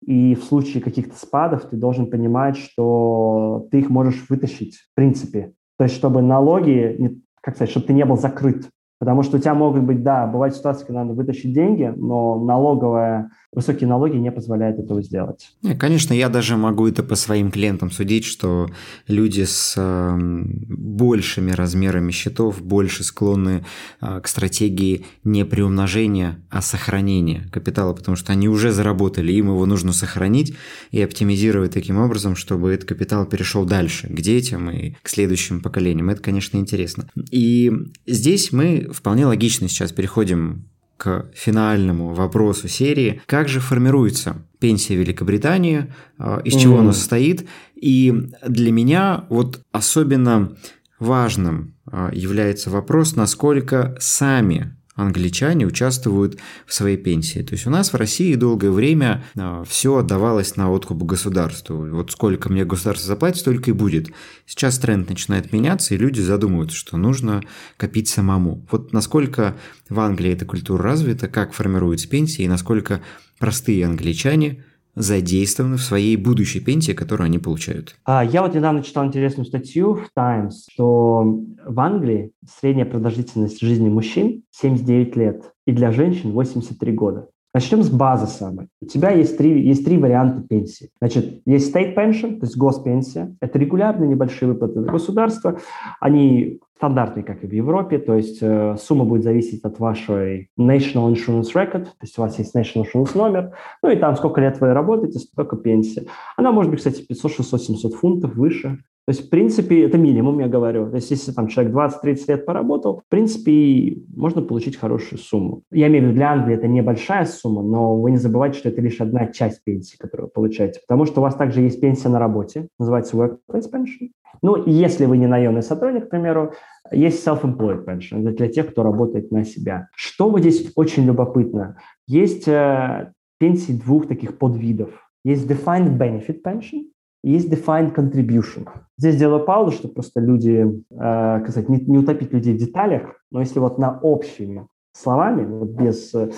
и 0.03 0.35
в 0.35 0.45
случае 0.45 0.83
каких-то 0.83 1.17
спадов 1.17 1.65
ты 1.67 1.77
должен 1.77 2.11
понимать, 2.11 2.57
что 2.57 3.67
ты 3.71 3.81
их 3.81 3.91
можешь 3.91 4.27
вытащить 4.29 4.77
в 4.77 4.95
принципе. 4.95 5.53
То 5.79 5.85
есть 5.85 5.97
чтобы 5.97 6.23
налоги, 6.23 7.21
как 7.43 7.57
сказать, 7.57 7.71
чтобы 7.71 7.87
ты 7.87 7.93
не 7.93 8.05
был 8.05 8.17
закрыт 8.17 8.71
Потому 8.99 9.23
что 9.23 9.37
у 9.37 9.41
тебя 9.41 9.55
могут 9.55 9.83
быть, 9.83 10.03
да, 10.03 10.27
бывают 10.27 10.57
ситуации, 10.57 10.87
когда 10.87 11.05
надо 11.05 11.15
вытащить 11.15 11.53
деньги, 11.53 11.93
но 11.97 12.43
налоговая, 12.43 13.31
высокие 13.53 13.89
налоги 13.89 14.17
не 14.17 14.33
позволяют 14.33 14.79
этого 14.79 15.03
сделать. 15.03 15.51
Не, 15.63 15.75
конечно, 15.75 16.15
я 16.15 16.31
даже 16.31 16.57
могу 16.57 16.89
это 16.89 17.03
по 17.03 17.15
своим 17.15 17.51
клиентам 17.51 17.91
судить, 17.91 18.25
что 18.25 18.69
люди 19.07 19.45
с 19.45 19.75
э, 19.77 20.17
большими 20.19 21.51
размерами 21.51 22.11
счетов 22.11 22.63
больше 22.63 23.05
склонны 23.05 23.65
э, 24.01 24.21
к 24.21 24.29
стратегии 24.29 25.05
не 25.25 25.45
приумножения, 25.45 26.39
а 26.51 26.63
сохранения 26.63 27.49
капитала, 27.53 27.93
потому 27.93 28.17
что 28.17 28.33
они 28.33 28.49
уже 28.49 28.73
заработали, 28.73 29.31
им 29.33 29.49
его 29.49 29.67
нужно 29.67 29.93
сохранить 29.93 30.57
и 30.91 31.03
оптимизировать 31.03 31.73
таким 31.73 31.99
образом, 31.99 32.35
чтобы 32.35 32.73
этот 32.73 32.89
капитал 32.89 33.27
перешел 33.27 33.67
дальше, 33.67 34.09
к 34.09 34.21
детям 34.21 34.71
и 34.71 34.95
к 35.03 35.09
следующим 35.09 35.61
поколениям. 35.61 36.09
Это, 36.09 36.23
конечно, 36.23 36.57
интересно. 36.57 37.11
И 37.31 37.71
здесь 38.07 38.53
мы 38.53 38.86
вполне 38.93 39.27
логично 39.27 39.69
сейчас 39.69 39.93
переходим 39.93 40.69
к 40.97 41.27
финальному 41.35 42.15
вопросу 42.15 42.69
серии. 42.69 43.21
Как 43.27 43.49
же 43.49 43.61
формируется 43.61 44.47
пенсия 44.59 44.97
Великобритании, 44.97 45.93
а, 46.19 46.41
из 46.45 46.55
чего 46.55 46.77
mm. 46.77 46.81
она 46.81 46.93
состоит? 46.93 47.47
И 47.75 48.31
для 48.47 48.73
меня 48.73 49.27
вот 49.29 49.61
особенно 49.73 50.57
важным 50.99 51.75
а, 51.87 52.11
является 52.13 52.71
вопрос, 52.71 53.15
насколько 53.17 53.97
сами 54.01 54.76
англичане 54.97 55.67
участвуют 55.67 56.39
в 56.67 56.75
своей 56.75 56.97
пенсии. 56.97 57.41
То 57.41 57.53
есть 57.53 57.67
у 57.67 57.71
нас 57.71 57.93
в 57.93 57.97
России 57.97 58.35
долгое 58.35 58.71
время 58.71 59.25
а, 59.37 59.63
все 59.65 59.97
отдавалось 59.97 60.57
на 60.57 60.71
откуп 60.71 61.05
государству. 61.05 61.87
Вот 61.91 62.11
сколько 62.11 62.51
мне 62.51 62.65
государство 62.65 63.07
заплатит, 63.07 63.41
столько 63.41 63.71
и 63.71 63.75
будет. 63.75 64.09
Сейчас 64.47 64.79
тренд 64.79 65.09
начинает 65.09 65.53
меняться, 65.53 65.95
и 65.95 65.99
люди 65.99 66.21
задумываются, 66.21 66.77
что 66.77 66.97
нужно 66.97 67.43
копить 67.77 68.09
самому. 68.09 68.67
Вот 68.71 68.93
насколько 68.93 69.57
в 69.89 70.01
Англии 70.01 70.33
эта 70.33 70.47
культура 70.47 70.83
развита, 70.83 71.29
как 71.29 71.53
формируются 71.53 72.09
пенсии, 72.09 72.43
и 72.43 72.49
насколько 72.49 73.03
простые 73.39 73.87
англичане– 73.87 74.65
задействованы 74.97 75.77
в 75.77 75.83
своей 75.83 76.17
будущей 76.17 76.59
пенсии, 76.59 76.93
которую 76.93 77.27
они 77.27 77.39
получают. 77.39 77.97
А, 78.05 78.25
я 78.25 78.43
вот 78.43 78.55
недавно 78.55 78.83
читал 78.83 79.05
интересную 79.05 79.47
статью 79.47 79.95
в 79.95 80.09
Times, 80.15 80.67
что 80.73 81.23
в 81.65 81.81
Англии 81.81 82.33
средняя 82.61 82.87
продолжительность 82.87 83.61
жизни 83.61 83.89
мужчин 83.89 84.43
79 84.51 85.15
лет 85.17 85.53
и 85.67 85.73
для 85.73 85.93
женщин 85.93 86.33
83 86.33 86.93
года. 86.93 87.29
Начнем 87.57 87.83
с 87.83 87.89
базы 87.89 88.27
самой. 88.27 88.69
У 88.83 88.85
тебя 88.85 89.13
есть 89.13 89.39
три, 89.39 89.67
есть 89.67 89.83
три 89.83 89.97
варианта 89.97 90.47
пенсии. 90.47 90.91
Значит, 91.01 91.41
есть 91.47 91.75
state 91.75 91.95
pension, 91.95 92.39
то 92.39 92.45
есть 92.45 92.55
госпенсия. 92.55 93.35
Это 93.41 93.59
регулярные 93.59 94.11
небольшие 94.11 94.53
выплаты 94.53 94.81
от 94.81 94.85
государства. 94.85 95.59
Они 95.99 96.61
стандартные, 96.77 97.25
как 97.25 97.43
и 97.45 97.47
в 97.47 97.53
Европе, 97.53 97.97
то 97.99 98.15
есть 98.15 98.41
э, 98.43 98.77
сумма 98.79 99.07
будет 99.07 99.23
зависеть 99.23 99.65
от 99.65 99.79
вашей 99.79 100.51
National 100.61 101.11
Insurance 101.15 101.55
Record, 101.55 101.85
то 101.85 102.03
есть 102.03 102.19
у 102.19 102.21
вас 102.21 102.39
есть 102.39 102.55
National 102.55 102.85
Insurance 102.85 103.17
номер, 103.17 103.53
ну 103.83 103.89
и 103.89 103.97
там 103.97 104.15
сколько 104.17 104.43
лет 104.43 104.61
вы 104.61 104.75
работаете, 104.75 105.19
столько 105.19 105.57
пенсия. 105.57 106.05
Она 106.37 106.53
может 106.53 106.71
быть, 106.71 106.81
кстати, 106.81 107.01
500, 107.01 107.33
600, 107.33 107.63
700 107.63 107.95
фунтов 107.95 108.35
выше. 108.35 108.81
То 109.07 109.13
есть, 109.13 109.27
в 109.27 109.31
принципе, 109.31 109.85
это 109.85 109.99
минимум, 109.99 110.41
я 110.41 110.49
говорю. 110.49 110.91
То 110.91 110.97
есть, 110.97 111.13
если 111.13 111.31
там 111.31 111.47
человек 111.47 111.73
20-30 111.73 112.25
лет 112.27 112.45
поработал, 112.45 113.03
в 113.07 113.09
принципе, 113.09 113.99
можно 114.17 114.43
получить 114.43 114.77
хорошую 114.77 115.21
сумму. 115.21 115.63
Я 115.71 115.87
имею 115.87 116.03
в 116.03 116.07
виду, 116.09 116.17
для 116.17 116.33
Англии 116.33 116.57
это 116.57 116.67
небольшая 116.67 117.25
сумма, 117.25 117.63
но 117.63 118.01
вы 118.01 118.11
не 118.11 118.17
забывайте, 118.17 118.59
что 118.59 118.69
это 118.69 118.81
лишь 118.81 119.01
одна 119.01 119.29
часть 119.29 119.63
пенсии, 119.63 119.97
которую 119.97 120.27
вы 120.27 120.33
получаете. 120.33 120.81
Потому 120.81 121.07
что 121.07 121.21
у 121.21 121.23
вас 121.23 121.37
также 121.37 121.61
есть 121.61 121.81
пенсия 121.81 122.09
на 122.09 122.19
работе, 122.19 122.67
называется 122.81 123.17
workplace 123.17 123.71
pension. 123.73 124.11
Ну, 124.43 124.67
если 124.67 125.07
вы 125.07 125.19
не 125.19 125.29
наемный 125.29 125.63
сотрудник, 125.63 126.07
к 126.07 126.11
примеру, 126.11 126.53
есть 126.91 127.27
self-employed 127.27 127.85
pension, 127.85 128.23
это 128.23 128.37
для 128.37 128.49
тех, 128.49 128.71
кто 128.71 128.83
работает 128.83 129.31
на 129.31 129.45
себя. 129.45 129.89
Что 129.95 130.29
вот 130.29 130.41
здесь 130.41 130.73
очень 130.75 131.05
любопытно? 131.05 131.79
Есть 132.09 132.49
э, 132.49 133.13
пенсии 133.39 133.73
двух 133.73 134.09
таких 134.09 134.37
подвидов. 134.37 134.91
Есть 135.25 135.49
defined 135.49 135.97
benefit 135.97 136.43
pension, 136.45 136.87
есть 137.31 137.53
defined 137.53 137.95
contribution. 137.95 138.69
Здесь 138.99 139.17
делаю 139.17 139.45
паузу, 139.45 139.73
чтобы 139.73 139.95
просто 139.95 140.21
люди, 140.21 140.85
э, 140.91 141.41
сказать, 141.41 141.69
не, 141.69 141.81
не 141.81 141.99
утопить 141.99 142.33
людей 142.33 142.55
в 142.55 142.59
деталях, 142.59 143.17
но 143.31 143.41
если 143.41 143.59
вот 143.59 143.79
на 143.79 143.99
общими 144.01 144.67
словами, 144.93 145.45
вот 145.45 145.71
без 145.71 146.15
э, 146.15 146.31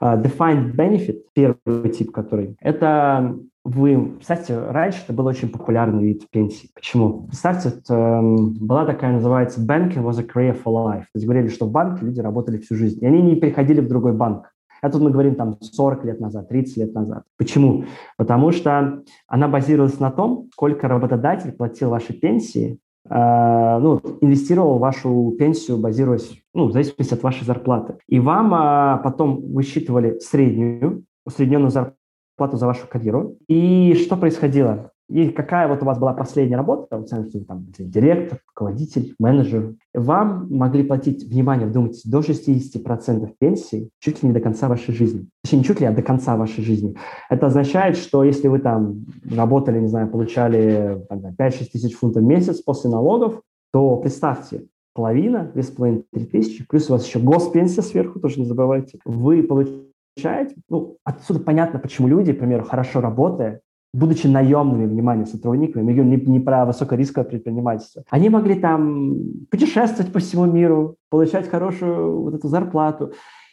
defined 0.00 0.74
benefit, 0.74 1.22
первый 1.34 1.90
тип, 1.90 2.10
который, 2.12 2.56
это 2.60 3.36
вы, 3.64 4.14
представьте, 4.16 4.58
раньше 4.58 5.02
это 5.04 5.12
был 5.12 5.26
очень 5.26 5.48
популярный 5.48 6.02
вид 6.02 6.28
пенсии. 6.30 6.70
Почему? 6.74 7.26
Представьте, 7.28 7.68
это, 7.68 7.94
э, 7.94 8.20
была 8.60 8.84
такая, 8.86 9.12
называется, 9.12 9.60
banking 9.60 10.02
was 10.02 10.18
a 10.18 10.24
career 10.24 10.56
for 10.60 10.72
life. 10.72 11.02
То 11.02 11.16
есть 11.16 11.26
говорили, 11.26 11.48
что 11.48 11.66
в 11.66 11.70
банке 11.70 12.04
люди 12.04 12.20
работали 12.20 12.58
всю 12.58 12.74
жизнь, 12.74 12.98
и 13.02 13.06
они 13.06 13.22
не 13.22 13.36
переходили 13.36 13.80
в 13.80 13.88
другой 13.88 14.14
банк. 14.14 14.51
Это 14.82 14.98
мы 14.98 15.10
говорим 15.10 15.36
там 15.36 15.58
40 15.60 16.04
лет 16.04 16.20
назад, 16.20 16.48
30 16.48 16.76
лет 16.76 16.94
назад. 16.94 17.22
Почему? 17.38 17.84
Потому 18.16 18.50
что 18.50 19.02
она 19.28 19.48
базировалась 19.48 20.00
на 20.00 20.10
том, 20.10 20.48
сколько 20.52 20.88
работодатель 20.88 21.52
платил 21.52 21.90
вашей 21.90 22.16
пенсии 22.16 22.78
э, 23.08 23.78
ну, 23.80 24.00
инвестировал 24.20 24.78
вашу 24.78 25.34
пенсию, 25.38 25.78
базируясь, 25.78 26.42
ну, 26.52 26.66
в 26.66 26.72
зависимости 26.72 27.14
от 27.14 27.22
вашей 27.22 27.44
зарплаты. 27.44 27.98
И 28.08 28.18
вам 28.18 28.52
а, 28.54 28.98
потом 28.98 29.40
высчитывали 29.52 30.18
среднюю, 30.18 31.04
усредненную 31.24 31.70
зарплату 31.70 32.56
за 32.56 32.66
вашу 32.66 32.88
карьеру. 32.88 33.36
И 33.48 33.94
что 33.94 34.16
происходило? 34.16 34.91
И 35.12 35.28
какая 35.28 35.68
вот 35.68 35.82
у 35.82 35.84
вас 35.84 35.98
была 35.98 36.14
последняя 36.14 36.56
работа, 36.56 36.96
вы 36.96 37.04
там, 37.04 37.66
директор, 37.78 38.38
руководитель, 38.48 39.14
менеджер, 39.18 39.74
вам 39.92 40.48
могли 40.50 40.84
платить, 40.84 41.24
внимание, 41.24 41.66
вдумайтесь, 41.66 42.02
до 42.04 42.20
60% 42.20 43.30
пенсии 43.38 43.90
чуть 43.98 44.22
ли 44.22 44.28
не 44.28 44.32
до 44.34 44.40
конца 44.40 44.68
вашей 44.68 44.94
жизни. 44.94 45.28
Точнее, 45.42 45.58
не 45.58 45.64
чуть 45.64 45.80
ли, 45.80 45.86
а 45.86 45.92
до 45.92 46.00
конца 46.00 46.38
вашей 46.38 46.64
жизни. 46.64 46.96
Это 47.28 47.48
означает, 47.48 47.98
что 47.98 48.24
если 48.24 48.48
вы 48.48 48.58
там 48.58 49.04
работали, 49.30 49.80
не 49.80 49.88
знаю, 49.88 50.08
получали 50.08 51.06
5-6 51.10 51.68
тысяч 51.70 51.94
фунтов 51.94 52.22
в 52.22 52.26
месяц 52.26 52.62
после 52.62 52.88
налогов, 52.88 53.42
то 53.70 53.98
представьте, 53.98 54.64
половина, 54.94 55.52
2,5-3 55.54 56.24
тысячи, 56.24 56.66
плюс 56.66 56.88
у 56.88 56.94
вас 56.94 57.06
еще 57.06 57.18
госпенсия 57.18 57.82
сверху, 57.82 58.18
тоже 58.18 58.40
не 58.40 58.46
забывайте, 58.46 58.98
вы 59.04 59.42
получаете, 59.42 60.56
ну, 60.70 60.96
отсюда 61.04 61.40
понятно, 61.40 61.78
почему 61.78 62.08
люди, 62.08 62.32
к 62.32 62.38
примеру, 62.38 62.64
хорошо 62.64 63.02
работая, 63.02 63.60
будучи 63.92 64.26
наемными, 64.26 64.86
внимание, 64.86 65.26
сотрудниками, 65.26 65.82
мы 65.82 65.92
говорим 65.92 66.10
не, 66.10 66.32
не 66.32 66.40
про 66.40 66.64
высокорисковое 66.64 67.28
предпринимательство, 67.28 68.04
они 68.10 68.28
могли 68.28 68.54
там 68.54 69.16
путешествовать 69.50 70.12
по 70.12 70.18
всему 70.18 70.46
миру, 70.46 70.96
получать 71.10 71.48
хорошую 71.48 72.22
вот 72.22 72.34
эту 72.34 72.48
зарплату. 72.48 73.12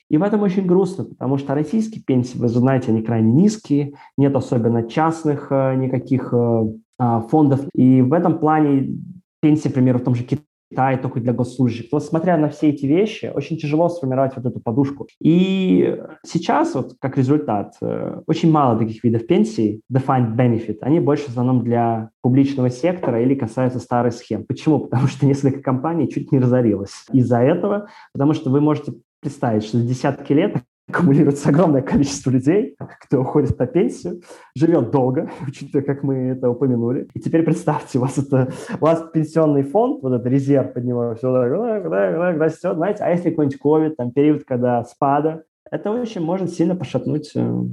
И 0.10 0.18
в 0.18 0.24
этом 0.24 0.42
очень 0.42 0.66
грустно, 0.66 1.06
потому 1.06 1.38
что 1.38 1.54
российские 1.54 2.04
пенсии, 2.04 2.38
вы 2.38 2.48
знаете, 2.48 2.92
они 2.92 3.04
крайне 3.04 3.32
низкие, 3.32 3.94
нет 4.18 4.36
особенно 4.36 4.84
частных 4.90 5.52
э, 5.52 5.76
никаких 5.76 6.34
э, 6.34 6.64
а, 6.98 7.22
фондов. 7.22 7.62
И 7.76 8.02
в 8.02 8.12
этом 8.14 8.40
плане 8.40 8.98
пенсии, 9.40 9.68
например, 9.68 10.00
в 10.00 10.04
том 10.04 10.16
же 10.16 10.24
Китае, 10.24 10.46
Китай 10.70 11.02
только 11.02 11.20
для 11.20 11.34
госслужащих. 11.34 11.88
Вот 11.92 12.04
смотря 12.04 12.38
на 12.38 12.50
все 12.50 12.70
эти 12.70 12.86
вещи, 12.86 13.32
очень 13.34 13.58
тяжело 13.58 13.90
сформировать 13.90 14.36
вот 14.36 14.46
эту 14.46 14.60
подушку. 14.60 15.08
И 15.20 15.98
сейчас, 16.26 16.76
вот 16.76 16.96
как 17.00 17.18
результат, 17.18 17.76
э, 17.82 18.22
очень 18.28 18.52
мало 18.52 18.78
таких 18.78 19.04
видов 19.04 19.26
пенсий, 19.26 19.82
defined 19.92 20.36
benefit, 20.36 20.78
они 20.82 21.00
больше 21.00 21.26
в 21.26 21.30
основном 21.30 21.64
для 21.64 22.10
публичного 22.22 22.70
сектора 22.70 23.22
или 23.22 23.36
касаются 23.36 23.80
старых 23.80 24.14
схем. 24.14 24.46
Почему? 24.46 24.80
Потому 24.80 25.08
что 25.08 25.26
несколько 25.26 25.62
компаний 25.62 26.10
чуть 26.10 26.32
не 26.32 26.40
разорилось 26.40 27.06
из-за 27.12 27.40
этого, 27.40 27.88
потому 28.14 28.34
что 28.34 28.50
вы 28.50 28.62
можете 28.62 28.94
представить, 29.22 29.64
что 29.64 29.80
десятки 29.82 30.34
лет 30.34 30.58
аккумулируется 30.90 31.50
огромное 31.50 31.82
количество 31.82 32.30
людей, 32.32 32.76
кто 33.02 33.22
уходит 33.22 33.58
на 33.58 33.68
пенсию, 33.68 34.22
живет 34.56 34.92
долго, 34.92 35.30
учитывая, 35.48 35.84
как 35.84 36.04
мы 36.04 36.16
это 36.30 36.50
упомянули. 36.50 37.08
И 37.14 37.20
теперь 37.20 37.44
представьте, 37.44 38.00
у 38.00 38.02
вас 38.02 38.18
это, 38.18 38.52
у 38.80 38.86
вас 38.86 39.06
пенсионный 39.14 39.64
фонд, 39.64 40.02
вот 40.02 40.14
этот 40.14 40.28
резерв 40.28 40.74
под 40.74 40.84
него 40.84 41.16
все 41.16 41.30
растет, 41.32 42.76
знаете, 42.76 43.04
а 43.04 43.10
если 43.10 43.30
какой-нибудь 43.30 43.60
ковид, 43.60 43.98
там 43.98 44.12
период, 44.12 44.44
когда 44.46 44.84
спада, 44.84 45.44
это 45.72 45.92
очень 45.92 46.22
может 46.22 46.50
сильно 46.52 46.76
пошатнуть 46.76 47.32
э, 47.36 47.64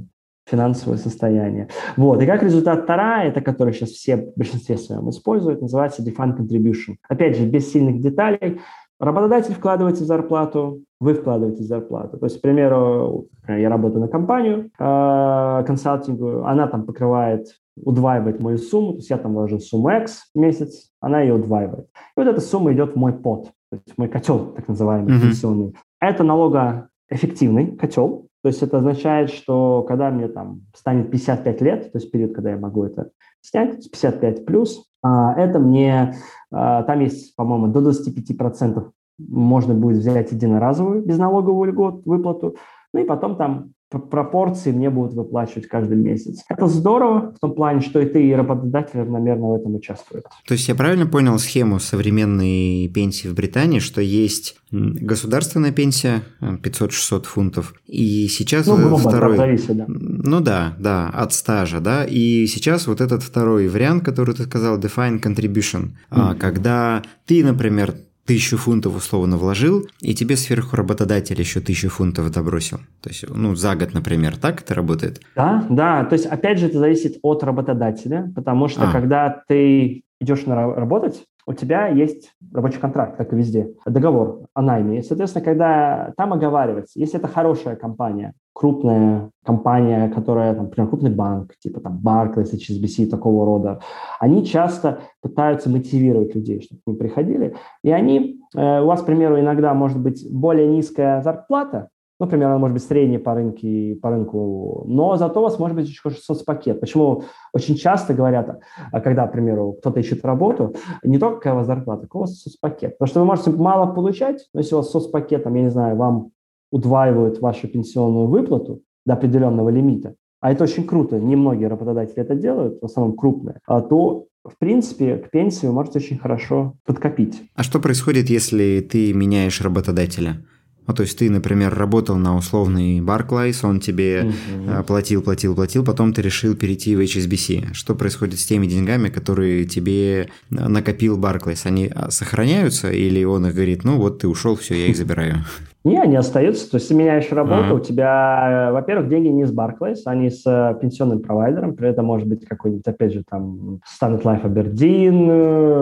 финансовое 0.45 0.97
состояние. 0.97 1.67
Вот. 1.95 2.21
И 2.21 2.25
как 2.25 2.43
результат 2.43 2.83
вторая, 2.83 3.29
это 3.29 3.41
который 3.41 3.73
сейчас 3.73 3.89
все 3.89 4.17
в 4.17 4.33
большинстве 4.35 4.77
своем 4.77 5.09
используют, 5.09 5.61
называется 5.61 6.03
defined 6.03 6.37
contribution. 6.37 6.95
Опять 7.07 7.37
же, 7.37 7.45
без 7.45 7.71
сильных 7.71 7.99
деталей, 7.99 8.61
Работодатель 8.99 9.53
вкладывает 9.53 9.97
в 9.97 10.05
зарплату, 10.05 10.81
вы 10.99 11.13
вкладываете 11.13 11.63
в 11.63 11.67
зарплату. 11.67 12.17
То 12.17 12.25
есть, 12.25 12.39
к 12.39 12.41
примеру, 12.41 13.27
я 13.47 13.69
работаю 13.69 14.01
на 14.01 14.07
компанию 14.07 14.71
э, 14.79 15.63
консалтинговую, 15.67 16.45
она 16.45 16.67
там 16.67 16.85
покрывает, 16.85 17.47
удваивает 17.75 18.39
мою 18.39 18.57
сумму, 18.57 18.93
то 18.93 18.97
есть 18.97 19.09
я 19.09 19.17
там 19.17 19.35
вложил 19.35 19.59
сумму 19.59 19.89
X 19.89 20.31
в 20.33 20.39
месяц, 20.39 20.89
она 20.99 21.21
ее 21.21 21.35
удваивает. 21.35 21.85
И 21.85 22.19
вот 22.19 22.27
эта 22.27 22.41
сумма 22.41 22.73
идет 22.73 22.93
в 22.93 22.95
мой 22.95 23.13
пот, 23.13 23.51
то 23.69 23.77
есть 23.77 23.93
в 23.93 23.97
мой 23.99 24.07
котел, 24.07 24.53
так 24.55 24.67
называемый, 24.67 25.13
mm-hmm. 25.13 25.21
пенсионный. 25.21 25.75
Это 25.99 26.23
налогоэффективный 26.23 27.75
котел, 27.77 28.26
то 28.43 28.49
есть 28.49 28.61
это 28.61 28.77
означает, 28.77 29.29
что 29.29 29.83
когда 29.83 30.09
мне 30.09 30.27
там 30.27 30.61
станет 30.75 31.11
55 31.11 31.61
лет, 31.61 31.91
то 31.91 31.97
есть 31.97 32.11
период, 32.11 32.33
когда 32.33 32.51
я 32.51 32.57
могу 32.57 32.83
это 32.83 33.09
снять, 33.41 33.89
55 33.91 34.45
плюс, 34.45 34.85
а, 35.01 35.33
это 35.33 35.59
мне, 35.59 36.15
а, 36.51 36.83
там 36.83 36.99
есть, 36.99 37.35
по-моему, 37.35 37.67
до 37.67 37.81
25% 37.81 38.91
можно 39.17 39.73
будет 39.73 39.97
взять 39.97 40.31
единоразовую 40.31 41.03
безналоговую 41.03 41.71
льгот, 41.71 42.05
выплату, 42.05 42.55
ну 42.93 43.01
и 43.01 43.05
потом 43.05 43.35
там 43.35 43.71
пропорции 43.89 44.71
мне 44.71 44.89
будут 44.89 45.13
выплачивать 45.13 45.67
каждый 45.67 45.97
месяц. 45.97 46.43
Это 46.49 46.67
здорово 46.67 47.33
в 47.35 47.39
том 47.39 47.53
плане, 47.53 47.81
что 47.81 47.99
и 47.99 48.05
ты, 48.05 48.27
и 48.27 48.33
работодатель 48.33 48.99
равномерно 48.99 49.49
в 49.49 49.53
этом 49.55 49.75
участвуют. 49.75 50.25
То 50.45 50.53
есть 50.53 50.67
я 50.67 50.75
правильно 50.75 51.05
понял 51.05 51.39
схему 51.39 51.79
современной 51.79 52.89
пенсии 52.93 53.27
в 53.27 53.33
Британии, 53.33 53.79
что 53.79 54.01
есть 54.01 54.57
государственная 54.71 55.71
пенсия 55.71 56.23
500-600 56.41 57.19
э, 57.19 57.23
фунтов, 57.23 57.73
и 57.85 58.27
сейчас 58.27 58.67
ну, 58.67 58.75
грубо, 58.75 58.97
второй... 58.97 59.37
Зависит, 59.37 59.77
да. 59.77 59.85
Ну 59.87 60.41
да, 60.41 60.75
да, 60.77 61.09
от 61.09 61.33
стажа, 61.33 61.79
да, 61.79 62.03
и 62.03 62.45
сейчас 62.47 62.87
вот 62.87 62.99
этот 62.99 63.23
второй 63.23 63.69
вариант, 63.69 64.03
который 64.03 64.35
ты 64.35 64.43
сказал, 64.43 64.77
defined 64.77 65.21
contribution, 65.21 65.91
mm-hmm. 66.11 66.35
когда 66.35 67.01
ты, 67.25 67.45
например, 67.45 67.95
тысячу 68.27 68.57
фунтов 68.57 68.95
условно 68.95 69.37
вложил, 69.37 69.87
и 70.01 70.13
тебе 70.13 70.35
сверху 70.35 70.75
работодатель 70.75 71.39
еще 71.39 71.61
тысячу 71.61 71.89
фунтов 71.89 72.29
добросил. 72.31 72.79
То 73.01 73.09
есть, 73.09 73.25
ну, 73.27 73.55
за 73.55 73.75
год, 73.75 73.93
например, 73.93 74.37
так 74.37 74.61
это 74.61 74.75
работает? 74.75 75.21
Да, 75.35 75.65
да. 75.69 76.03
То 76.05 76.13
есть, 76.13 76.25
опять 76.25 76.59
же, 76.59 76.67
это 76.67 76.77
зависит 76.77 77.17
от 77.23 77.43
работодателя, 77.43 78.31
потому 78.35 78.67
что 78.67 78.89
а. 78.89 78.91
когда 78.91 79.43
ты 79.47 80.03
идешь 80.19 80.45
на 80.45 80.55
работать, 80.75 81.23
у 81.47 81.53
тебя 81.53 81.87
есть 81.87 82.33
рабочий 82.53 82.77
контракт, 82.79 83.17
как 83.17 83.31
и 83.31 83.35
везде, 83.35 83.73
договор 83.85 84.41
о 84.53 84.61
найме. 84.61 84.99
И, 84.99 85.01
соответственно, 85.01 85.45
когда 85.45 86.13
там 86.17 86.33
оговаривается, 86.33 86.99
если 86.99 87.17
это 87.17 87.29
хорошая 87.29 87.77
компания, 87.77 88.33
крупная 88.51 89.31
компания, 89.45 90.09
которая, 90.09 90.53
там, 90.53 90.65
например, 90.65 90.89
крупный 90.89 91.09
банк, 91.09 91.53
типа 91.57 91.79
там 91.79 92.01
Barclays, 92.03 92.53
HSBC, 92.53 93.07
такого 93.07 93.45
рода, 93.45 93.79
они 94.19 94.45
часто 94.45 94.99
пытаются 95.21 95.69
мотивировать 95.69 96.35
людей, 96.35 96.61
чтобы 96.61 96.81
они 96.85 96.97
приходили. 96.97 97.55
И 97.81 97.91
они, 97.91 98.41
э, 98.53 98.81
у 98.81 98.85
вас, 98.85 99.01
к 99.01 99.05
примеру, 99.05 99.39
иногда 99.39 99.73
может 99.73 99.99
быть 100.01 100.27
более 100.29 100.67
низкая 100.67 101.21
зарплата, 101.21 101.87
Например, 102.19 102.49
она 102.49 102.57
может 102.57 102.73
быть 102.73 102.83
средняя 102.83 103.19
по, 103.19 103.35
рынке, 103.35 103.97
по 104.01 104.09
рынку, 104.09 104.85
но 104.87 105.17
зато 105.17 105.39
у 105.39 105.43
вас 105.43 105.59
может 105.59 105.75
быть 105.75 105.87
еще 105.87 106.09
соцпакет. 106.09 106.79
Почему 106.79 107.23
очень 107.53 107.75
часто 107.75 108.13
говорят, 108.13 108.59
а, 108.91 109.01
когда, 109.01 109.27
к 109.27 109.31
примеру, 109.31 109.75
кто-то 109.79 109.99
ищет 109.99 110.25
работу, 110.25 110.73
не 111.03 111.19
только 111.19 111.37
какая 111.37 111.53
у 111.53 111.57
вас 111.57 111.67
зарплата, 111.67 112.03
какой 112.03 112.19
у 112.19 112.21
вас 112.21 112.41
соцпакет. 112.41 112.97
Потому 112.97 113.07
что 113.07 113.19
вы 113.19 113.25
можете 113.25 113.51
мало 113.51 113.93
получать, 113.93 114.47
но 114.53 114.61
если 114.61 114.73
у 114.73 114.79
вас 114.79 114.89
соцпакет, 114.89 115.43
там, 115.43 115.53
я 115.55 115.61
не 115.61 115.69
знаю, 115.69 115.95
вам 115.95 116.31
удваивают 116.71 117.39
вашу 117.39 117.67
пенсионную 117.67 118.27
выплату 118.27 118.81
до 119.05 119.13
определенного 119.13 119.69
лимита, 119.69 120.15
а 120.41 120.51
это 120.51 120.63
очень 120.63 120.85
круто, 120.85 121.19
немногие 121.19 121.67
работодатели 121.67 122.17
это 122.17 122.35
делают, 122.35 122.81
в 122.81 122.85
основном 122.85 123.15
крупные, 123.15 123.59
а 123.65 123.81
то 123.81 124.27
в 124.43 124.57
принципе, 124.57 125.17
к 125.17 125.29
пенсии 125.29 125.67
вы 125.67 125.73
можете 125.73 125.99
очень 125.99 126.17
хорошо 126.17 126.77
подкопить. 126.85 127.41
А 127.55 127.63
что 127.63 127.79
происходит, 127.79 128.29
если 128.29 128.79
ты 128.79 129.13
меняешь 129.13 129.61
работодателя? 129.61 130.45
Ну, 130.87 130.93
то 130.93 131.03
есть 131.03 131.19
ты, 131.19 131.29
например, 131.29 131.75
работал 131.75 132.15
на 132.15 132.37
условный 132.37 133.01
Barclays, 133.01 133.59
он 133.63 133.81
тебе 133.81 134.23
угу. 134.23 134.83
платил, 134.83 135.21
платил, 135.21 135.53
платил, 135.53 135.83
потом 135.83 136.13
ты 136.13 136.21
решил 136.21 136.55
перейти 136.55 136.95
в 136.95 137.01
HSBC. 137.01 137.73
Что 137.73 137.93
происходит 137.93 138.39
с 138.39 138.45
теми 138.45 138.67
деньгами, 138.67 139.09
которые 139.09 139.65
тебе 139.65 140.29
накопил 140.49 141.19
Barclays? 141.19 141.61
Они 141.65 141.91
а, 141.93 142.09
сохраняются 142.09 142.89
или 142.89 143.23
он 143.25 143.47
их 143.47 143.53
говорит, 143.53 143.83
ну 143.83 143.97
вот 143.97 144.19
ты 144.19 144.29
ушел, 144.29 144.55
все, 144.55 144.75
я 144.75 144.87
их 144.87 144.95
забираю? 144.95 145.35
Не, 145.83 146.01
они 146.01 146.15
остаются. 146.15 146.69
То 146.69 146.77
есть 146.77 146.87
ты 146.89 146.95
меняешь 146.95 147.31
работу, 147.31 147.75
у 147.75 147.79
тебя, 147.79 148.71
во-первых, 148.73 149.07
деньги 149.07 149.27
не 149.27 149.45
с 149.45 149.53
Barclays, 149.53 149.99
они 150.05 150.29
с 150.29 150.43
э, 150.45 150.77
пенсионным 150.81 151.21
провайдером. 151.21 151.75
При 151.75 151.87
этом 151.87 152.05
может 152.05 152.27
быть 152.27 152.45
какой-нибудь, 152.45 152.85
опять 152.87 153.13
же, 153.13 153.23
там 153.29 153.79
Standard 154.01 154.23
Life 154.23 154.43
Aberdeen, 154.43 155.29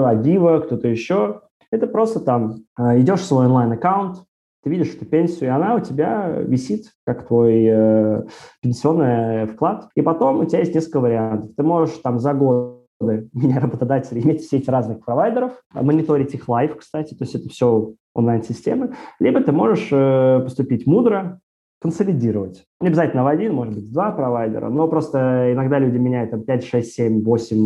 Aviva, 0.06 0.62
кто-то 0.62 0.88
еще. 0.88 1.42
Это 1.72 1.88
просто 1.88 2.20
там 2.20 2.58
идешь 2.78 3.22
в 3.22 3.26
свой 3.26 3.48
онлайн-аккаунт, 3.48 4.18
ты 4.66 4.72
видишь 4.72 4.96
эту 4.96 5.06
пенсию, 5.06 5.50
и 5.50 5.54
она 5.54 5.76
у 5.76 5.80
тебя 5.80 6.28
висит, 6.40 6.88
как 7.06 7.28
твой 7.28 7.66
э, 7.68 8.24
пенсионный 8.64 9.46
вклад. 9.46 9.90
И 9.94 10.02
потом 10.02 10.40
у 10.40 10.46
тебя 10.46 10.60
есть 10.60 10.74
несколько 10.74 11.02
вариантов. 11.02 11.52
Ты 11.56 11.62
можешь 11.62 11.96
там 12.00 12.18
за 12.18 12.34
год 12.34 12.84
меня 13.00 13.60
работодатели 13.60 14.20
иметь 14.22 14.42
все 14.42 14.58
эти 14.58 14.72
разных 14.72 15.06
провайдеров, 15.06 15.52
мониторить 15.72 16.34
их 16.34 16.50
live, 16.50 16.78
кстати, 16.78 17.14
то 17.14 17.26
есть 17.26 17.36
это 17.36 17.48
все 17.50 17.94
онлайн-системы, 18.16 18.96
либо 19.20 19.42
ты 19.42 19.52
можешь 19.52 19.90
э, 19.92 20.40
поступить 20.44 20.88
мудро, 20.88 21.40
консолидировать. 21.86 22.66
Не 22.82 22.88
обязательно 22.88 23.24
в 23.24 23.28
один, 23.28 23.54
может 23.54 23.76
быть, 23.76 23.84
в 23.84 23.94
два 23.94 24.12
провайдера, 24.12 24.70
но 24.70 24.88
просто 24.88 25.54
иногда 25.54 25.78
люди 25.78 25.98
меняют 25.98 26.32
там 26.32 26.42
5, 26.42 26.66
6, 26.66 26.94
7, 26.94 27.24
8 27.24 27.58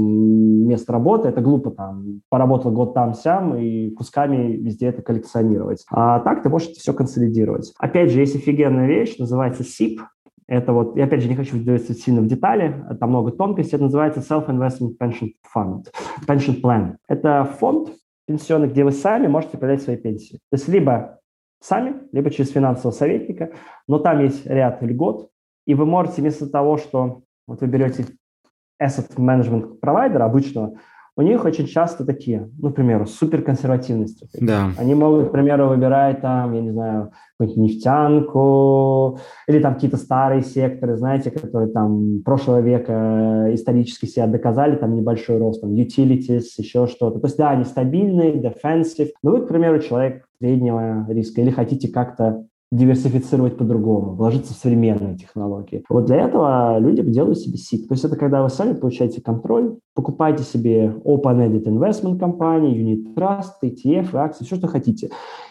мест 0.68 0.90
работы. 0.90 1.30
Это 1.30 1.40
глупо 1.40 1.72
там. 1.72 2.20
Поработал 2.28 2.74
год 2.74 2.94
там-сям 2.94 3.56
и 3.56 3.92
кусками 3.92 4.58
везде 4.58 4.88
это 4.88 5.02
коллекционировать. 5.02 5.86
А 5.90 6.20
так 6.20 6.44
ты 6.44 6.50
можешь 6.50 6.72
это 6.72 6.82
все 6.82 6.94
консолидировать. 6.94 7.74
Опять 7.80 8.12
же, 8.12 8.20
есть 8.20 8.36
офигенная 8.36 8.88
вещь, 8.88 9.18
называется 9.18 9.64
SIP. 9.64 10.00
Это 10.48 10.74
вот, 10.74 10.98
я 10.98 11.06
опять 11.06 11.22
же 11.22 11.30
не 11.30 11.36
хочу 11.36 11.56
вдаваться 11.56 11.94
сильно 11.94 12.20
в 12.20 12.28
детали, 12.28 12.76
там 13.00 13.12
много 13.12 13.32
тонкостей. 13.32 13.78
Это 13.78 13.86
называется 13.86 14.20
Self-Investment 14.20 14.98
Pension 15.02 15.30
Fund, 15.56 15.86
Pension 16.28 16.60
Plan. 16.62 16.96
Это 17.08 17.46
фонд 17.58 17.94
пенсионный, 18.28 18.68
где 18.68 18.84
вы 18.84 18.92
сами 18.92 19.28
можете 19.28 19.56
управлять 19.56 19.82
своей 19.82 19.98
пенсией. 19.98 20.40
То 20.52 20.58
есть 20.58 20.68
либо 20.68 21.19
сами, 21.62 22.02
либо 22.12 22.30
через 22.32 22.52
финансового 22.52 22.96
советника, 22.96 23.52
но 23.88 24.00
там 24.00 24.24
есть 24.24 24.46
ряд 24.46 24.82
льгот, 24.82 25.30
и 25.66 25.74
вы 25.76 25.86
можете 25.86 26.22
вместо 26.22 26.50
того, 26.50 26.78
что 26.78 27.24
вот 27.48 27.62
вы 27.62 27.68
берете 27.68 28.06
asset 28.82 29.16
management 29.16 29.80
провайдера 29.80 30.26
обычного, 30.26 30.80
у 31.20 31.22
них 31.22 31.44
очень 31.44 31.68
часто 31.68 32.06
такие, 32.06 32.50
ну, 32.60 32.72
к 32.72 32.76
примеру, 32.76 33.06
суперконсервативные 33.06 34.08
стратегии. 34.08 34.46
Да. 34.46 34.72
Они 34.78 34.96
могут, 34.96 35.28
к 35.28 35.32
примеру, 35.34 35.68
выбирать 35.68 36.22
там, 36.22 36.54
я 36.54 36.62
не 36.62 36.72
знаю, 36.72 37.12
какую-нибудь 37.38 37.76
нефтянку 37.76 39.20
или 39.46 39.60
там 39.60 39.74
какие-то 39.74 39.98
старые 39.98 40.44
секторы, 40.44 40.96
знаете, 40.96 41.30
которые 41.30 41.72
там 41.72 42.22
прошлого 42.24 42.62
века 42.62 43.50
исторически 43.54 44.06
себя 44.06 44.28
доказали, 44.28 44.78
там 44.78 44.96
небольшой 44.96 45.40
рост, 45.40 45.60
там 45.60 45.72
utilities, 45.74 46.46
еще 46.58 46.88
что-то. 46.88 47.20
То 47.20 47.28
есть, 47.28 47.38
да, 47.38 47.50
они 47.50 47.66
стабильные, 47.66 48.42
defensive, 48.42 49.10
но 49.22 49.32
вы, 49.32 49.42
к 49.42 49.50
примеру, 49.50 49.82
человек 49.82 50.24
среднего 50.40 51.06
риска 51.10 51.42
или 51.42 51.52
хотите 51.52 51.90
как-то 51.90 52.46
диверсифицировать 52.72 53.58
по-другому, 53.58 54.14
вложиться 54.14 54.54
в 54.54 54.58
современные 54.58 55.18
технологии. 55.18 55.84
Вот 55.90 56.06
для 56.06 56.18
этого 56.18 56.78
люди 56.78 57.02
делают 57.02 57.40
себе 57.40 57.58
SIP. 57.58 57.88
То 57.88 57.94
есть 57.94 58.06
это 58.06 58.16
когда 58.16 58.44
вы 58.44 58.50
сами 58.50 58.74
получаете 58.74 59.22
контроль, 59.22 59.78
покупаете 59.96 60.44
себе 60.44 60.94
open-ended 61.04 61.64
investment 61.64 62.20
компании, 62.20 62.78
unit 62.78 63.16
trust, 63.16 63.54
ETF, 63.64 64.16
акции, 64.16 64.46
все, 64.46 64.56
что 64.56 64.68
хотите. 64.68 65.10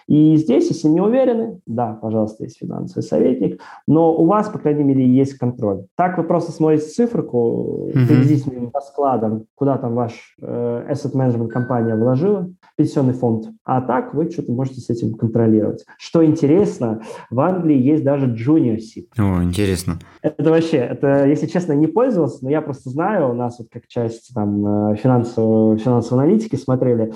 И 0.09 0.37
здесь, 0.37 0.69
если 0.69 0.89
не 0.89 1.03
уверены, 1.03 1.61
да, 1.67 1.93
пожалуйста, 1.93 2.45
есть 2.45 2.59
финансовый 2.59 3.03
советник, 3.03 3.61
но 3.87 4.15
у 4.15 4.25
вас, 4.25 4.49
по 4.49 4.59
крайней 4.59 4.83
мере, 4.83 5.07
есть 5.07 5.35
контроль. 5.35 5.85
Так 5.97 6.17
вы 6.17 6.25
просто 6.25 6.51
смотрите 6.51 6.87
циферку 6.87 7.89
mm-hmm. 7.89 8.07
приблизительным 8.07 8.71
раскладом, 8.73 9.45
куда 9.55 9.77
там 9.77 9.95
ваш 9.95 10.35
э, 10.41 10.87
asset 10.91 11.13
management 11.13 11.49
компания 11.49 11.95
вложила, 11.95 12.51
пенсионный 12.77 13.13
фонд, 13.13 13.51
а 13.65 13.83
так 13.83 14.15
вы 14.15 14.31
что-то 14.31 14.51
можете 14.53 14.81
с 14.81 14.89
этим 14.89 15.13
контролировать. 15.15 15.85
Что 15.99 16.25
интересно, 16.25 17.03
в 17.29 17.41
Англии 17.41 17.77
есть 17.77 18.03
даже 18.03 18.27
junior 18.33 18.79
SIP. 18.79 19.09
О, 19.19 19.43
интересно. 19.43 19.99
Это 20.23 20.51
вообще, 20.51 20.79
это, 20.79 21.27
если 21.27 21.47
честно, 21.47 21.73
не 21.73 21.87
пользовался, 21.87 22.39
но 22.45 22.51
я 22.51 22.63
просто 22.63 22.89
знаю, 22.89 23.31
у 23.31 23.35
нас 23.35 23.59
вот 23.59 23.69
как 23.71 23.87
часть 23.89 24.33
там 24.33 24.97
финансовой, 24.97 25.77
э, 25.77 25.79
финансовой 25.79 26.25
аналитики 26.25 26.57
смотрели, 26.57 27.13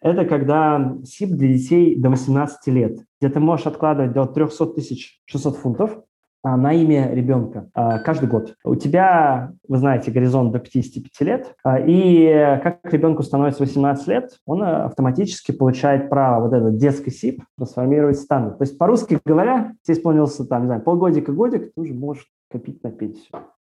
это 0.00 0.24
когда 0.24 0.96
SIP 1.02 1.28
для 1.30 1.48
детей 1.48 1.96
до 1.96 2.10
18 2.10 2.35
лет, 2.66 3.00
где 3.20 3.30
ты 3.30 3.40
можешь 3.40 3.66
откладывать 3.66 4.12
до 4.12 4.26
300 4.26 4.66
тысяч 4.66 5.20
600 5.26 5.56
фунтов, 5.56 5.98
а, 6.46 6.56
на 6.56 6.72
имя 6.72 7.12
ребенка 7.12 7.68
а, 7.74 7.98
каждый 7.98 8.28
год. 8.28 8.54
У 8.64 8.76
тебя, 8.76 9.52
вы 9.66 9.78
знаете, 9.78 10.12
горизонт 10.12 10.52
до 10.52 10.60
55 10.60 11.26
лет, 11.26 11.56
а, 11.64 11.80
и 11.80 12.60
как 12.62 12.78
ребенку 12.84 13.24
становится 13.24 13.64
18 13.64 14.06
лет, 14.06 14.30
он 14.46 14.62
автоматически 14.62 15.50
получает 15.50 16.08
право 16.08 16.44
вот 16.44 16.52
этот 16.52 16.76
детский 16.76 17.10
СИП 17.10 17.42
трансформировать 17.56 18.18
в 18.18 18.20
стандарт. 18.20 18.58
То 18.58 18.62
есть, 18.62 18.78
по-русски 18.78 19.18
говоря, 19.24 19.72
тебе 19.82 19.98
исполнился 19.98 20.46
там, 20.46 20.62
не 20.62 20.66
знаю, 20.66 20.82
полгодика-годик, 20.82 21.72
ты 21.74 21.80
уже 21.80 21.94
можешь 21.94 22.28
копить 22.48 22.80
на 22.84 22.92
пенсию. 22.92 23.26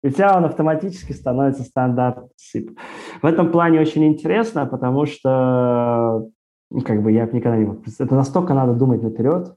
И 0.05 0.07
у 0.07 0.11
тебя 0.11 0.37
он 0.37 0.45
автоматически 0.45 1.13
становится 1.13 1.65
стандарт 1.65 2.31
СИП. 2.37 2.79
В 3.21 3.27
этом 3.27 3.51
плане 3.51 3.81
очень 3.81 4.07
интересно, 4.07 4.65
потому 4.65 5.07
что 5.07 6.29
как 6.85 7.03
бы 7.03 7.13
я 7.13 7.27
никогда 7.27 7.57
не 7.57 7.67
мог. 7.67 7.81
Это 7.99 8.15
настолько 8.15 8.55
надо 8.55 8.75
думать 8.75 9.03
наперед. 9.03 9.55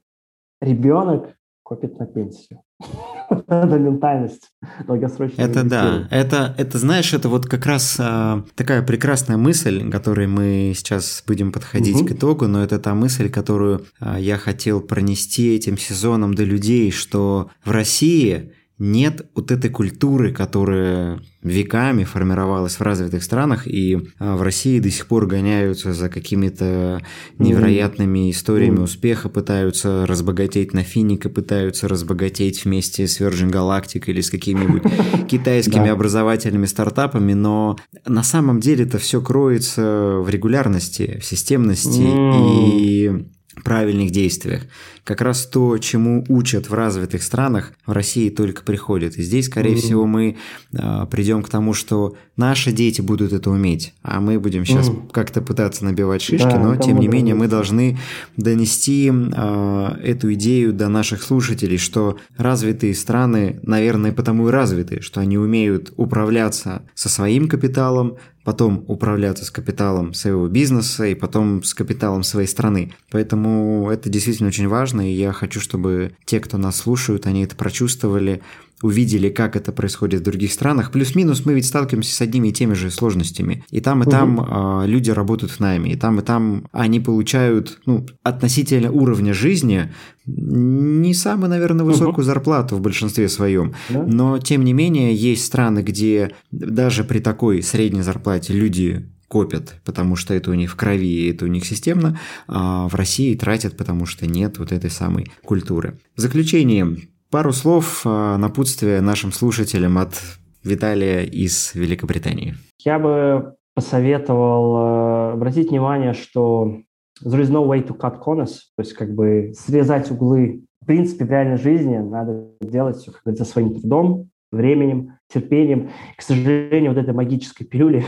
Ребенок 0.60 1.36
копит 1.62 1.98
на 1.98 2.06
пенсию. 2.06 2.60
это 3.30 3.78
ментальность 3.78 4.50
долгосрочная. 4.86 5.46
Это 5.46 5.64
да, 5.64 6.08
это, 6.10 6.54
это, 6.58 6.78
знаешь, 6.78 7.14
это 7.14 7.28
вот 7.28 7.46
как 7.46 7.66
раз 7.66 7.96
а, 7.98 8.44
такая 8.54 8.82
прекрасная 8.82 9.36
мысль, 9.36 9.90
которой 9.90 10.26
мы 10.26 10.72
сейчас 10.76 11.22
будем 11.26 11.52
подходить 11.52 11.96
угу. 11.96 12.06
к 12.06 12.12
итогу, 12.12 12.46
но 12.46 12.62
это 12.62 12.78
та 12.78 12.94
мысль, 12.94 13.30
которую 13.30 13.86
а, 13.98 14.18
я 14.18 14.36
хотел 14.36 14.80
пронести 14.80 15.54
этим 15.54 15.78
сезоном 15.78 16.34
до 16.34 16.44
людей, 16.44 16.90
что 16.90 17.50
в 17.64 17.70
России 17.70 18.52
нет 18.78 19.26
вот 19.34 19.52
этой 19.52 19.70
культуры, 19.70 20.32
которая 20.32 21.20
веками 21.42 22.02
формировалась 22.02 22.74
в 22.74 22.80
развитых 22.80 23.22
странах, 23.22 23.68
и 23.68 24.08
а, 24.18 24.36
в 24.36 24.42
России 24.42 24.80
до 24.80 24.90
сих 24.90 25.06
пор 25.06 25.26
гоняются 25.26 25.92
за 25.92 26.08
какими-то 26.08 27.00
невероятными 27.38 28.30
историями 28.32 28.80
успеха, 28.80 29.28
пытаются 29.28 30.06
разбогатеть 30.06 30.72
на 30.72 30.82
финика, 30.82 31.28
пытаются 31.28 31.86
разбогатеть 31.86 32.64
вместе 32.64 33.06
с 33.06 33.20
Virgin 33.20 33.50
Galactic 33.50 34.04
или 34.06 34.20
с 34.20 34.30
какими-нибудь 34.30 34.82
китайскими 35.28 35.88
образовательными 35.88 36.66
стартапами, 36.66 37.34
но 37.34 37.76
на 38.06 38.24
самом 38.24 38.58
деле 38.58 38.86
это 38.86 38.98
все 38.98 39.20
кроется 39.20 40.16
в 40.18 40.28
регулярности, 40.28 41.18
в 41.20 41.24
системности 41.24 42.02
и 42.02 43.24
правильных 43.62 44.10
действиях. 44.10 44.62
Как 45.04 45.20
раз 45.20 45.46
то, 45.46 45.76
чему 45.78 46.24
учат 46.28 46.70
в 46.70 46.74
развитых 46.74 47.22
странах, 47.22 47.72
в 47.86 47.92
России 47.92 48.30
только 48.30 48.62
приходит. 48.62 49.16
И 49.16 49.22
здесь, 49.22 49.46
скорее 49.46 49.74
mm-hmm. 49.74 49.78
всего, 49.78 50.06
мы 50.06 50.36
э, 50.72 51.06
придем 51.10 51.42
к 51.42 51.50
тому, 51.50 51.74
что 51.74 52.16
наши 52.36 52.72
дети 52.72 53.00
будут 53.02 53.32
это 53.32 53.50
уметь, 53.50 53.94
а 54.02 54.20
мы 54.20 54.40
будем 54.40 54.64
сейчас 54.64 54.88
mm-hmm. 54.88 55.10
как-то 55.12 55.42
пытаться 55.42 55.84
набивать 55.84 56.22
шишки, 56.22 56.44
да, 56.44 56.58
но 56.58 56.76
тем 56.76 56.98
не 56.98 57.08
менее 57.08 57.34
мы 57.34 57.48
должны 57.48 57.98
донести 58.36 59.12
э, 59.12 59.96
эту 60.02 60.32
идею 60.32 60.72
до 60.72 60.88
наших 60.88 61.22
слушателей, 61.22 61.78
что 61.78 62.16
развитые 62.38 62.94
страны, 62.94 63.60
наверное, 63.62 64.12
потому 64.12 64.48
и 64.48 64.50
развиты, 64.50 65.02
что 65.02 65.20
они 65.20 65.36
умеют 65.36 65.92
управляться 65.96 66.82
со 66.94 67.08
своим 67.08 67.46
капиталом, 67.48 68.16
потом 68.44 68.84
управляться 68.88 69.44
с 69.44 69.50
капиталом 69.50 70.12
своего 70.14 70.46
бизнеса 70.48 71.06
и 71.06 71.14
потом 71.14 71.62
с 71.64 71.74
капиталом 71.74 72.22
своей 72.22 72.46
страны. 72.46 72.92
Поэтому 73.10 73.88
это 73.90 74.08
действительно 74.10 74.48
очень 74.48 74.68
важно, 74.68 74.93
и 75.00 75.12
я 75.12 75.32
хочу, 75.32 75.60
чтобы 75.60 76.12
те, 76.24 76.40
кто 76.40 76.58
нас 76.58 76.76
слушают, 76.76 77.26
они 77.26 77.44
это 77.44 77.56
прочувствовали, 77.56 78.42
увидели, 78.82 79.30
как 79.30 79.56
это 79.56 79.72
происходит 79.72 80.20
в 80.20 80.24
других 80.24 80.52
странах. 80.52 80.90
Плюс-минус 80.90 81.46
мы 81.46 81.54
ведь 81.54 81.66
сталкиваемся 81.66 82.14
с 82.14 82.20
одними 82.20 82.48
и 82.48 82.52
теми 82.52 82.74
же 82.74 82.90
сложностями. 82.90 83.64
И 83.70 83.80
там, 83.80 84.02
и 84.02 84.10
там 84.10 84.38
угу. 84.38 84.46
э, 84.50 84.86
люди 84.86 85.10
работают 85.10 85.52
в 85.52 85.60
найме, 85.60 85.92
и 85.92 85.96
там, 85.96 86.20
и 86.20 86.22
там 86.22 86.66
они 86.72 87.00
получают 87.00 87.80
ну, 87.86 88.04
относительно 88.22 88.90
уровня 88.90 89.32
жизни 89.32 89.90
не 90.26 91.14
самую, 91.14 91.50
наверное, 91.50 91.84
высокую 91.84 92.14
угу. 92.14 92.22
зарплату 92.24 92.76
в 92.76 92.80
большинстве 92.80 93.28
своем. 93.28 93.74
Да? 93.88 94.02
Но, 94.02 94.38
тем 94.38 94.64
не 94.64 94.72
менее, 94.72 95.14
есть 95.14 95.44
страны, 95.46 95.80
где 95.80 96.32
даже 96.50 97.04
при 97.04 97.20
такой 97.20 97.62
средней 97.62 98.02
зарплате 98.02 98.52
люди 98.52 99.08
копят, 99.28 99.74
потому 99.84 100.16
что 100.16 100.34
это 100.34 100.50
у 100.50 100.54
них 100.54 100.70
в 100.70 100.76
крови, 100.76 101.28
это 101.30 101.44
у 101.44 101.48
них 101.48 101.64
системно, 101.64 102.18
а 102.46 102.88
в 102.88 102.94
России 102.94 103.34
тратят, 103.34 103.76
потому 103.76 104.06
что 104.06 104.26
нет 104.26 104.58
вот 104.58 104.72
этой 104.72 104.90
самой 104.90 105.30
культуры. 105.42 105.98
В 106.16 106.20
заключение, 106.20 106.96
Пару 107.34 107.50
слов 107.50 108.02
а, 108.04 108.38
напутствия 108.38 109.00
нашим 109.00 109.32
слушателям 109.32 109.98
от 109.98 110.14
Виталия 110.62 111.24
из 111.24 111.74
Великобритании. 111.74 112.54
Я 112.84 113.00
бы 113.00 113.56
посоветовал 113.74 114.76
э, 114.76 115.32
обратить 115.32 115.70
внимание, 115.70 116.12
что 116.12 116.76
there 117.24 117.42
is 117.42 117.50
no 117.50 117.66
way 117.66 117.84
to 117.84 117.98
cut 117.98 118.22
corners, 118.24 118.52
то 118.76 118.82
есть 118.84 118.92
как 118.92 119.12
бы 119.16 119.52
срезать 119.58 120.12
углы. 120.12 120.62
В 120.80 120.86
принципе, 120.86 121.24
в 121.24 121.30
реальной 121.30 121.56
жизни 121.56 121.96
надо 121.96 122.50
делать 122.60 122.98
все, 122.98 123.10
как 123.10 123.22
говорится, 123.24 123.44
своим 123.44 123.80
трудом, 123.80 124.30
временем, 124.52 125.14
терпением. 125.26 125.90
К 126.16 126.22
сожалению, 126.22 126.92
вот 126.92 127.02
этой 127.02 127.14
магической 127.14 127.66
пилюли, 127.66 128.04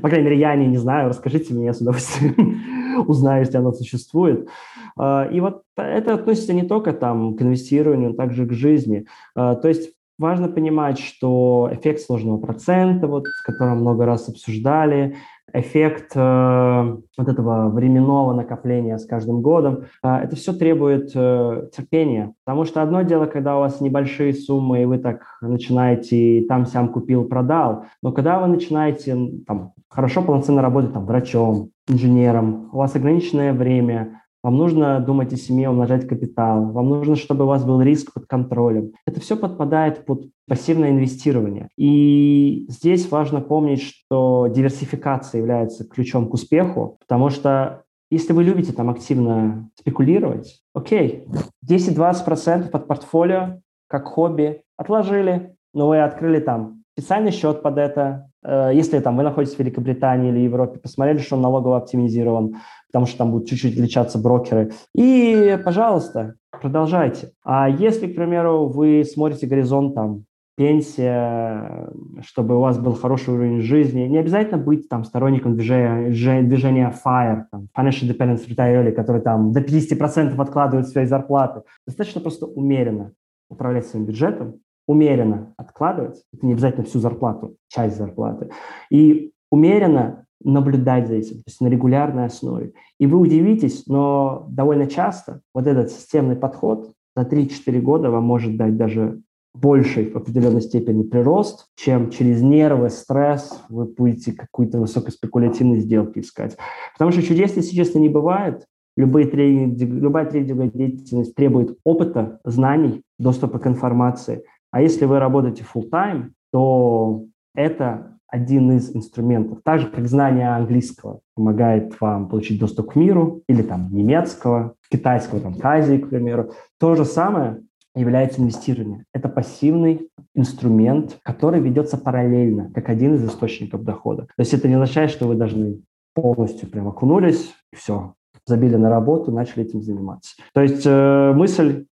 по 0.00 0.08
крайней 0.08 0.24
мере, 0.24 0.38
я 0.38 0.50
о 0.50 0.56
ней 0.56 0.68
не 0.68 0.78
знаю, 0.78 1.08
расскажите 1.08 1.54
мне, 1.54 1.66
я 1.66 1.72
с 1.72 1.80
удовольствием 1.80 2.62
узнаю, 3.06 3.44
если 3.44 3.56
она 3.56 3.72
существует. 3.72 4.48
А, 4.96 5.28
и 5.30 5.40
вот 5.40 5.62
это 5.76 6.14
относится 6.14 6.52
не 6.52 6.62
только 6.62 6.92
там, 6.92 7.36
к 7.36 7.42
инвестированию, 7.42 8.10
но 8.10 8.16
также 8.16 8.46
к 8.46 8.52
жизни. 8.52 9.06
А, 9.34 9.54
то 9.54 9.68
есть 9.68 9.92
важно 10.18 10.48
понимать, 10.48 10.98
что 10.98 11.70
эффект 11.72 12.02
сложного 12.02 12.38
процента, 12.38 13.06
вот, 13.06 13.24
который 13.44 13.74
много 13.74 14.04
раз 14.04 14.28
обсуждали, 14.28 15.16
эффект 15.52 16.12
э, 16.14 16.96
вот 17.16 17.28
этого 17.28 17.68
временного 17.68 18.32
накопления 18.32 18.98
с 18.98 19.06
каждым 19.06 19.42
годом, 19.42 19.84
э, 20.02 20.08
это 20.08 20.36
все 20.36 20.52
требует 20.52 21.12
э, 21.14 21.68
терпения. 21.76 22.34
Потому 22.44 22.64
что 22.64 22.82
одно 22.82 23.02
дело, 23.02 23.26
когда 23.26 23.56
у 23.56 23.60
вас 23.60 23.80
небольшие 23.80 24.34
суммы, 24.34 24.82
и 24.82 24.84
вы 24.86 24.98
так 24.98 25.22
начинаете 25.40 26.44
там-сям 26.48 26.88
купил, 26.88 27.24
продал, 27.24 27.84
но 28.02 28.12
когда 28.12 28.40
вы 28.40 28.48
начинаете 28.48 29.16
там, 29.46 29.72
хорошо 29.88 30.22
полноценно 30.22 30.62
работать 30.62 30.92
там, 30.92 31.06
врачом, 31.06 31.70
инженером, 31.88 32.70
у 32.72 32.78
вас 32.78 32.94
ограниченное 32.94 33.52
время, 33.52 34.20
вам 34.42 34.56
нужно 34.56 35.00
думать 35.00 35.32
о 35.34 35.36
семье, 35.36 35.68
умножать 35.68 36.08
капитал, 36.08 36.72
вам 36.72 36.88
нужно, 36.88 37.16
чтобы 37.16 37.44
у 37.44 37.48
вас 37.48 37.64
был 37.64 37.82
риск 37.82 38.14
под 38.14 38.26
контролем. 38.26 38.92
Это 39.06 39.20
все 39.20 39.36
подпадает 39.36 40.06
под 40.06 40.30
пассивное 40.50 40.90
инвестирование. 40.90 41.68
И 41.76 42.66
здесь 42.68 43.08
важно 43.08 43.40
помнить, 43.40 43.82
что 43.84 44.48
диверсификация 44.48 45.38
является 45.38 45.84
ключом 45.84 46.28
к 46.28 46.34
успеху, 46.34 46.98
потому 46.98 47.30
что 47.30 47.84
если 48.10 48.32
вы 48.32 48.42
любите 48.42 48.72
там 48.72 48.90
активно 48.90 49.70
спекулировать, 49.78 50.60
окей, 50.74 51.24
10-20% 51.68 52.68
под 52.68 52.88
портфолио 52.88 53.60
как 53.86 54.06
хобби 54.06 54.62
отложили, 54.76 55.54
но 55.72 55.86
вы 55.86 56.02
открыли 56.02 56.40
там 56.40 56.82
специальный 56.98 57.30
счет 57.30 57.62
под 57.62 57.78
это. 57.78 58.28
Э, 58.44 58.72
если 58.74 58.98
там 58.98 59.16
вы 59.16 59.22
находитесь 59.22 59.54
в 59.54 59.60
Великобритании 59.60 60.30
или 60.30 60.40
Европе, 60.40 60.80
посмотрели, 60.80 61.18
что 61.18 61.36
он 61.36 61.42
налогово 61.42 61.76
оптимизирован, 61.76 62.56
потому 62.88 63.06
что 63.06 63.18
там 63.18 63.30
будут 63.30 63.48
чуть-чуть 63.48 63.74
отличаться 63.74 64.18
брокеры. 64.18 64.72
И, 64.96 65.56
пожалуйста, 65.64 66.34
продолжайте. 66.50 67.30
А 67.44 67.68
если, 67.68 68.08
к 68.08 68.16
примеру, 68.16 68.66
вы 68.66 69.04
смотрите 69.04 69.46
горизонт 69.46 69.94
там 69.94 70.24
пенсия, 70.56 71.90
чтобы 72.22 72.56
у 72.56 72.60
вас 72.60 72.78
был 72.78 72.92
хороший 72.94 73.34
уровень 73.34 73.60
жизни. 73.60 74.02
Не 74.02 74.18
обязательно 74.18 74.58
быть 74.58 74.88
там 74.88 75.04
сторонником 75.04 75.54
движения, 75.54 76.42
движения 76.42 76.94
FIRE, 77.04 77.44
там, 77.50 77.68
Financial 77.76 78.08
Independence 78.08 78.48
Retire, 78.48 78.92
который 78.92 79.22
там 79.22 79.52
до 79.52 79.60
50% 79.60 80.38
откладывает 80.38 80.88
своей 80.88 81.06
зарплаты. 81.06 81.62
Достаточно 81.86 82.20
просто 82.20 82.46
умеренно 82.46 83.12
управлять 83.48 83.86
своим 83.86 84.06
бюджетом, 84.06 84.60
умеренно 84.86 85.54
откладывать, 85.56 86.22
это 86.32 86.46
не 86.46 86.52
обязательно 86.52 86.84
всю 86.84 86.98
зарплату, 86.98 87.56
часть 87.68 87.96
зарплаты, 87.96 88.50
и 88.90 89.32
умеренно 89.50 90.26
наблюдать 90.42 91.06
за 91.06 91.14
этим, 91.14 91.36
то 91.36 91.44
есть 91.46 91.60
на 91.60 91.68
регулярной 91.68 92.24
основе. 92.24 92.72
И 92.98 93.06
вы 93.06 93.18
удивитесь, 93.18 93.86
но 93.86 94.46
довольно 94.48 94.86
часто 94.86 95.42
вот 95.54 95.66
этот 95.66 95.90
системный 95.90 96.36
подход 96.36 96.92
за 97.14 97.22
3-4 97.22 97.80
года 97.80 98.10
вам 98.10 98.24
может 98.24 98.56
дать 98.56 98.76
даже 98.76 99.20
больший 99.54 100.10
в 100.10 100.16
определенной 100.16 100.62
степени 100.62 101.02
прирост, 101.02 101.66
чем 101.76 102.10
через 102.10 102.42
нервы, 102.42 102.90
стресс 102.90 103.62
вы 103.68 103.84
будете 103.86 104.32
какую-то 104.32 104.78
высокоспекулятивную 104.78 105.80
сделку 105.80 106.20
искать. 106.20 106.56
Потому 106.94 107.12
что 107.12 107.22
чудес, 107.22 107.56
если 107.56 107.74
честно, 107.74 107.98
не 107.98 108.08
бывает. 108.08 108.66
Любые 108.96 109.26
трейдинг, 109.26 109.78
любая 109.78 110.26
трейдинговая 110.26 110.70
деятельность 110.70 111.34
требует 111.34 111.78
опыта, 111.84 112.40
знаний, 112.44 113.02
доступа 113.18 113.58
к 113.58 113.66
информации. 113.66 114.44
А 114.70 114.82
если 114.82 115.04
вы 115.04 115.18
работаете 115.18 115.64
full 115.64 115.88
time, 115.90 116.30
то 116.52 117.24
это 117.54 118.18
один 118.26 118.70
из 118.72 118.94
инструментов. 118.94 119.58
Так 119.64 119.80
же, 119.80 119.86
как 119.88 120.06
знание 120.06 120.54
английского 120.54 121.20
помогает 121.34 122.00
вам 122.00 122.28
получить 122.28 122.60
доступ 122.60 122.92
к 122.92 122.96
миру, 122.96 123.42
или 123.48 123.62
там 123.62 123.88
немецкого, 123.92 124.74
китайского, 124.90 125.40
там, 125.40 125.54
к 125.54 125.64
Азии, 125.64 125.98
к 125.98 126.10
примеру. 126.10 126.52
То 126.78 126.94
же 126.94 127.04
самое 127.04 127.62
является 127.94 128.40
инвестирование. 128.40 129.04
Это 129.12 129.28
пассивный 129.28 130.08
инструмент, 130.34 131.18
который 131.22 131.60
ведется 131.60 131.98
параллельно, 131.98 132.70
как 132.72 132.88
один 132.88 133.14
из 133.14 133.24
источников 133.24 133.84
дохода. 133.84 134.24
То 134.24 134.40
есть 134.40 134.54
это 134.54 134.68
не 134.68 134.74
означает, 134.74 135.10
что 135.10 135.26
вы 135.26 135.34
должны 135.34 135.82
полностью 136.14 136.68
прям 136.68 136.88
окунулись, 136.88 137.52
и 137.72 137.76
все, 137.76 138.14
забили 138.46 138.76
на 138.76 138.90
работу, 138.90 139.32
начали 139.32 139.64
этим 139.64 139.82
заниматься. 139.82 140.36
То 140.54 140.62
есть 140.62 140.82
э, 140.84 141.32
мысль 141.34 141.86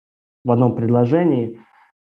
в 0.44 0.50
одном 0.50 0.74
предложении 0.74 1.58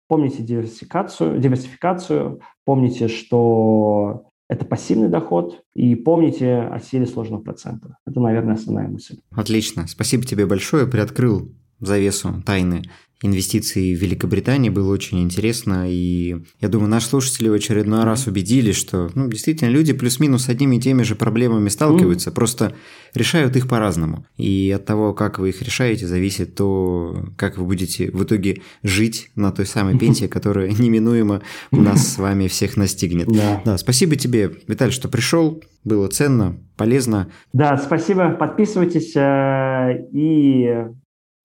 Помните 0.06 0.42
диверсификацию, 0.42 1.40
диверсификацию, 1.40 2.40
помните, 2.64 3.08
что 3.08 4.26
это 4.50 4.66
пассивный 4.66 5.08
доход, 5.08 5.62
и 5.74 5.94
помните 5.94 6.58
о 6.58 6.78
силе 6.78 7.06
сложного 7.06 7.40
процента. 7.40 7.96
Это, 8.06 8.20
наверное, 8.20 8.54
основная 8.54 8.86
мысль. 8.86 9.16
Отлично. 9.30 9.86
Спасибо 9.86 10.24
тебе 10.24 10.44
большое. 10.44 10.86
Приоткрыл 10.86 11.50
завесу 11.86 12.42
тайны 12.44 12.82
инвестиций 13.24 13.94
в 13.94 14.00
Великобритании 14.00 14.68
было 14.68 14.92
очень 14.92 15.22
интересно, 15.22 15.84
и 15.88 16.36
я 16.60 16.68
думаю, 16.68 16.90
наши 16.90 17.06
слушатели 17.06 17.48
в 17.48 17.54
очередной 17.54 18.04
раз 18.04 18.26
убедились, 18.26 18.76
что 18.76 19.10
ну, 19.14 19.28
действительно 19.28 19.70
люди 19.70 19.94
плюс-минус 19.94 20.44
с 20.44 20.48
одними 20.50 20.76
и 20.76 20.80
теми 20.80 21.02
же 21.04 21.14
проблемами 21.14 21.70
сталкиваются, 21.70 22.30
mm. 22.30 22.34
просто 22.34 22.74
решают 23.14 23.56
их 23.56 23.66
по-разному. 23.66 24.26
И 24.36 24.70
от 24.76 24.84
того, 24.84 25.14
как 25.14 25.38
вы 25.38 25.50
их 25.50 25.62
решаете, 25.62 26.06
зависит 26.06 26.54
то, 26.54 27.30
как 27.36 27.56
вы 27.56 27.64
будете 27.64 28.10
в 28.10 28.24
итоге 28.24 28.60
жить 28.82 29.30
на 29.36 29.52
той 29.52 29.64
самой 29.64 29.98
пенсии, 29.98 30.26
которая 30.34 30.70
неминуемо 30.70 31.40
нас 31.70 32.14
с 32.14 32.18
вами 32.18 32.46
всех 32.48 32.76
настигнет. 32.76 33.28
Да. 33.28 33.62
да, 33.64 33.78
спасибо 33.78 34.16
тебе, 34.16 34.52
Виталий, 34.68 34.92
что 34.92 35.08
пришел, 35.08 35.62
было 35.82 36.08
ценно, 36.08 36.58
полезно. 36.76 37.30
Да, 37.54 37.78
спасибо, 37.78 38.30
подписывайтесь 38.30 39.16
э, 39.16 40.08
и 40.12 40.84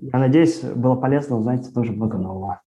я 0.01 0.19
надеюсь, 0.19 0.61
было 0.61 0.95
полезно 0.95 1.37
узнать 1.37 1.73
тоже 1.73 1.91
много 1.91 2.17
нового. 2.17 2.61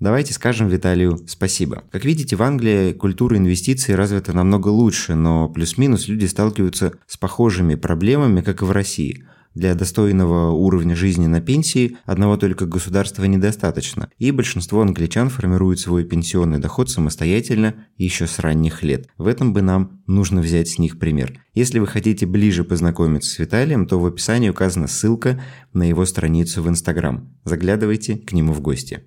Давайте 0.00 0.32
скажем 0.32 0.68
Виталию 0.68 1.18
спасибо. 1.26 1.82
Как 1.90 2.04
видите, 2.04 2.36
в 2.36 2.42
Англии 2.42 2.92
культура 2.92 3.36
инвестиций 3.36 3.96
развита 3.96 4.32
намного 4.32 4.68
лучше, 4.68 5.16
но 5.16 5.48
плюс-минус 5.48 6.06
люди 6.06 6.26
сталкиваются 6.26 6.92
с 7.06 7.16
похожими 7.16 7.74
проблемами, 7.74 8.40
как 8.40 8.62
и 8.62 8.64
в 8.64 8.70
России– 8.70 9.24
для 9.58 9.74
достойного 9.74 10.52
уровня 10.52 10.94
жизни 10.94 11.26
на 11.26 11.40
пенсии 11.40 11.96
одного 12.04 12.36
только 12.36 12.64
государства 12.66 13.24
недостаточно, 13.24 14.08
и 14.18 14.30
большинство 14.30 14.80
англичан 14.80 15.28
формируют 15.28 15.80
свой 15.80 16.04
пенсионный 16.04 16.58
доход 16.58 16.90
самостоятельно 16.90 17.74
еще 17.96 18.26
с 18.26 18.38
ранних 18.38 18.82
лет. 18.82 19.08
В 19.18 19.26
этом 19.26 19.52
бы 19.52 19.60
нам 19.60 20.00
нужно 20.06 20.40
взять 20.40 20.68
с 20.68 20.78
них 20.78 20.98
пример. 20.98 21.40
Если 21.54 21.80
вы 21.80 21.86
хотите 21.86 22.24
ближе 22.24 22.62
познакомиться 22.64 23.30
с 23.30 23.38
Виталием, 23.38 23.86
то 23.86 23.98
в 23.98 24.06
описании 24.06 24.48
указана 24.48 24.86
ссылка 24.86 25.42
на 25.72 25.82
его 25.82 26.04
страницу 26.06 26.62
в 26.62 26.68
Инстаграм. 26.68 27.28
Заглядывайте 27.44 28.16
к 28.16 28.32
нему 28.32 28.52
в 28.52 28.60
гости. 28.60 29.02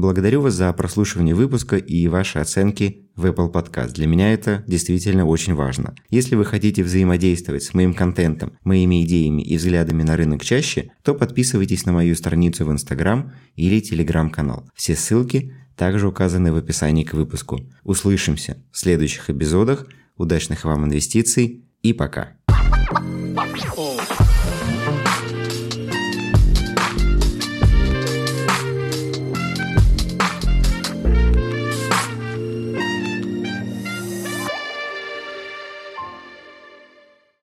Благодарю 0.00 0.40
вас 0.40 0.54
за 0.54 0.72
прослушивание 0.72 1.34
выпуска 1.34 1.76
и 1.76 2.08
ваши 2.08 2.38
оценки 2.38 3.10
в 3.16 3.26
Apple 3.26 3.52
Podcast. 3.52 3.92
Для 3.92 4.06
меня 4.06 4.32
это 4.32 4.64
действительно 4.66 5.26
очень 5.26 5.52
важно. 5.54 5.94
Если 6.08 6.36
вы 6.36 6.46
хотите 6.46 6.82
взаимодействовать 6.82 7.64
с 7.64 7.74
моим 7.74 7.92
контентом, 7.92 8.54
моими 8.64 9.04
идеями 9.04 9.42
и 9.42 9.58
взглядами 9.58 10.02
на 10.02 10.16
рынок 10.16 10.42
чаще, 10.42 10.90
то 11.02 11.14
подписывайтесь 11.14 11.84
на 11.84 11.92
мою 11.92 12.14
страницу 12.14 12.64
в 12.64 12.72
Instagram 12.72 13.34
или 13.56 13.82
Telegram-канал. 13.82 14.66
Все 14.74 14.96
ссылки 14.96 15.52
также 15.76 16.08
указаны 16.08 16.50
в 16.50 16.56
описании 16.56 17.04
к 17.04 17.12
выпуску. 17.12 17.60
Услышимся 17.82 18.56
в 18.72 18.78
следующих 18.78 19.28
эпизодах. 19.28 19.86
Удачных 20.16 20.64
вам 20.64 20.86
инвестиций 20.86 21.66
и 21.82 21.92
пока. 21.92 22.32
Oh. 23.76 23.89